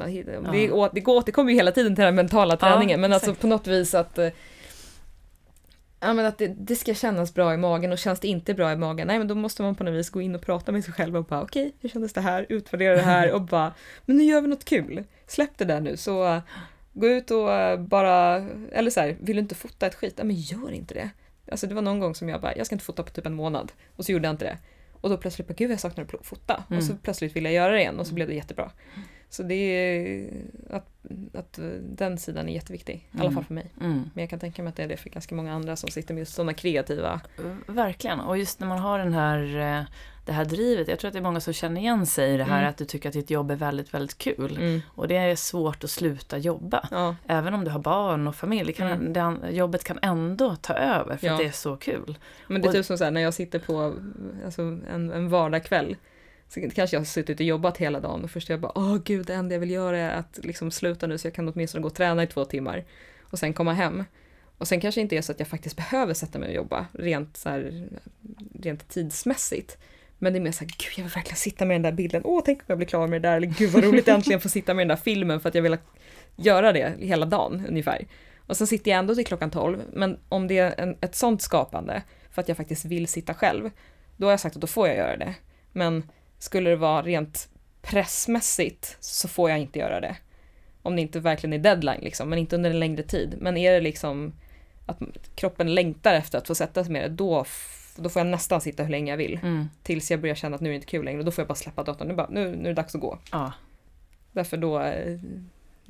[0.52, 0.90] Det, ja.
[0.94, 3.94] det återkommer ju hela tiden till den mentala träningen, ja, men alltså på något vis
[3.94, 4.28] att eh,
[6.00, 8.72] Ja men att det, det, ska kännas bra i magen och känns det inte bra
[8.72, 10.84] i magen, nej men då måste man på något vis gå in och prata med
[10.84, 13.74] sig själv och bara okej, okay, hur kändes det här, utvärdera det här och bara,
[14.06, 16.40] men nu gör vi något kul, släpp det där nu så
[16.92, 20.36] gå ut och bara, eller så här, vill du inte fota ett skit, ja men
[20.36, 21.10] gör inte det.
[21.50, 23.34] alltså det var någon gång som jag bara, jag ska inte fota på typ en
[23.34, 23.72] månad.
[23.96, 24.58] Och så gjorde jag inte det.
[25.00, 26.64] Och då plötsligt bara, gud jag saknar att fota.
[26.68, 26.78] Mm.
[26.78, 28.70] Och så plötsligt ville jag göra det igen och så blev det jättebra.
[29.30, 30.30] Så det är
[30.70, 30.86] att,
[31.34, 33.34] att den sidan är jätteviktig, i alla mm.
[33.34, 33.72] fall för mig.
[33.80, 34.10] Mm.
[34.14, 36.14] Men jag kan tänka mig att det är det för ganska många andra som sitter
[36.14, 37.20] med just sådana kreativa...
[37.66, 39.84] Verkligen, och just när man har den här eh,
[40.30, 40.88] det här drivet.
[40.88, 42.70] Jag tror att det är många som känner igen sig i det här mm.
[42.70, 44.56] att du tycker att ditt jobb är väldigt, väldigt kul.
[44.56, 44.80] Mm.
[44.88, 46.88] Och det är svårt att sluta jobba.
[46.90, 47.16] Ja.
[47.26, 48.72] Även om du har barn och familj.
[48.72, 49.12] Kan, mm.
[49.12, 51.32] det, jobbet kan ändå ta över för ja.
[51.32, 52.18] att det är så kul.
[52.46, 53.94] Men det är och, typ som så här, när jag sitter på
[54.44, 55.96] alltså, en, en vardagskväll.
[56.50, 59.26] Sen kanske jag har suttit och jobbat hela dagen och först jag bara, åh gud,
[59.26, 61.88] det enda jag vill göra är att liksom sluta nu så jag kan åtminstone gå
[61.88, 62.84] och träna i två timmar.
[63.20, 64.04] Och sen komma hem.
[64.58, 67.36] Och sen kanske inte är så att jag faktiskt behöver sätta mig och jobba rent,
[67.36, 67.88] så här,
[68.60, 69.78] rent tidsmässigt.
[70.18, 72.42] Men det är mer såhär, gud jag vill verkligen sitta med den där bilden, åh
[72.44, 74.74] tänk om jag blir klar med det där, eller gud vad roligt äntligen få sitta
[74.74, 75.76] med den där filmen för att jag vill
[76.36, 78.06] göra det hela dagen ungefär.
[78.46, 81.42] Och sen sitter jag ändå till klockan 12, men om det är en, ett sånt
[81.42, 83.70] skapande, för att jag faktiskt vill sitta själv,
[84.16, 85.34] då har jag sagt att då får jag göra det.
[85.72, 86.02] Men
[86.40, 87.48] skulle det vara rent
[87.82, 90.16] pressmässigt så får jag inte göra det.
[90.82, 93.34] Om det inte verkligen är deadline liksom, men inte under en längre tid.
[93.40, 94.32] Men är det liksom
[94.86, 94.98] att
[95.34, 97.44] kroppen längtar efter att få sätta sig med det, då
[97.96, 99.40] då får jag nästan sitta hur länge jag vill.
[99.42, 99.68] Mm.
[99.82, 101.22] Tills jag börjar känna att nu är det inte kul längre.
[101.22, 102.08] Då får jag bara släppa datorn.
[102.08, 103.18] Nu, bara, nu, nu är det dags att gå.
[103.32, 103.52] Ja.
[104.32, 105.18] Därför då, eh,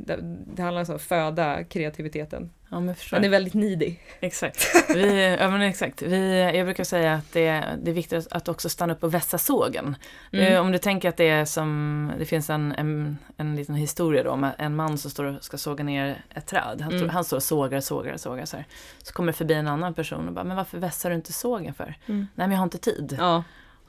[0.07, 0.19] det,
[0.55, 2.51] det handlar alltså om att föda kreativiteten.
[2.71, 3.97] Ja, men Den är väldigt needy.
[4.21, 4.67] Exakt.
[4.95, 6.03] Vi, ja, men exakt.
[6.03, 9.39] Vi, jag brukar säga att det, det är viktigt att också stanna upp och vässa
[9.39, 9.97] sågen.
[10.33, 10.53] Mm.
[10.53, 14.23] Eh, om du tänker att det är som, det finns en, en, en liten historia
[14.23, 16.81] då om en man som står och ska såga ner ett träd.
[16.81, 17.09] Han, mm.
[17.09, 18.67] han står och sågar, sågar, sågar så här.
[19.03, 21.75] Så kommer det förbi en annan person och bara, men varför vässar du inte sågen
[21.75, 21.95] för?
[22.07, 22.27] Mm.
[22.35, 23.17] Nej men jag har inte tid.
[23.19, 23.45] Ja.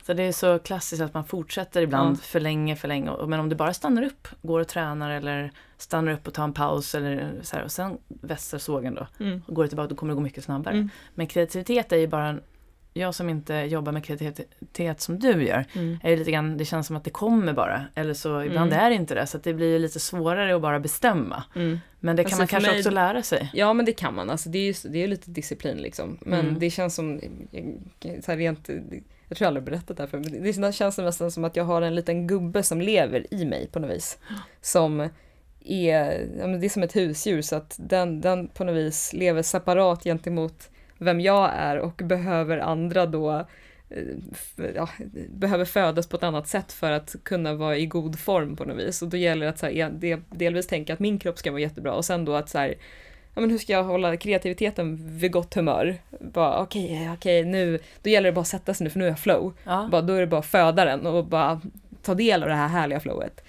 [0.06, 2.22] Så det är så klassiskt att man fortsätter ibland ja.
[2.22, 3.12] för länge, för länge.
[3.28, 6.54] Men om du bara stannar upp, går och tränar eller stannar upp och tar en
[6.54, 9.08] paus eller så här, och sen vässar sågen då.
[9.20, 9.41] Mm.
[9.47, 10.74] Och går tillbaka, då kommer det gå mycket snabbare.
[10.74, 10.89] Mm.
[11.16, 12.41] Men kreativitet är ju bara en,
[12.93, 15.99] jag som inte jobbar med kreativitet som du gör, mm.
[16.04, 17.86] är lite grann, det känns som att det kommer bara.
[17.95, 18.86] Eller så ibland mm.
[18.86, 21.43] är det inte det, så det blir lite svårare att bara bestämma.
[21.56, 21.80] Mm.
[21.99, 23.49] Men det kan alltså man kanske mig, också lära sig.
[23.54, 26.18] Ja men det kan man, alltså det är ju det är lite disciplin liksom.
[26.22, 26.60] Men mm.
[26.60, 27.22] det känns som,
[28.22, 28.70] så här rent
[29.32, 30.39] jag tror jag aldrig berättat det här för mig.
[30.39, 33.79] Det känns nästan som att jag har en liten gubbe som lever i mig på
[33.79, 34.17] något vis.
[34.61, 35.09] Som
[35.65, 39.13] är, ja, men det är som ett husdjur så att den, den på något vis
[39.13, 43.45] lever separat gentemot vem jag är och behöver andra då
[43.89, 44.89] eh, ja,
[45.29, 48.77] behöver födas på ett annat sätt för att kunna vara i god form på något
[48.77, 49.01] vis.
[49.01, 51.93] Och då gäller det att så här, delvis tänka att min kropp ska vara jättebra
[51.93, 52.75] och sen då att så här,
[53.34, 55.97] ja, men hur ska jag hålla kreativiteten vid gott humör?
[56.19, 58.99] Bara okej, okay, okej, okay, nu, då gäller det bara att sätta sig nu för
[58.99, 59.53] nu är jag flow.
[59.63, 59.88] Ja.
[59.91, 61.61] Bara, då är det bara att föda den och bara
[62.03, 63.43] ta del av det här härliga flowet.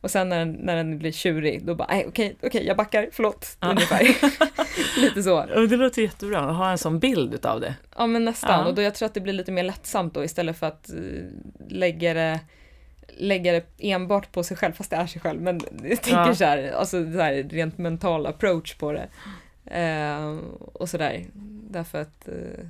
[0.00, 3.08] Och sen när den, när den blir tjurig, då bara, nej okej, okej, jag backar,
[3.12, 3.70] förlåt, ja.
[3.70, 4.00] ungefär.
[5.00, 5.46] lite så.
[5.46, 7.74] Det låter jättebra, att ha en sån bild utav det.
[7.96, 8.66] Ja men nästan, ja.
[8.66, 11.24] och då jag tror att det blir lite mer lättsamt då istället för att uh,
[11.68, 12.40] lägga det
[13.16, 15.40] lägga det enbart på sig själv, fast det är sig själv.
[15.40, 16.34] Men jag tänker ja.
[16.34, 19.08] så här, alltså så här, rent mental approach på det.
[19.80, 20.38] Eh,
[20.72, 21.26] och sådär.
[21.70, 22.66] Därför att, eh,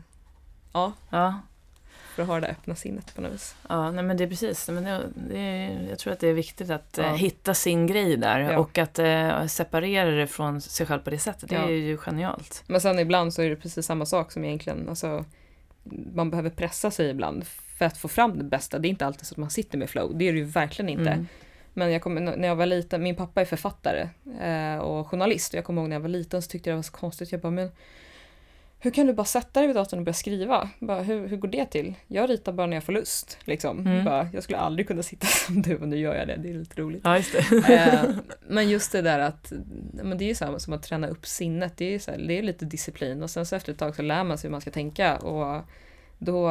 [0.72, 0.92] ja.
[1.10, 1.40] ja.
[2.14, 3.56] För att ha det där öppna sinnet på något vis.
[3.68, 4.68] Ja, nej men det är precis.
[4.68, 7.10] Men det, det är, jag tror att det är viktigt att eh, ja.
[7.10, 8.58] eh, hitta sin grej där ja.
[8.58, 11.48] och att eh, separera det från sig själv på det sättet.
[11.48, 12.64] Det är ju genialt.
[12.66, 15.24] Men sen ibland så är det precis samma sak som egentligen, alltså
[16.14, 17.44] man behöver pressa sig ibland
[17.78, 18.78] för att få fram det bästa.
[18.78, 20.88] Det är inte alltid så att man sitter med flow, det är det ju verkligen
[20.88, 21.10] inte.
[21.10, 21.26] Mm.
[21.74, 24.08] Men jag kommer, när jag var liten, min pappa är författare
[24.40, 26.78] eh, och journalist och jag kommer ihåg när jag var liten så tyckte jag det
[26.78, 27.32] var så konstigt.
[27.32, 27.70] Jag bara, men
[28.80, 30.70] hur kan du bara sätta dig vid datorn och börja skriva?
[30.78, 31.94] Bara, hur, hur går det till?
[32.06, 33.38] Jag ritar bara när jag får lust.
[33.44, 33.86] Liksom.
[33.86, 34.04] Mm.
[34.04, 36.54] Bara, jag skulle aldrig kunna sitta som du och nu gör jag det, det är
[36.54, 37.00] lite roligt.
[37.04, 37.34] Ja, just
[37.68, 38.10] eh,
[38.48, 39.52] men just det där att,
[39.92, 42.42] men det är så som att träna upp sinnet, det är, så här, det är
[42.42, 44.70] lite disciplin och sen så efter ett tag så lär man sig hur man ska
[44.70, 45.64] tänka och
[46.18, 46.50] då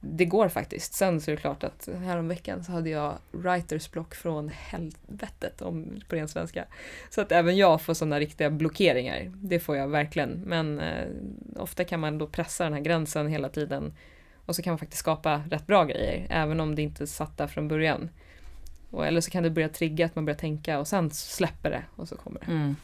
[0.00, 0.94] det går faktiskt.
[0.94, 6.00] Sen så är det klart att häromveckan så hade jag writers block från helvetet om,
[6.08, 6.64] på ren svenska.
[7.10, 9.32] Så att även jag får sådana riktiga blockeringar.
[9.34, 10.30] Det får jag verkligen.
[10.46, 11.08] Men eh,
[11.56, 13.92] ofta kan man då pressa den här gränsen hela tiden
[14.46, 17.46] och så kan man faktiskt skapa rätt bra grejer, även om det inte satt där
[17.46, 18.08] från början.
[18.90, 21.82] Och, eller så kan det börja trigga att man börjar tänka och sen släpper det
[21.96, 22.52] och så kommer det.
[22.52, 22.76] Mm.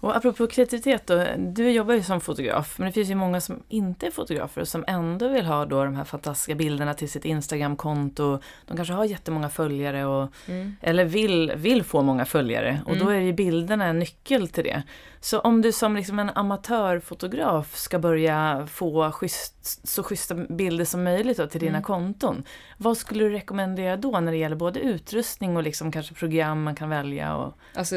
[0.00, 3.62] Och apropå kreativitet då, du jobbar ju som fotograf, men det finns ju många som
[3.68, 7.24] inte är fotografer och som ändå vill ha då de här fantastiska bilderna till sitt
[7.24, 8.38] Instagramkonto.
[8.66, 10.76] De kanske har jättemånga följare och, mm.
[10.80, 13.04] eller vill, vill få många följare och mm.
[13.04, 14.82] då är ju bilderna en nyckel till det.
[15.24, 21.02] Så om du som liksom en amatörfotograf ska börja få schysst, så schyssta bilder som
[21.02, 21.82] möjligt till dina mm.
[21.82, 22.44] konton.
[22.78, 26.74] Vad skulle du rekommendera då när det gäller både utrustning och liksom kanske program man
[26.74, 27.36] kan välja?
[27.36, 27.58] Och...
[27.74, 27.96] Alltså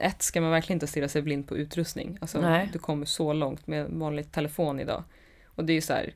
[0.00, 2.18] ett ska man verkligen inte stirra sig blind på utrustning.
[2.20, 5.04] Alltså, du kommer så långt med vanlig telefon idag.
[5.44, 6.14] Och det är ju så här,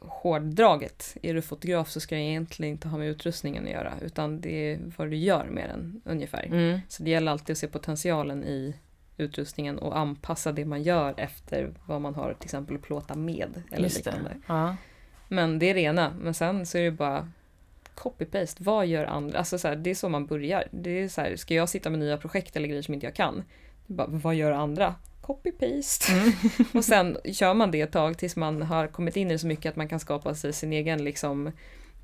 [0.00, 1.16] hårdraget.
[1.22, 4.72] Är du fotograf så ska det egentligen inte ha med utrustningen att göra, utan det
[4.72, 6.46] är vad du gör med den ungefär.
[6.46, 6.80] Mm.
[6.88, 8.74] Så det gäller alltid att se potentialen i
[9.16, 13.62] utrustningen och anpassa det man gör efter vad man har till exempel att plåta med.
[13.72, 14.30] Eller Just liknande.
[14.30, 14.40] Det.
[14.46, 14.76] Ja.
[15.28, 17.32] Men det är rena, men sen så är det bara
[17.94, 19.38] copy-paste, vad gör andra?
[19.38, 20.68] Alltså så här, det är så man börjar.
[20.70, 23.14] Det är så här, ska jag sitta med nya projekt eller grejer som inte jag
[23.14, 23.44] kan?
[23.86, 24.94] Bara, vad gör andra?
[25.22, 26.12] Copy-paste.
[26.12, 26.32] Mm.
[26.74, 29.46] och sen kör man det ett tag tills man har kommit in i det så
[29.46, 31.52] mycket att man kan skapa sig sin egen liksom,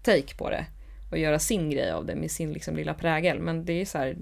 [0.03, 0.67] take på det.
[1.11, 3.39] Och göra sin grej av det med sin liksom, lilla prägel.
[3.39, 4.17] Men det är så här,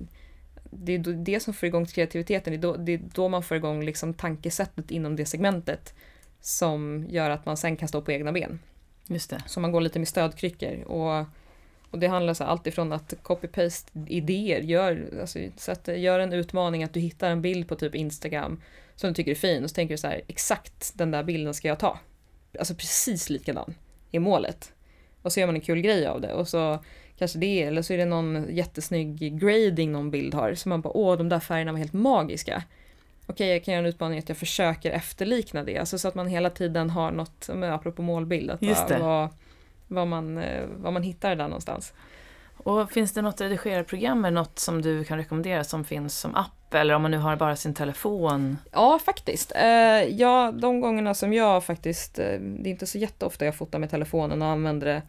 [0.71, 2.53] det är det som får igång kreativiteten.
[2.53, 5.95] Det är då, det är då man får igång liksom tankesättet inom det segmentet
[6.41, 8.59] som gör att man sen kan stå på egna ben.
[9.07, 9.43] Just det.
[9.47, 10.83] Så man går lite med stödkryckor.
[10.83, 11.27] Och,
[11.91, 16.33] och det handlar så allt ifrån att copy-paste idéer, gör, alltså, så att, gör en
[16.33, 18.61] utmaning att du hittar en bild på typ Instagram
[18.97, 21.55] som du tycker är fin och så tänker du så här, exakt den där bilden
[21.55, 21.99] ska jag ta.
[22.59, 23.75] Alltså precis likadan
[24.13, 24.73] är målet.
[25.23, 26.85] Och så gör man en kul grej av det och så
[27.19, 30.97] kanske det, eller så är det någon jättesnygg grading någon bild har, så man bara
[30.97, 32.63] åh, de där färgerna var helt magiska.
[33.27, 36.27] Okej, jag kan göra en utmaning att jag försöker efterlikna det, alltså så att man
[36.27, 39.29] hela tiden har något, apropå målbild, att Just det.
[39.93, 41.93] Vad, man, eh, vad man hittar där någonstans.
[42.57, 46.75] Och finns det något redigerarprogram eller något som du kan rekommendera som finns som app
[46.75, 48.57] eller om man nu har bara sin telefon?
[48.73, 49.53] Ja, faktiskt.
[49.55, 53.79] Eh, ja, de gångerna som jag faktiskt, eh, det är inte så jätteofta jag fotar
[53.79, 55.03] med telefonen och använder det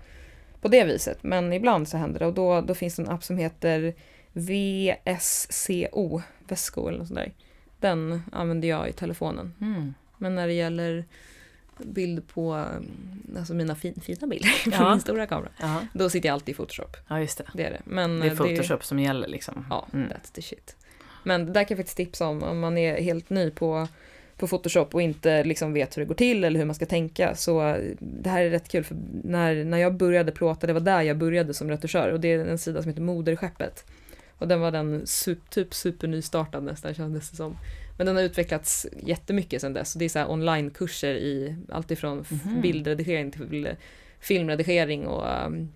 [0.62, 1.24] på det viset.
[1.24, 3.94] Men ibland så händer det och då, då finns det en app som heter
[4.34, 7.34] VSCO, Vesco eller något sånt där.
[7.80, 9.53] Den använder jag i telefonen.
[9.62, 9.94] Mm.
[10.18, 11.06] Men när det gäller
[11.86, 14.90] bild på mm, alltså mina fin, fina bilder på ja.
[14.90, 15.52] min stora kamera.
[15.60, 15.82] Ja.
[15.94, 16.98] Då sitter jag alltid i Photoshop.
[17.08, 17.45] Ja, just det.
[17.53, 17.82] Det är det.
[17.86, 19.66] Men det är Photoshop det, som gäller liksom.
[19.70, 20.10] Ja, mm.
[20.10, 20.76] that's the shit.
[21.24, 23.88] Men det där kan jag faktiskt tipsa om om man är helt ny på
[24.41, 27.36] på Photoshop och inte liksom vet hur det går till eller hur man ska tänka.
[27.36, 31.02] Så det här är rätt kul för när, när jag började plåta, det var där
[31.02, 33.86] jag började som retuschör och det är en sida som heter Moderskeppet.
[34.42, 37.58] Och den var den super, typ supernystartad nästan kändes det som.
[37.98, 39.92] Men den har utvecklats jättemycket sedan dess.
[39.92, 42.62] Så det är så onlinekurser i allt ifrån mm.
[42.62, 43.76] bildredigering till
[44.20, 45.72] filmredigering och um,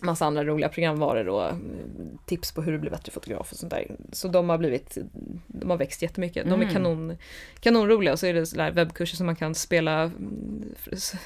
[0.00, 3.70] massa andra roliga programvaror och mm, tips på hur du blir bättre fotograf och sånt
[3.70, 3.96] där.
[4.12, 4.98] Så de har blivit,
[5.46, 6.44] de har växt jättemycket.
[6.44, 6.72] De är mm.
[6.74, 7.16] kanon,
[7.60, 10.74] kanonroliga och så är det sådär webbkurser som man kan spela mm,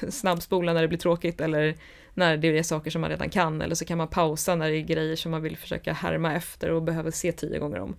[0.09, 1.75] snabbspola när det blir tråkigt eller
[2.13, 4.77] när det är saker som man redan kan eller så kan man pausa när det
[4.77, 7.95] är grejer som man vill försöka härma efter och behöver se tio gånger om.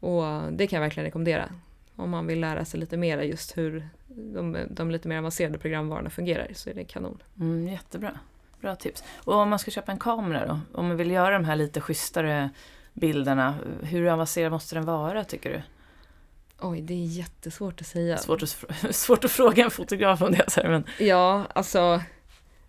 [0.00, 1.50] Och det kan jag verkligen rekommendera
[1.96, 6.10] om man vill lära sig lite mer just hur de, de lite mer avancerade programvarorna
[6.10, 7.22] fungerar så är det kanon.
[7.40, 8.18] Mm, jättebra.
[8.60, 9.04] Bra tips.
[9.14, 10.60] Och om man ska köpa en kamera då?
[10.72, 12.50] Om man vill göra de här lite schysstare
[12.92, 15.62] bilderna, hur avancerad måste den vara tycker du?
[16.60, 18.16] Oj, det är jättesvårt att säga.
[18.16, 20.50] Svårt att, svårt att fråga en fotograf om det.
[20.50, 20.84] Så men...
[20.98, 22.02] Ja, alltså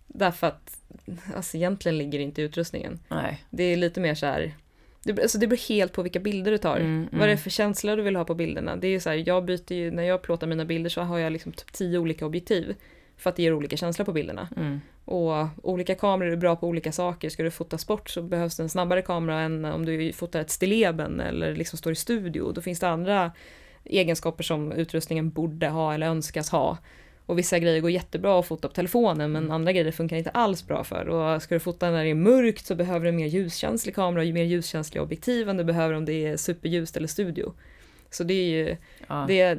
[0.06, 0.78] därför att
[1.36, 3.00] alltså, egentligen ligger det inte i utrustningen.
[3.08, 3.44] Nej.
[3.50, 4.54] Det är lite mer så här
[5.04, 6.76] det, alltså det beror helt på vilka bilder du tar.
[6.76, 7.08] Mm, mm.
[7.12, 8.76] Vad det är för känsla du vill ha på bilderna.
[8.76, 11.18] Det är ju så här, jag byter ju, när jag plåtar mina bilder så har
[11.18, 12.74] jag liksom typ tio olika objektiv.
[13.22, 14.48] För att det ger olika känslor på bilderna.
[14.56, 14.80] Mm.
[15.04, 17.28] Och olika kameror är bra på olika saker.
[17.28, 20.50] Ska du fota sport så behövs det en snabbare kamera än om du fotar ett
[20.50, 22.52] stilleben eller liksom står i studio.
[22.52, 23.32] Då finns det andra
[23.84, 26.78] egenskaper som utrustningen borde ha eller önskas ha.
[27.26, 29.54] Och vissa grejer går jättebra att fota på telefonen men mm.
[29.54, 31.08] andra grejer funkar inte alls bra för.
[31.08, 34.22] Och ska du fota när det är mörkt så behöver du en mer ljuskänslig kamera
[34.22, 37.52] och mer ljuskänsliga objektiv än du behöver om det är superljust eller studio.
[38.10, 38.76] Så det är ju,
[39.08, 39.24] ja.
[39.28, 39.58] det,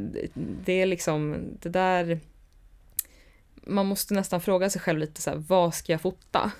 [0.66, 2.20] det är liksom, det där
[3.66, 6.52] man måste nästan fråga sig själv lite så här, vad ska jag fota?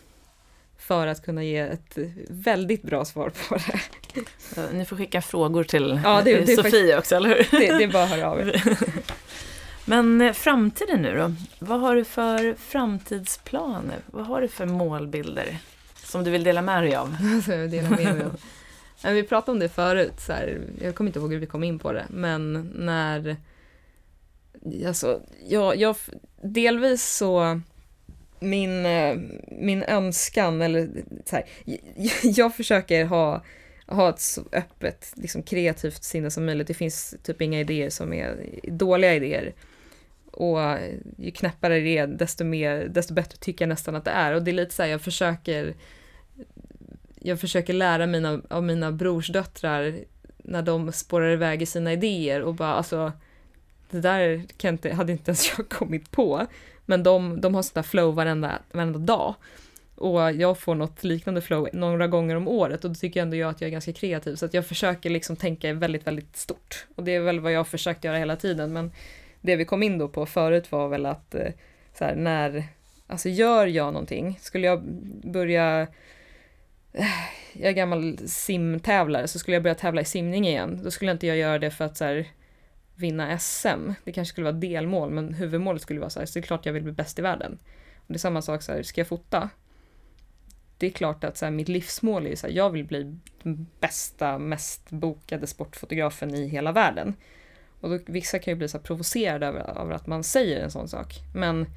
[0.78, 1.98] För att kunna ge ett
[2.30, 4.74] väldigt bra svar på det.
[4.74, 7.60] Ni får skicka frågor till ja, det, det Sofie faktiskt, också, eller hur?
[7.60, 8.78] Det, det är bara att höra av er.
[9.86, 11.36] Men eh, framtiden nu då?
[11.60, 14.00] Vad har du för framtidsplaner?
[14.06, 15.58] Vad har du för målbilder
[15.96, 17.16] som du vill dela med dig av?
[17.36, 18.40] Alltså, dela med mig av.
[19.14, 21.80] Vi pratade om det förut, så här, jag kommer inte ihåg hur vi kom in
[21.80, 23.38] på det, men när
[24.88, 25.96] Alltså, jag, jag,
[26.44, 27.62] delvis så
[28.40, 29.18] min, eh,
[29.52, 30.90] min önskan, eller
[31.26, 31.46] så här,
[32.24, 33.44] jag försöker ha,
[33.88, 36.68] ha ett så öppet, liksom kreativt sinne som möjligt.
[36.68, 39.54] Det finns typ inga idéer som är dåliga idéer.
[40.32, 40.60] Och
[41.18, 44.34] ju knäppare det är, desto, mer, desto bättre tycker jag nästan att det är.
[44.34, 45.74] Och det är lite så här, jag försöker
[47.26, 49.96] jag försöker lära mina, av mina brorsdöttrar
[50.38, 53.12] när de spårar iväg i sina idéer och bara alltså
[53.94, 56.48] det där kan inte, hade inte ens jag kommit på.
[56.86, 59.36] Men de, de har där flow varenda, varenda dag.
[59.96, 63.38] och jag får något liknande flow några gånger om året och då tycker jag ändå
[63.38, 66.86] jag att jag är ganska kreativ så att jag försöker liksom tänka väldigt, väldigt stort.
[66.96, 68.92] Och det är väl vad jag har försökt göra hela tiden men
[69.42, 71.52] det vi kom in då på förut var väl att eh,
[71.98, 72.64] så här, när,
[73.08, 74.84] alltså gör jag någonting, skulle jag
[75.24, 75.88] börja
[76.94, 77.06] eh,
[77.54, 81.28] jag är gammal simtävlare, så skulle jag börja tävla i simning igen, då skulle inte
[81.28, 82.28] jag göra det för att så här,
[82.96, 83.92] vinna SM.
[84.04, 86.66] Det kanske skulle vara delmål, men huvudmålet skulle vara så här, så det är klart
[86.66, 87.60] jag vill bli bäst i världen.
[87.96, 89.50] Och det är samma sak så här, ska jag fota?
[90.78, 93.18] Det är klart att så här, mitt livsmål är så här, jag vill bli
[93.80, 97.16] bästa, mest bokade sportfotografen i hela världen.
[97.82, 100.88] Och då, vissa kan ju bli så provocerade över, över att man säger en sån
[100.88, 101.14] sak.
[101.36, 101.68] Men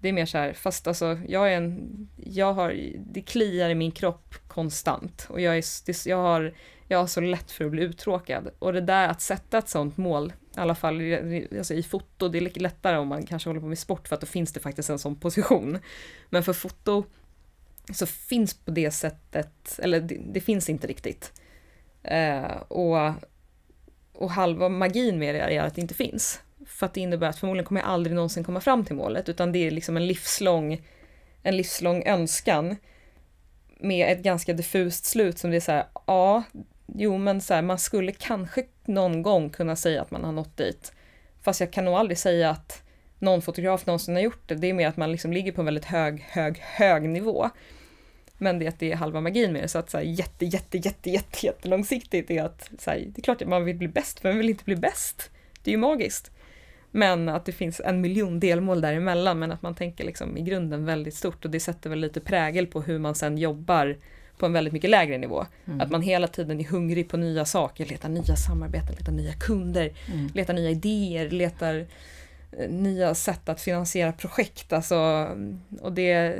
[0.00, 3.74] det är mer så här, fast alltså jag är en, jag har, det kliar i
[3.74, 5.64] min kropp konstant och jag, är,
[6.08, 6.54] jag, har,
[6.88, 8.50] jag har så lätt för att bli uttråkad.
[8.58, 11.00] Och det där att sätta ett sånt mål, i alla fall
[11.58, 14.20] alltså i foto, det är lättare om man kanske håller på med sport för att
[14.20, 15.78] då finns det faktiskt en sån position.
[16.30, 17.04] Men för foto
[17.92, 21.32] så finns på det sättet, eller det, det finns inte riktigt.
[22.02, 23.12] Eh, och,
[24.12, 26.40] och halva magin med det är att det inte finns.
[26.66, 29.52] För att det innebär att förmodligen kommer jag aldrig någonsin komma fram till målet, utan
[29.52, 30.82] det är liksom en livslång,
[31.42, 32.76] en livslång önskan
[33.80, 36.42] med ett ganska diffust slut som det är så här, ja,
[36.94, 40.56] jo men så här, man skulle kanske någon gång kunna säga att man har nått
[40.56, 40.92] dit.
[41.42, 42.82] Fast jag kan nog aldrig säga att
[43.18, 44.54] någon fotograf någonsin har gjort det.
[44.54, 47.50] Det är mer att man liksom ligger på en väldigt hög, hög, hög nivå.
[48.38, 50.46] Men det är att det är halva magin med det, så att så här, jätte,
[50.46, 53.76] jätte, jätte, jätte, jätte långsiktigt är att så här, det är klart att man vill
[53.76, 55.30] bli bäst, men man vill inte bli bäst.
[55.62, 56.30] Det är ju magiskt.
[56.90, 60.84] Men att det finns en miljon delmål däremellan, men att man tänker liksom i grunden
[60.84, 63.96] väldigt stort och det sätter väl lite prägel på hur man sen jobbar
[64.40, 65.46] på en väldigt mycket lägre nivå.
[65.66, 65.80] Mm.
[65.80, 69.92] Att man hela tiden är hungrig på nya saker, letar nya samarbeten, letar nya kunder,
[70.12, 70.30] mm.
[70.34, 71.86] letar nya idéer, letar
[72.52, 74.72] eh, nya sätt att finansiera projekt.
[74.72, 75.28] Alltså,
[75.80, 76.38] och det,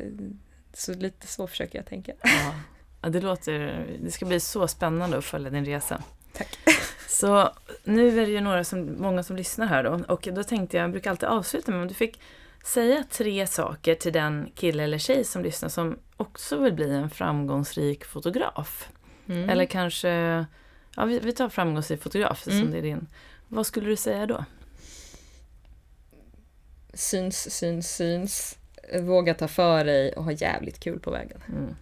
[0.74, 2.12] så lite så försöker jag tänka.
[2.22, 2.55] Ja.
[3.02, 6.02] ja, det låter, det ska bli så spännande att följa din resa.
[6.32, 6.59] Tack.
[7.09, 7.51] Så
[7.85, 10.85] nu är det ju några som, många som lyssnar här då och då tänkte jag,
[10.85, 12.20] jag brukar alltid avsluta med om du fick
[12.65, 17.11] säga tre saker till den kille eller tjej som lyssnar som också vill bli en
[17.11, 18.89] framgångsrik fotograf.
[19.27, 19.49] Mm.
[19.49, 20.09] Eller kanske,
[20.97, 22.61] ja vi, vi tar framgångsrik fotograf mm.
[22.61, 23.07] som det är din.
[23.49, 24.45] Vad skulle du säga då?
[26.95, 28.59] Syns, syns, syns.
[29.01, 31.43] Våga ta för dig och ha jävligt kul på vägen.
[31.49, 31.77] Mm.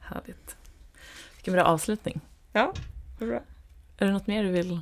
[0.00, 0.56] Härligt.
[1.36, 2.20] Vilken bra avslutning.
[2.52, 2.72] Ja,
[3.18, 3.40] bra.
[3.98, 4.80] Är det något mer du vill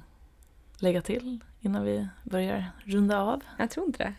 [0.79, 3.41] lägga till innan vi börjar runda av?
[3.59, 4.15] Jag tror inte det.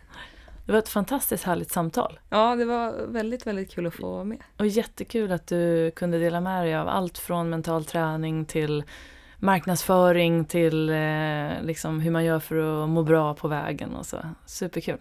[0.65, 2.19] Det var ett fantastiskt härligt samtal.
[2.29, 4.37] Ja, det var väldigt, väldigt kul att få vara med.
[4.57, 8.83] Och jättekul att du kunde dela med dig av allt från mental träning till
[9.39, 14.17] marknadsföring till eh, liksom hur man gör för att må bra på vägen och så.
[14.45, 14.97] Superkul.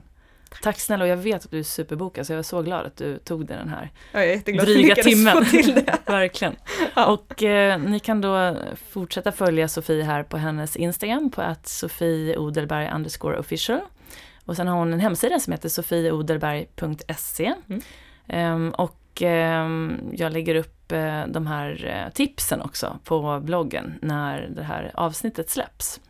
[0.51, 0.63] Tack.
[0.63, 2.97] Tack snälla och jag vet att du är superbokad så jag är så glad att
[2.97, 5.37] du tog dig den här jag är dryga timmen.
[6.07, 6.57] Verkligen.
[6.97, 7.07] Ja.
[7.07, 8.57] Och eh, ni kan då
[8.91, 12.91] fortsätta följa Sofie här på hennes Instagram på att Sofie Odelberg
[13.39, 13.81] official.
[14.45, 17.55] Och sen har hon en hemsida som heter sofieoderberg.se.
[17.69, 17.83] Mm.
[18.55, 24.41] Um, och um, jag lägger upp uh, de här uh, tipsen också på bloggen när
[24.41, 26.01] det här avsnittet släpps.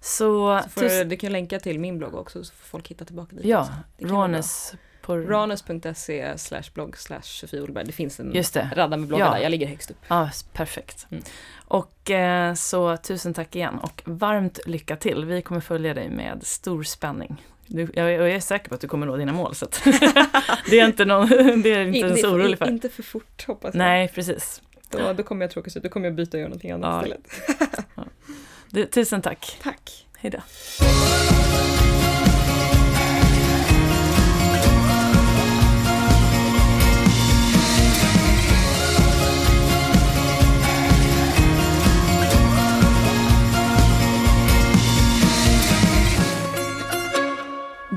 [0.00, 3.36] Så, så får, du kan länka till min blogg också så får folk hitta tillbaka
[3.36, 3.44] dit.
[3.44, 3.68] Ja,
[3.98, 5.16] Ranes på...
[5.16, 7.84] Ranes.se slash blogg slash Sofie Olberg.
[7.84, 8.70] Det finns en Just det.
[8.74, 9.32] radda med bloggar ja.
[9.32, 9.96] där, jag ligger högst upp.
[10.08, 11.06] Ja, perfekt.
[11.10, 11.22] Mm.
[11.54, 15.24] Och eh, så tusen tack igen och varmt lycka till.
[15.24, 17.42] Vi kommer följa dig med stor spänning.
[17.66, 19.66] Du, jag, jag, är säker på att du kommer nå dina mål så
[20.70, 21.28] det är inte någon,
[21.62, 22.68] det är inte så orolig för.
[22.68, 23.78] Inte för fort hoppas jag.
[23.78, 24.62] Nej, precis.
[24.90, 27.16] Då, då kommer jag tråkas ut, då kommer jag byta och göra någonting annat ja.
[27.16, 27.88] istället.
[27.94, 28.04] ja.
[28.70, 29.58] du, tusen tack.
[29.62, 30.06] Tack.
[30.18, 30.38] Hejdå.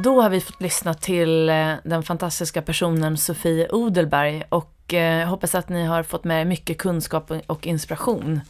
[0.06, 5.28] Då har vi fått lyssna till eh, den fantastiska personen Sofie Odelberg och eh, jag
[5.28, 8.42] hoppas att ni har fått med er mycket kunskap och inspiration.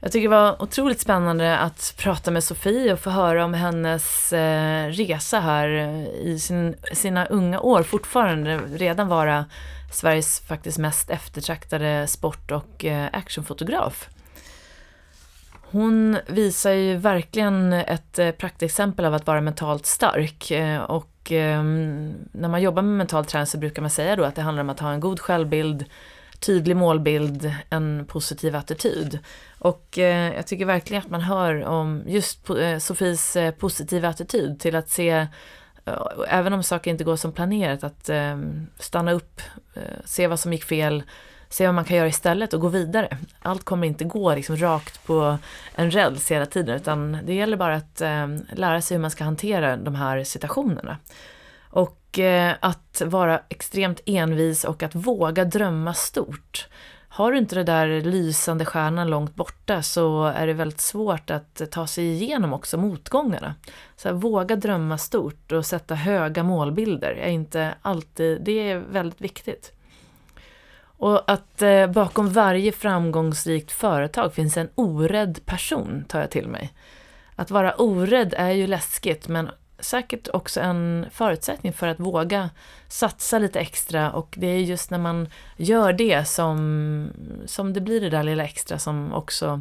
[0.00, 4.32] Jag tycker det var otroligt spännande att prata med Sofie och få höra om hennes
[4.32, 9.44] eh, resa här eh, i sin, sina unga år, fortfarande redan vara
[9.92, 14.08] Sveriges faktiskt mest eftertraktade sport och eh, actionfotograf.
[15.72, 20.50] Hon visar ju verkligen ett eh, praktexempel av att vara mentalt stark.
[20.50, 24.34] Eh, och ehm, när man jobbar med mental träning så brukar man säga då att
[24.34, 25.84] det handlar om att ha en god självbild,
[26.38, 29.18] tydlig målbild, en positiv attityd.
[29.58, 34.76] Och eh, jag tycker verkligen att man hör om just eh, Sofies positiva attityd till
[34.76, 35.26] att se
[36.28, 39.40] även om saker inte går som planerat, att ehm, stanna upp,
[40.04, 41.02] se vad som gick fel,
[41.50, 43.18] se vad man kan göra istället och gå vidare.
[43.42, 45.38] Allt kommer inte gå liksom rakt på
[45.74, 49.24] en räls hela tiden, utan det gäller bara att eh, lära sig hur man ska
[49.24, 50.98] hantera de här situationerna.
[51.70, 56.68] Och eh, att vara extremt envis och att våga drömma stort.
[57.08, 61.62] Har du inte det där lysande stjärnan långt borta så är det väldigt svårt att
[61.70, 63.54] ta sig igenom också motgångarna.
[63.96, 69.20] Så här, våga drömma stort och sätta höga målbilder är inte alltid, det är väldigt
[69.20, 69.72] viktigt.
[71.00, 76.72] Och att eh, bakom varje framgångsrikt företag finns en orädd person, tar jag till mig.
[77.36, 82.50] Att vara orädd är ju läskigt, men säkert också en förutsättning för att våga
[82.88, 87.10] satsa lite extra och det är just när man gör det som,
[87.46, 89.60] som det blir det där lilla extra som också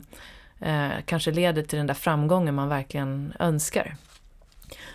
[0.59, 3.95] eh, kanske leder till den där framgången man verkligen önskar.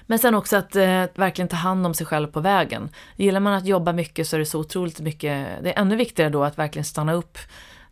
[0.06, 2.88] Men sen också att eh, verkligen ta hand om sig själv på vägen.
[3.16, 6.30] Gillar man att jobba mycket så är det så otroligt mycket, det är ännu viktigare
[6.30, 7.38] då att verkligen stanna upp,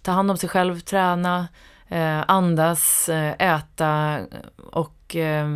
[0.02, 1.48] ta hand om sig själv, träna,
[1.88, 4.38] eh, andas, eh, äta eh,
[4.70, 5.48] och eh,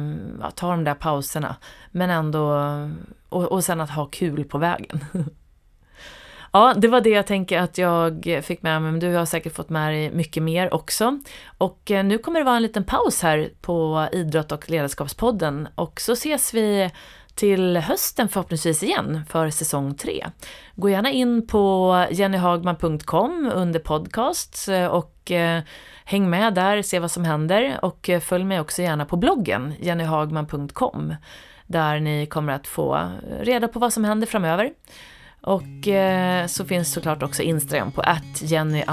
[0.54, 1.56] ta de där pauserna.
[1.90, 2.54] Men ändå,
[3.28, 5.04] och, och sen att ha kul på vägen.
[6.56, 9.54] Ja, det var det jag tänker att jag fick med mig, men du har säkert
[9.54, 11.18] fått med dig mycket mer också.
[11.58, 16.00] Och eh, nu kommer det vara en liten paus här på Idrott och ledarskapspodden och
[16.00, 16.90] så ses vi
[17.34, 20.26] till hösten förhoppningsvis igen för säsong 3.
[20.74, 25.62] Gå gärna in på jennyhagman.com under podcast eh, och eh,
[26.04, 31.14] häng med där, se vad som händer och följ mig också gärna på bloggen jennyhagman.com
[31.66, 33.10] där ni kommer att få
[33.40, 34.70] reda på vad som händer framöver.
[35.46, 38.84] Och eh, så finns såklart också Instagram på att Jenny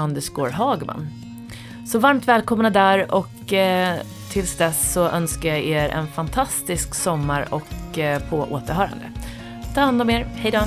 [0.52, 1.06] Hagman.
[1.86, 3.96] Så varmt välkomna där och eh,
[4.32, 9.12] tills dess så önskar jag er en fantastisk sommar och eh, på återhörande.
[9.74, 10.60] Ta hand om er, hejdå!